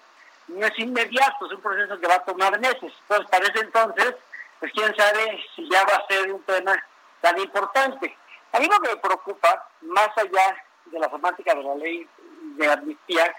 [0.47, 2.93] no es inmediato, es un proceso que va a tomar meses.
[3.01, 4.15] Entonces, para ese entonces,
[4.59, 6.75] pues quién sabe si ya va a ser un tema
[7.21, 8.15] tan importante.
[8.53, 12.07] A mí lo que me preocupa, más allá de la semántica de la ley
[12.55, 13.35] de amnistía,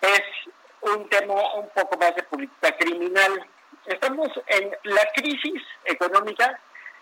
[0.00, 0.22] es
[0.82, 3.46] un tema un poco más de política criminal.
[3.86, 6.58] Estamos en la crisis económica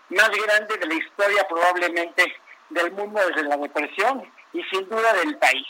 [0.09, 2.35] más grande de la historia probablemente
[2.69, 5.67] del mundo desde la depresión y sin duda del país.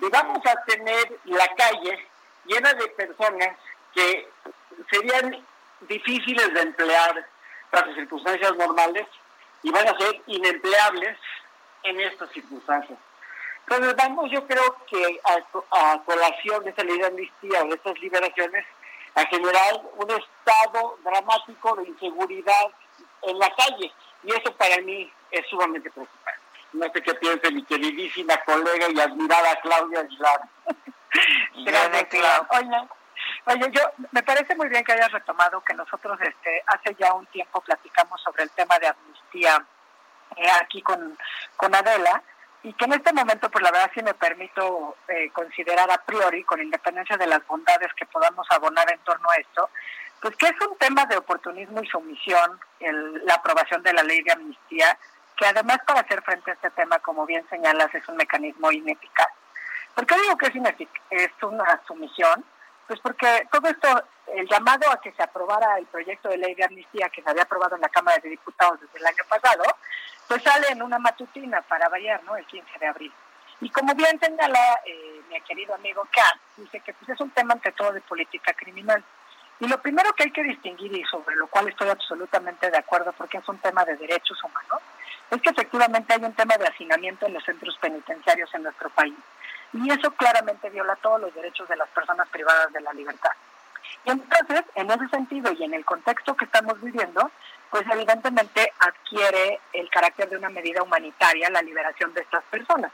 [0.00, 2.06] Y vamos a tener la calle
[2.46, 3.56] llena de personas
[3.94, 4.28] que
[4.90, 5.44] serían
[5.82, 7.26] difíciles de emplear
[7.70, 9.06] bajo circunstancias normales
[9.62, 11.16] y van a ser inempleables
[11.84, 12.98] en estas circunstancias.
[13.66, 17.74] Entonces vamos, yo creo que a, a colación de esta ley de amnistía o de
[17.74, 18.64] estas liberaciones,
[19.14, 22.66] a generar un estado dramático de inseguridad
[23.22, 23.92] en la calle.
[24.22, 26.40] Y eso para mí es sumamente preocupante.
[26.72, 30.40] No sé qué piensa mi queridísima colega y admirada Claudia Aguilar.
[31.64, 32.88] Gracias, Claudia.
[33.46, 37.26] Oye, yo me parece muy bien que hayas retomado que nosotros este, hace ya un
[37.26, 39.64] tiempo platicamos sobre el tema de amnistía
[40.36, 41.16] eh, aquí con,
[41.56, 42.22] con Adela
[42.64, 46.42] y que en este momento, pues la verdad sí me permito eh, considerar a priori,
[46.44, 49.68] con independencia de las bondades que podamos abonar en torno a esto,
[50.22, 54.32] pues que es un tema de oportunismo y sumisión la aprobación de la ley de
[54.32, 54.98] amnistía,
[55.36, 59.28] que además para hacer frente a este tema, como bien señalas, es un mecanismo ineficaz.
[59.94, 62.44] ¿Por qué digo que es, es una sumisión?
[62.86, 66.64] Pues porque todo esto, el llamado a que se aprobara el proyecto de ley de
[66.64, 69.64] amnistía que se había aprobado en la Cámara de Diputados desde el año pasado,
[70.28, 72.36] pues sale en una matutina para variar, ¿no?
[72.36, 73.12] El 15 de abril.
[73.60, 77.54] Y como bien señala eh, mi querido amigo Kat, dice que pues es un tema
[77.54, 79.02] ante todo de política criminal.
[79.60, 83.12] Y lo primero que hay que distinguir, y sobre lo cual estoy absolutamente de acuerdo
[83.12, 84.82] porque es un tema de derechos humanos,
[85.30, 89.14] es que efectivamente hay un tema de hacinamiento en los centros penitenciarios en nuestro país.
[89.72, 93.32] Y eso claramente viola todos los derechos de las personas privadas de la libertad.
[94.04, 97.30] Y entonces, en ese sentido y en el contexto que estamos viviendo,
[97.74, 102.92] pues evidentemente adquiere el carácter de una medida humanitaria la liberación de estas personas,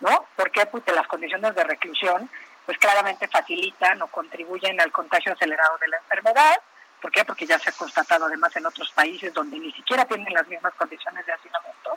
[0.00, 0.26] ¿no?
[0.34, 2.28] Porque pues las condiciones de reclusión
[2.66, 6.60] pues claramente facilitan o contribuyen al contagio acelerado de la enfermedad.
[7.00, 7.24] ¿Por qué?
[7.24, 10.74] Porque ya se ha constatado además en otros países donde ni siquiera tienen las mismas
[10.74, 11.96] condiciones de hacinamiento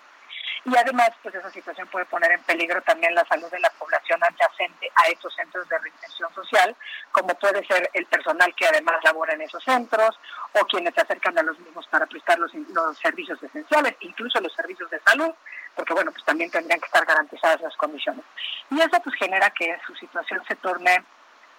[0.65, 4.19] y además pues esa situación puede poner en peligro también la salud de la población
[4.23, 6.75] adyacente a estos centros de reinserción social,
[7.11, 10.19] como puede ser el personal que además labora en esos centros
[10.53, 14.53] o quienes se acercan a los mismos para prestar los, los servicios esenciales, incluso los
[14.53, 15.31] servicios de salud,
[15.75, 18.23] porque bueno, pues también tendrían que estar garantizadas las condiciones.
[18.69, 21.03] Y eso pues genera que su situación se torne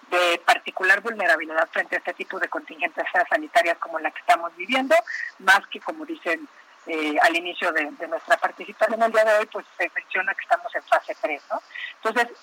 [0.09, 4.95] de particular vulnerabilidad frente a este tipo de contingentes sanitarias como la que estamos viviendo,
[5.39, 6.47] más que como dicen
[6.87, 10.73] eh, al inicio de, nuestra participación el día de hoy, pues se menciona que estamos
[10.75, 11.61] en fase 3, ¿no?
[12.03, 12.37] Entonces,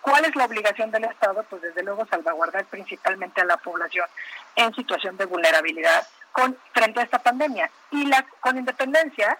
[0.00, 1.44] ¿cuál es la obligación del Estado?
[1.48, 4.06] Pues desde luego salvaguardar principalmente a la población
[4.54, 9.38] en situación de vulnerabilidad con, frente a esta pandemia y la, con independencia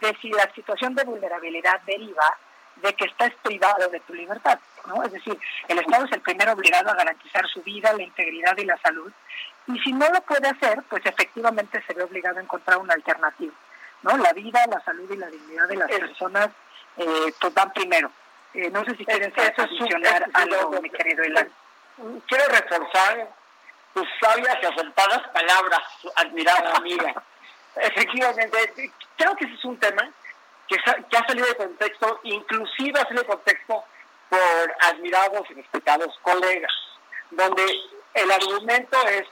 [0.00, 2.36] de si la situación de vulnerabilidad deriva
[2.76, 5.02] de que estás privado de tu libertad, ¿no?
[5.02, 8.64] Es decir, el Estado es el primero obligado a garantizar su vida, la integridad y
[8.64, 9.12] la salud,
[9.66, 13.52] y si no lo puede hacer, pues efectivamente se ve obligado a encontrar una alternativa.
[14.02, 14.16] ¿No?
[14.16, 16.50] La vida, la salud y la dignidad de las personas
[16.96, 18.10] eh, pues van primero.
[18.54, 21.50] Eh, no sé si quieren adicionar algo, mi querido Elan.
[22.26, 23.28] Quiero reforzar
[23.94, 25.80] tus sabias y acertadas palabras,
[26.16, 27.22] admirada amiga.
[27.76, 30.10] Efectivamente, creo que ese es un tema
[30.66, 33.84] que, que ha salido de contexto, inclusive ha salido de contexto
[34.28, 36.72] por admirados y respetados colegas,
[37.30, 37.64] donde
[38.14, 39.26] el argumento es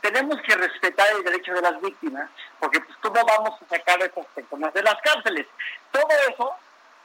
[0.00, 2.28] tenemos que respetar el derecho de las víctimas,
[2.58, 5.46] porque pues cómo vamos a sacar a estas personas de las cárceles.
[5.92, 6.54] Todo eso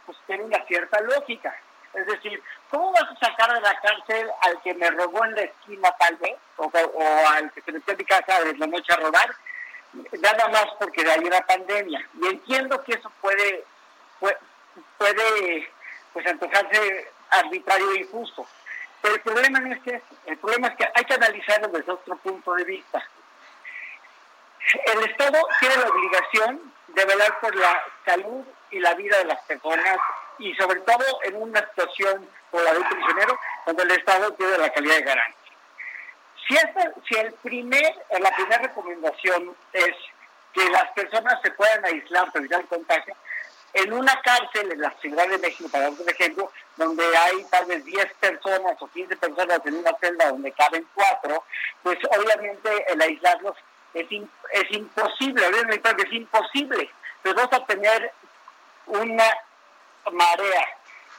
[0.06, 1.56] pues tiene una cierta lógica.
[1.94, 5.42] Es decir, ¿cómo vas a sacar de la cárcel al que me robó en la
[5.44, 6.70] esquina tal vez, o,
[7.30, 9.36] al que se metió a mi casa de la noche a robar?
[10.20, 12.06] Nada más porque ahí una pandemia.
[12.22, 13.64] Y entiendo que eso puede,
[14.20, 14.38] puede,
[14.98, 15.70] puede
[16.12, 18.46] pues antojarse arbitrario e injusto.
[19.06, 22.16] Pero el problema no es que el problema es que hay que analizarlo desde otro
[22.16, 23.08] punto de vista.
[24.84, 29.40] El Estado tiene la obligación de velar por la salud y la vida de las
[29.44, 30.00] personas
[30.40, 34.58] y sobre todo en una situación como la de un prisionero donde el Estado tiene
[34.58, 35.54] la calidad de garantía.
[36.48, 36.58] Si,
[37.08, 39.96] si el primer, la primera recomendación es
[40.52, 43.16] que las personas se puedan aislar para evitar el contagio,
[43.76, 47.66] en una cárcel en la Ciudad de México, para dar un ejemplo, donde hay tal
[47.66, 51.44] vez 10 personas o 15 personas en una celda donde caben cuatro,
[51.84, 53.58] pues obviamente el aislarlos
[53.94, 54.08] es,
[54.54, 56.90] es imposible, es imposible.
[57.22, 58.14] Pues vamos a tener
[58.86, 59.38] una
[60.10, 60.68] marea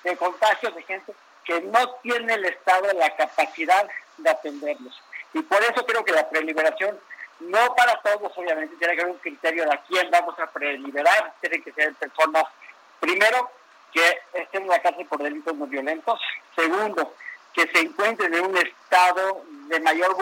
[0.02, 1.14] de contagios de gente
[1.44, 4.98] que no tiene el Estado la capacidad de atenderlos.
[5.34, 6.98] Y por eso creo que la preliberación
[7.40, 11.34] no para todos, obviamente, tiene que haber un criterio de a quién vamos a preliberar.
[11.40, 12.44] Tienen que ser personas,
[13.00, 13.50] primero,
[13.92, 16.20] que estén en la cárcel por delitos no violentos.
[16.54, 17.14] Segundo,
[17.52, 20.16] que se encuentren en un estado de mayor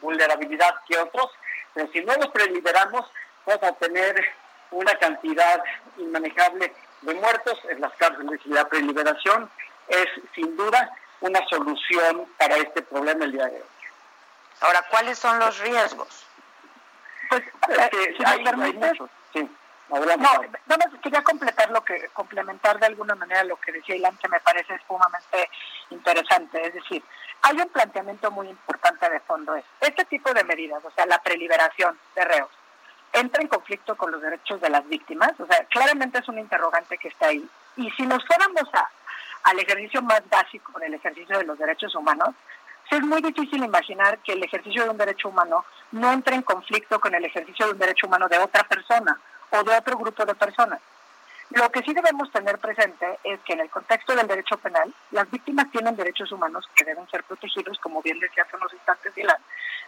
[0.00, 1.30] vulnerabilidad que otros.
[1.74, 3.06] Pero si no los preliberamos,
[3.46, 4.24] vamos a tener
[4.72, 5.62] una cantidad
[5.98, 6.72] inmanejable
[7.02, 8.40] de muertos en las cárceles.
[8.44, 9.50] Y la preliberación
[9.88, 10.90] es, sin duda,
[11.20, 13.68] una solución para este problema el día de hoy.
[14.60, 16.26] Ahora, ¿cuáles son los riesgos?
[17.30, 17.42] Pues,
[17.78, 18.98] eh, si hay, me permites,
[19.92, 20.50] Adelante, No, Pablo.
[20.66, 24.28] nada más quería completar lo que, complementar de alguna manera lo que decía Ilan, que
[24.28, 25.50] me parece sumamente
[25.90, 26.64] interesante.
[26.64, 27.02] Es decir,
[27.42, 29.54] hay un planteamiento muy importante de fondo.
[29.56, 32.50] Es, este tipo de medidas, o sea, la preliberación de reos,
[33.12, 35.32] entra en conflicto con los derechos de las víctimas.
[35.40, 37.48] O sea, claramente es un interrogante que está ahí.
[37.76, 38.88] Y si nos fuéramos a,
[39.42, 42.34] al ejercicio más básico del ejercicio de los derechos humanos,
[42.90, 47.00] es muy difícil imaginar que el ejercicio de un derecho humano no entre en conflicto
[47.00, 49.18] con el ejercicio de un derecho humano de otra persona
[49.50, 50.80] o de otro grupo de personas.
[51.50, 55.28] Lo que sí debemos tener presente es que en el contexto del derecho penal, las
[55.30, 59.42] víctimas tienen derechos humanos que deben ser protegidos, como bien decía hace unos instantes Dylan,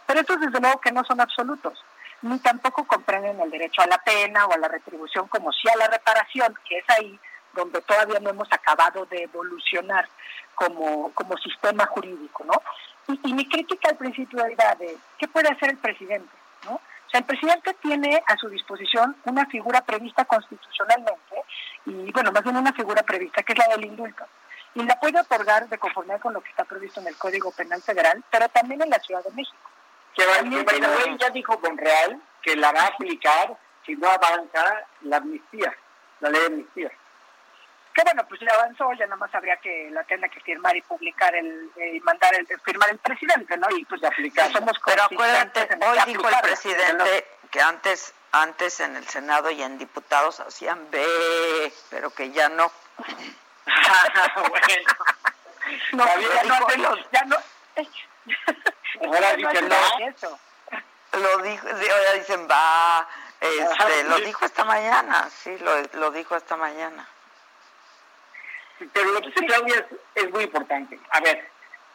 [0.05, 1.81] pero estos desde luego que no son absolutos,
[2.21, 5.77] ni tampoco comprenden el derecho a la pena o a la retribución, como si a
[5.77, 7.17] la reparación, que es ahí
[7.53, 10.07] donde todavía no hemos acabado de evolucionar
[10.55, 12.61] como, como sistema jurídico, ¿no?
[13.07, 16.31] Y, y mi crítica al principio era de, ¿qué puede hacer el presidente?
[16.65, 16.75] ¿no?
[16.75, 21.43] O sea, el presidente tiene a su disposición una figura prevista constitucionalmente,
[21.85, 24.25] y bueno, más bien una figura prevista, que es la del indulto.
[24.75, 27.81] Y la puede otorgar de conformidad con lo que está previsto en el Código Penal
[27.81, 29.57] Federal, pero también en la Ciudad de México.
[30.15, 33.55] Que, que, tiene- ya dijo Monreal que la va a aplicar
[33.85, 35.75] si no avanza la amnistía,
[36.21, 36.91] la ley de amnistía.
[37.93, 40.81] Que bueno, pues ya avanzó, ya nada más habría que la tenga que firmar y
[40.81, 43.67] publicar el, eh, y mandar el, firmar el presidente, ¿no?
[43.75, 44.51] Y pues aplicar.
[44.51, 49.77] Somos Pero acuérdate, hoy dijo el presidente que antes, antes en el Senado y en
[49.77, 52.71] diputados hacían B, pero que ya no.
[55.93, 57.37] No, Lo ya no dijo- hacen- ya no.
[59.05, 60.07] Ahora ya no dicen no.
[60.09, 60.39] eso.
[61.13, 63.07] Lo dijo, ahora dicen va,
[63.39, 67.07] este, lo dijo esta mañana, sí, lo, lo dijo esta mañana.
[68.91, 70.99] Pero lo que dice Claudia es, es muy importante.
[71.11, 71.49] A ver,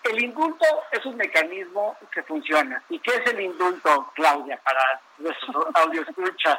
[0.05, 2.83] el indulto es un mecanismo que funciona.
[2.89, 6.59] ¿Y qué es el indulto, Claudia, para nuestros audioscuchas?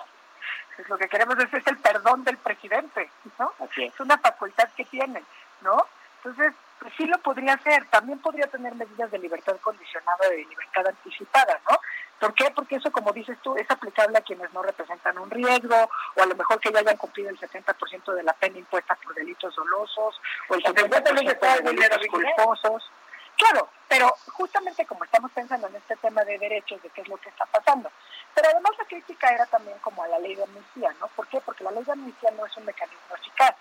[0.75, 3.51] Pues lo que queremos es, es el perdón del presidente, ¿no?
[3.59, 3.93] Así es.
[3.93, 5.23] Es una facultad que tiene,
[5.61, 5.77] ¿no?
[6.17, 7.85] Entonces, pues sí lo podría hacer.
[7.87, 11.78] También podría tener medidas de libertad condicionada de libertad anticipada, ¿no?
[12.19, 12.51] ¿Por qué?
[12.51, 16.25] Porque eso, como dices tú, es aplicable a quienes no representan un riesgo, o a
[16.25, 20.21] lo mejor que ya hayan cumplido el 70% de la pena impuesta por delitos dolosos,
[20.49, 22.91] o el O sea, 50% cuéntame de toda de delitos culposos.
[23.37, 27.15] Claro, pero justamente como estamos pensando en este tema de derechos, de qué es lo
[27.17, 27.89] que está pasando.
[28.35, 31.07] Pero además la crítica era también como a la ley de amnistía, ¿no?
[31.07, 31.39] ¿Por qué?
[31.39, 33.55] Porque la ley de amnistía no es un mecanismo eficaz.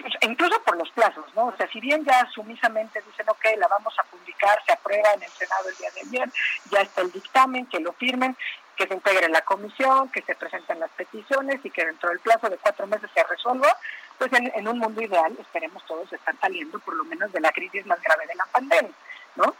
[0.00, 1.46] Pues, incluso por los plazos, ¿no?
[1.46, 4.29] O sea, si bien ya sumisamente dicen, ok, la vamos a publicar,
[4.66, 6.32] se aprueba en el Senado el día de ayer,
[6.70, 8.36] ya está el dictamen, que lo firmen,
[8.76, 12.48] que se integre la comisión, que se presenten las peticiones y que dentro del plazo
[12.48, 13.76] de cuatro meses se resuelva,
[14.18, 17.84] pues en, un mundo ideal esperemos todos están saliendo por lo menos de la crisis
[17.86, 18.92] más grave de la pandemia,
[19.36, 19.54] ¿no?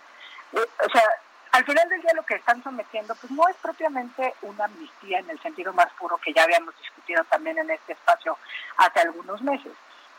[0.53, 1.05] Eh, o sea,
[1.53, 5.31] al final del día lo que están sometiendo pues no es propiamente una amnistía en
[5.31, 8.39] el sentido más puro que ya habíamos discutido también en este espacio
[8.77, 9.73] hace algunos meses.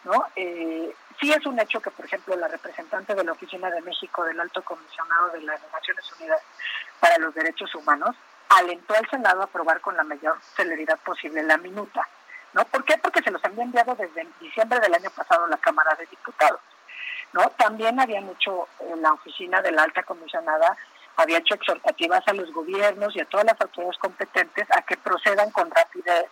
[0.04, 0.26] ¿No?
[0.36, 4.24] Eh, sí es un hecho que, por ejemplo, la representante de la Oficina de México
[4.24, 6.42] del Alto Comisionado de las Naciones Unidas
[7.00, 8.16] para los Derechos Humanos
[8.50, 12.08] alentó al Senado a aprobar con la mayor celeridad posible la minuta.
[12.54, 12.66] ¿no?
[12.66, 12.98] ¿Por qué?
[12.98, 16.60] Porque se los había enviado desde diciembre del año pasado a la Cámara de Diputados.
[17.34, 17.50] ¿no?
[17.58, 20.76] También habían hecho en la oficina de la alta comisionada,
[21.16, 25.52] había hecho exhortativas a los gobiernos y a todas las autoridades competentes a que procedan
[25.52, 26.26] con rapidez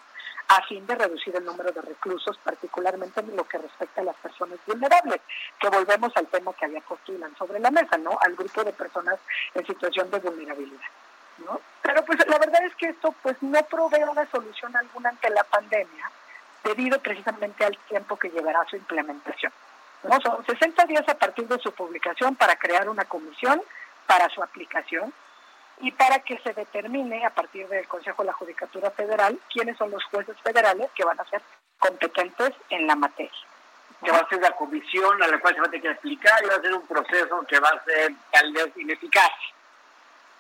[0.50, 4.16] a fin de reducir el número de reclusos, particularmente en lo que respecta a las
[4.16, 5.22] personas vulnerables,
[5.60, 8.18] que volvemos al tema que había puesto Ilan sobre la mesa, ¿no?
[8.20, 9.20] Al grupo de personas
[9.54, 10.90] en situación de vulnerabilidad.
[11.46, 11.62] ¿no?
[11.84, 15.44] Pero pues la verdad es que esto pues no provee una solución alguna ante la
[15.44, 16.12] pandemia,
[16.64, 19.54] debido precisamente al tiempo que llevará su implementación.
[20.04, 20.20] ¿no?
[20.22, 23.62] Son 60 días a partir de su publicación para crear una comisión
[24.08, 25.14] para su aplicación
[25.82, 29.92] y para que se determine a partir del Consejo de la Judicatura Federal quiénes son
[29.92, 31.42] los jueces federales que van a ser
[31.78, 33.32] competentes en la materia.
[34.04, 36.44] Que va a ser la comisión a la cual se va a tener que aplicar
[36.44, 39.32] y va a ser un proceso que va a ser tal vez ineficaz.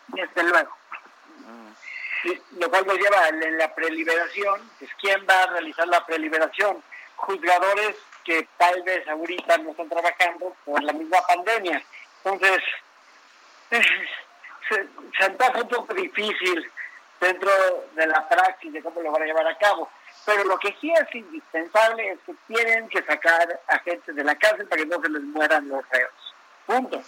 [0.07, 0.75] Desde luego.
[2.57, 6.83] Lo cual nos lleva en la preliberación, pues quién va a realizar la preliberación.
[7.15, 7.95] Juzgadores
[8.25, 11.81] que tal vez ahorita no están trabajando por la misma pandemia.
[12.23, 12.61] Entonces,
[14.69, 14.87] se,
[15.25, 16.71] antoja un poco difícil
[17.19, 17.49] dentro
[17.95, 19.89] de la praxis de cómo lo van a llevar a cabo.
[20.25, 24.35] Pero lo que sí es indispensable es que tienen que sacar a gente de la
[24.35, 26.35] cárcel para que no se les mueran los reos.
[26.65, 27.01] Punto.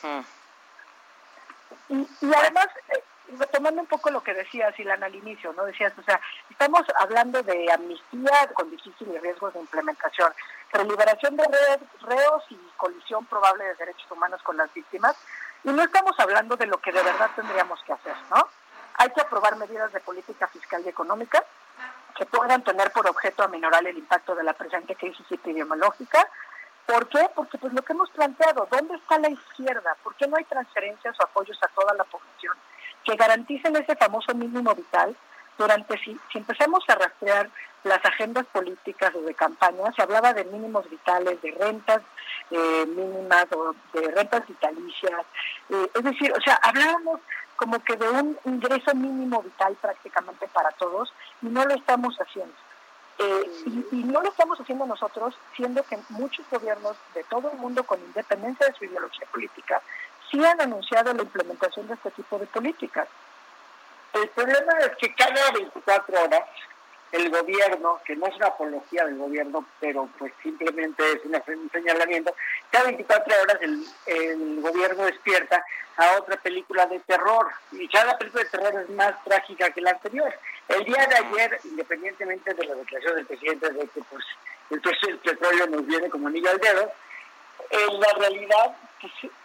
[1.89, 3.03] Y, y además, eh,
[3.38, 5.65] retomando un poco lo que decías, Ilan, al inicio, ¿no?
[5.65, 6.19] Decías, o sea,
[6.49, 10.33] estamos hablando de amnistía con difíciles riesgos de implementación,
[10.71, 15.15] preliberación de re- reos y colisión probable de derechos humanos con las víctimas,
[15.63, 18.47] y no estamos hablando de lo que de verdad tendríamos que hacer, ¿no?
[18.95, 21.43] Hay que aprobar medidas de política fiscal y económica,
[22.15, 26.27] que puedan tener por objeto aminorar el impacto de la presente crisis epidemiológica.
[26.85, 27.29] ¿Por qué?
[27.33, 29.95] Porque pues lo que hemos planteado, ¿dónde está la izquierda?
[30.03, 32.53] ¿Por qué no hay transferencias o apoyos a toda la población
[33.03, 35.15] que garanticen ese famoso mínimo vital
[35.61, 37.47] durante si, empezamos a rastrear
[37.83, 42.01] las agendas políticas o de campaña, se hablaba de mínimos vitales, de rentas
[42.49, 45.21] eh, mínimas o de rentas vitalicias,
[45.69, 47.19] eh, es decir, o sea, hablábamos
[47.55, 51.13] como que de un ingreso mínimo vital prácticamente para todos
[51.43, 52.55] y no lo estamos haciendo.
[53.19, 53.51] Eh,
[53.91, 57.99] y, no lo estamos haciendo nosotros, siendo que muchos gobiernos de todo el mundo, con
[57.99, 59.79] independencia de su ideología política,
[60.31, 63.07] sí han anunciado la implementación de este tipo de políticas.
[64.13, 66.43] El problema es que cada 24 horas
[67.11, 72.33] el gobierno, que no es una apología del gobierno, pero pues simplemente es un señalamiento,
[72.69, 75.63] cada 24 horas el, el, gobierno despierta
[75.97, 79.91] a otra película de terror y cada película de terror es más trágica que la
[79.91, 80.33] anterior.
[80.69, 84.23] El día de ayer, independientemente de la declaración del presidente de que pues
[84.69, 86.91] entonces el petróleo nos viene como anillo al dedo,
[87.71, 88.75] en la realidad,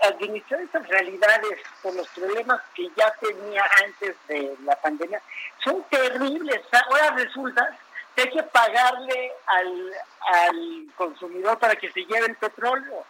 [0.03, 5.20] administrar estas realidades con los problemas que ya tenía antes de la pandemia
[5.65, 6.61] son terribles.
[6.73, 7.77] Ahora resulta
[8.15, 13.05] que hay que pagarle al, al consumidor para que se lleve el petróleo.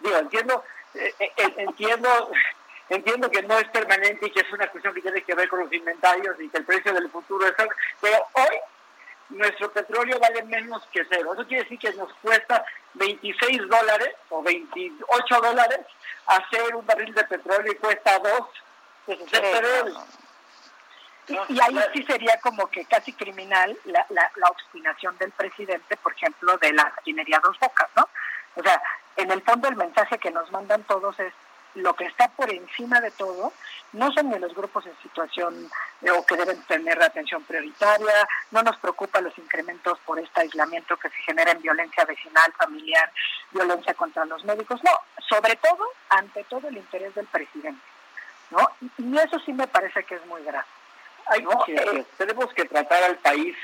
[0.00, 0.64] Digo, entiendo,
[0.94, 2.30] eh, eh, entiendo,
[2.88, 5.60] entiendo que no es permanente y que es una cuestión que tiene que ver con
[5.60, 7.54] los inventarios y que el precio del futuro es...
[8.00, 8.58] Pero hoy
[9.30, 11.32] nuestro petróleo vale menos que cero.
[11.34, 12.64] Eso quiere decir que nos cuesta
[12.94, 15.80] 26 dólares o 28 dólares
[16.26, 18.48] hacer un barril de petróleo y cuesta dos.
[19.06, 19.18] Pues
[21.28, 25.96] y, y, ahí sí sería como que casi criminal la, la, la obstinación del presidente,
[25.98, 28.08] por ejemplo, de la refinería Dos Bocas, ¿no?
[28.56, 28.82] O sea,
[29.16, 31.32] en el fondo el mensaje que nos mandan todos es
[31.78, 33.52] lo que está por encima de todo
[33.92, 35.70] no son ni los grupos en situación
[36.02, 40.96] eh, o que deben tener atención prioritaria, no nos preocupan los incrementos por este aislamiento
[40.96, 43.10] que se genera en violencia vecinal, familiar,
[43.50, 44.90] violencia contra los médicos, no,
[45.28, 47.82] sobre todo, ante todo el interés del presidente,
[48.50, 48.70] ¿no?
[48.98, 50.66] Y eso sí me parece que es muy grave.
[51.66, 53.54] Eh, tenemos que tratar al país,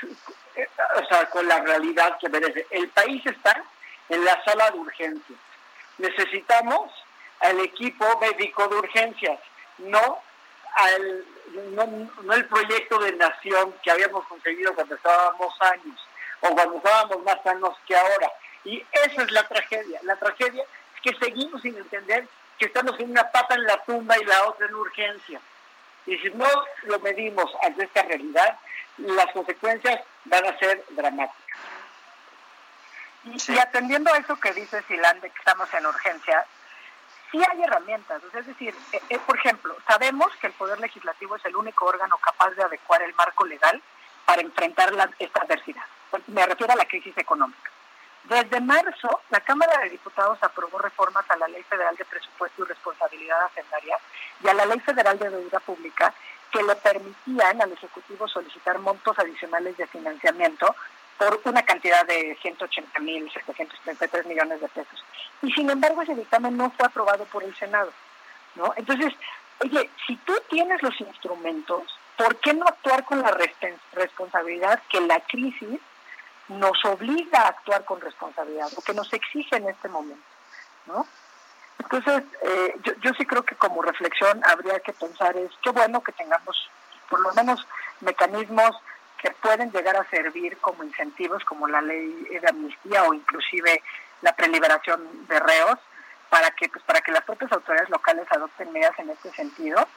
[0.55, 0.67] eh,
[1.01, 2.67] o sea, con la realidad que merece.
[2.69, 3.63] El país está
[4.09, 5.39] en la sala de urgencias.
[5.97, 6.91] Necesitamos
[7.39, 9.39] al equipo médico de urgencias,
[9.77, 10.19] no
[10.75, 11.25] al
[11.71, 11.85] no,
[12.23, 16.07] no, el proyecto de nación que habíamos conseguido cuando estábamos años
[16.41, 18.31] o cuando estábamos más sanos que ahora.
[18.63, 19.99] Y esa es la tragedia.
[20.03, 24.17] La tragedia es que seguimos sin entender que estamos en una pata en la tumba
[24.17, 25.39] y la otra en urgencia.
[26.05, 26.47] Y si no
[26.83, 28.57] lo medimos ante esta realidad,
[28.97, 31.45] las consecuencias van a ser dramáticas.
[33.25, 33.53] Y, sí.
[33.53, 36.45] y atendiendo a eso que dice Silán de que estamos en urgencia,
[37.35, 38.21] sí hay herramientas.
[38.33, 42.17] Es decir, eh, eh, por ejemplo, sabemos que el Poder Legislativo es el único órgano
[42.17, 43.81] capaz de adecuar el marco legal
[44.25, 45.83] para enfrentar la, esta adversidad.
[46.27, 47.71] Me refiero a la crisis económica.
[48.23, 52.67] Desde marzo, la Cámara de Diputados aprobó reformas a la Ley Federal de Presupuesto y
[52.67, 53.97] Responsabilidad Hacendaria
[54.41, 56.13] y a la Ley Federal de Deuda Pública
[56.51, 60.75] que le permitían al Ejecutivo solicitar montos adicionales de financiamiento
[61.17, 65.03] por una cantidad de 180.733 millones de pesos.
[65.41, 67.91] Y sin embargo ese dictamen no fue aprobado por el Senado.
[68.55, 68.73] ¿no?
[68.75, 69.13] Entonces,
[69.63, 71.83] oye, si tú tienes los instrumentos,
[72.17, 73.37] ¿por qué no actuar con la
[73.93, 75.79] responsabilidad que la crisis
[76.47, 80.23] nos obliga a actuar con responsabilidad o que nos exige en este momento?
[80.87, 81.05] ¿no?
[81.79, 86.01] Entonces, eh, yo, yo sí creo que como reflexión habría que pensar es qué bueno
[86.01, 86.69] que tengamos
[87.09, 87.65] por lo menos
[88.01, 88.75] mecanismos
[89.25, 93.81] que pueden llegar a servir como incentivos, como la ley de amnistía o inclusive
[94.21, 95.79] la preliberación de reos,
[96.29, 99.87] para que pues para que las propias autoridades locales adopten medidas en este sentido.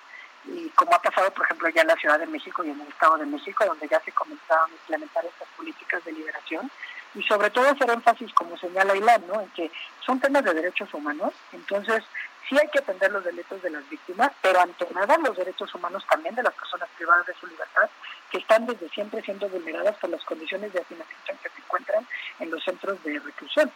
[0.47, 2.89] Y como ha pasado por ejemplo ya en la Ciudad de México y en el
[2.89, 6.71] Estado de México donde ya se comenzaron a implementar estas políticas de liberación.
[7.15, 9.43] Y sobre todo hacer énfasis como señala Ilan, ¿no?
[9.43, 9.71] en que
[10.07, 11.35] son temas de derechos humanos.
[11.53, 12.03] Entonces
[12.49, 16.05] sí hay que atender los delitos de las víctimas pero ante nada los derechos humanos
[16.09, 17.89] también de las personas privadas de su libertad
[18.31, 22.07] que están desde siempre siendo vulneradas por las condiciones de hacinamiento en que se encuentran
[22.41, 23.73] en los centros de reclusión.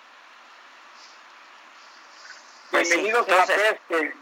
[2.70, 4.16] Pues Bienvenidos sí, a este.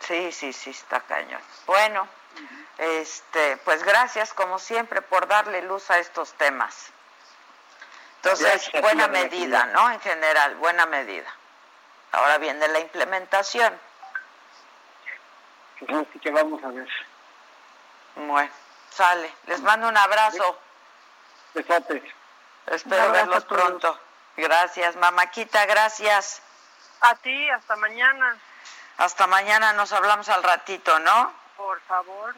[0.00, 1.40] Sí, sí, sí, está cañón.
[1.66, 3.00] Bueno, uh -huh.
[3.00, 6.90] este, pues gracias como siempre por darle luz a estos temas.
[8.16, 9.90] Entonces, gracias, buena medida, ¿no?
[9.90, 11.32] En general, buena medida.
[12.14, 13.78] Ahora viene la implementación.
[15.80, 16.88] Pues así que vamos a ver.
[18.14, 18.50] Bueno,
[18.90, 19.34] sale.
[19.46, 20.58] Les mando un abrazo.
[21.54, 22.02] Besotes.
[22.66, 23.98] Espero verlos pronto.
[24.36, 26.40] Gracias, Mamáquita, gracias.
[27.00, 28.38] A ti, hasta mañana.
[28.98, 31.32] Hasta mañana nos hablamos al ratito, ¿no?
[31.56, 32.34] Por favor.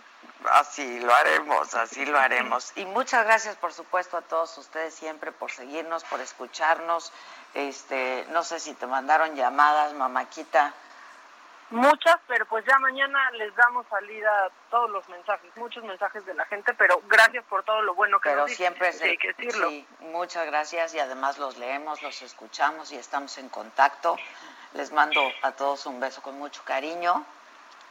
[0.53, 2.73] Así lo haremos, así lo haremos.
[2.77, 7.13] Y muchas gracias, por supuesto, a todos ustedes siempre por seguirnos, por escucharnos.
[7.55, 10.75] Este, no sé si te mandaron llamadas, mamaquita.
[11.71, 16.33] Muchas, pero pues ya mañana les damos salida a todos los mensajes, muchos mensajes de
[16.35, 19.33] la gente, pero gracias por todo lo bueno que pero nos siempre sí, hay que
[19.33, 19.71] decirlo.
[19.71, 24.17] Sí, muchas gracias y además los leemos, los escuchamos y estamos en contacto.
[24.75, 27.27] Les mando a todos un beso con mucho cariño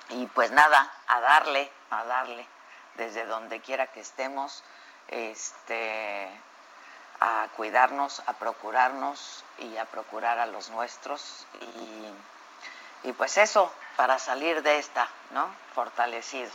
[0.10, 2.48] y pues nada, a darle, a darle
[2.96, 4.64] desde donde quiera que estemos,
[5.08, 6.30] este
[7.22, 12.14] a cuidarnos, a procurarnos y a procurar a los nuestros y
[13.06, 15.48] y pues eso, para salir de esta, ¿no?
[15.76, 16.54] Fortalecidos.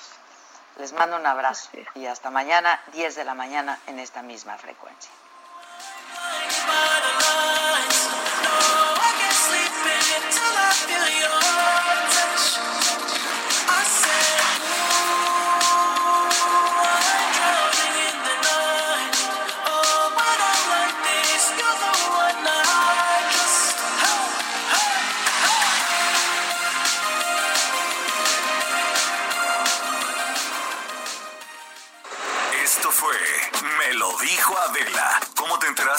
[0.78, 5.10] Les mando un abrazo y hasta mañana, 10 de la mañana, en esta misma frecuencia.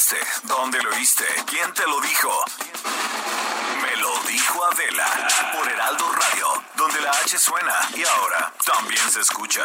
[0.02, 0.48] ¿Cómo te enteraste?
[0.48, 1.24] ¿Dónde lo oíste?
[1.46, 2.30] ¿Quién te lo dijo?
[3.82, 6.48] Me lo dijo Adela por Heraldo Radio,
[6.78, 9.62] donde la H suena y ahora también se escucha.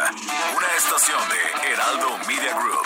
[0.55, 2.85] Una estación de Heraldo Media Group.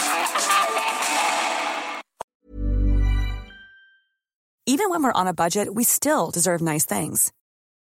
[4.67, 7.31] Even when we're on a budget, we still deserve nice things.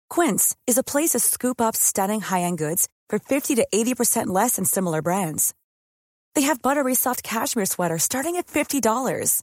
[0.08, 4.56] Quince is a place to scoop up stunning high-end goods for 50 to 80% less
[4.56, 5.54] than similar brands.
[6.34, 9.42] They have buttery soft cashmere sweaters starting at $50,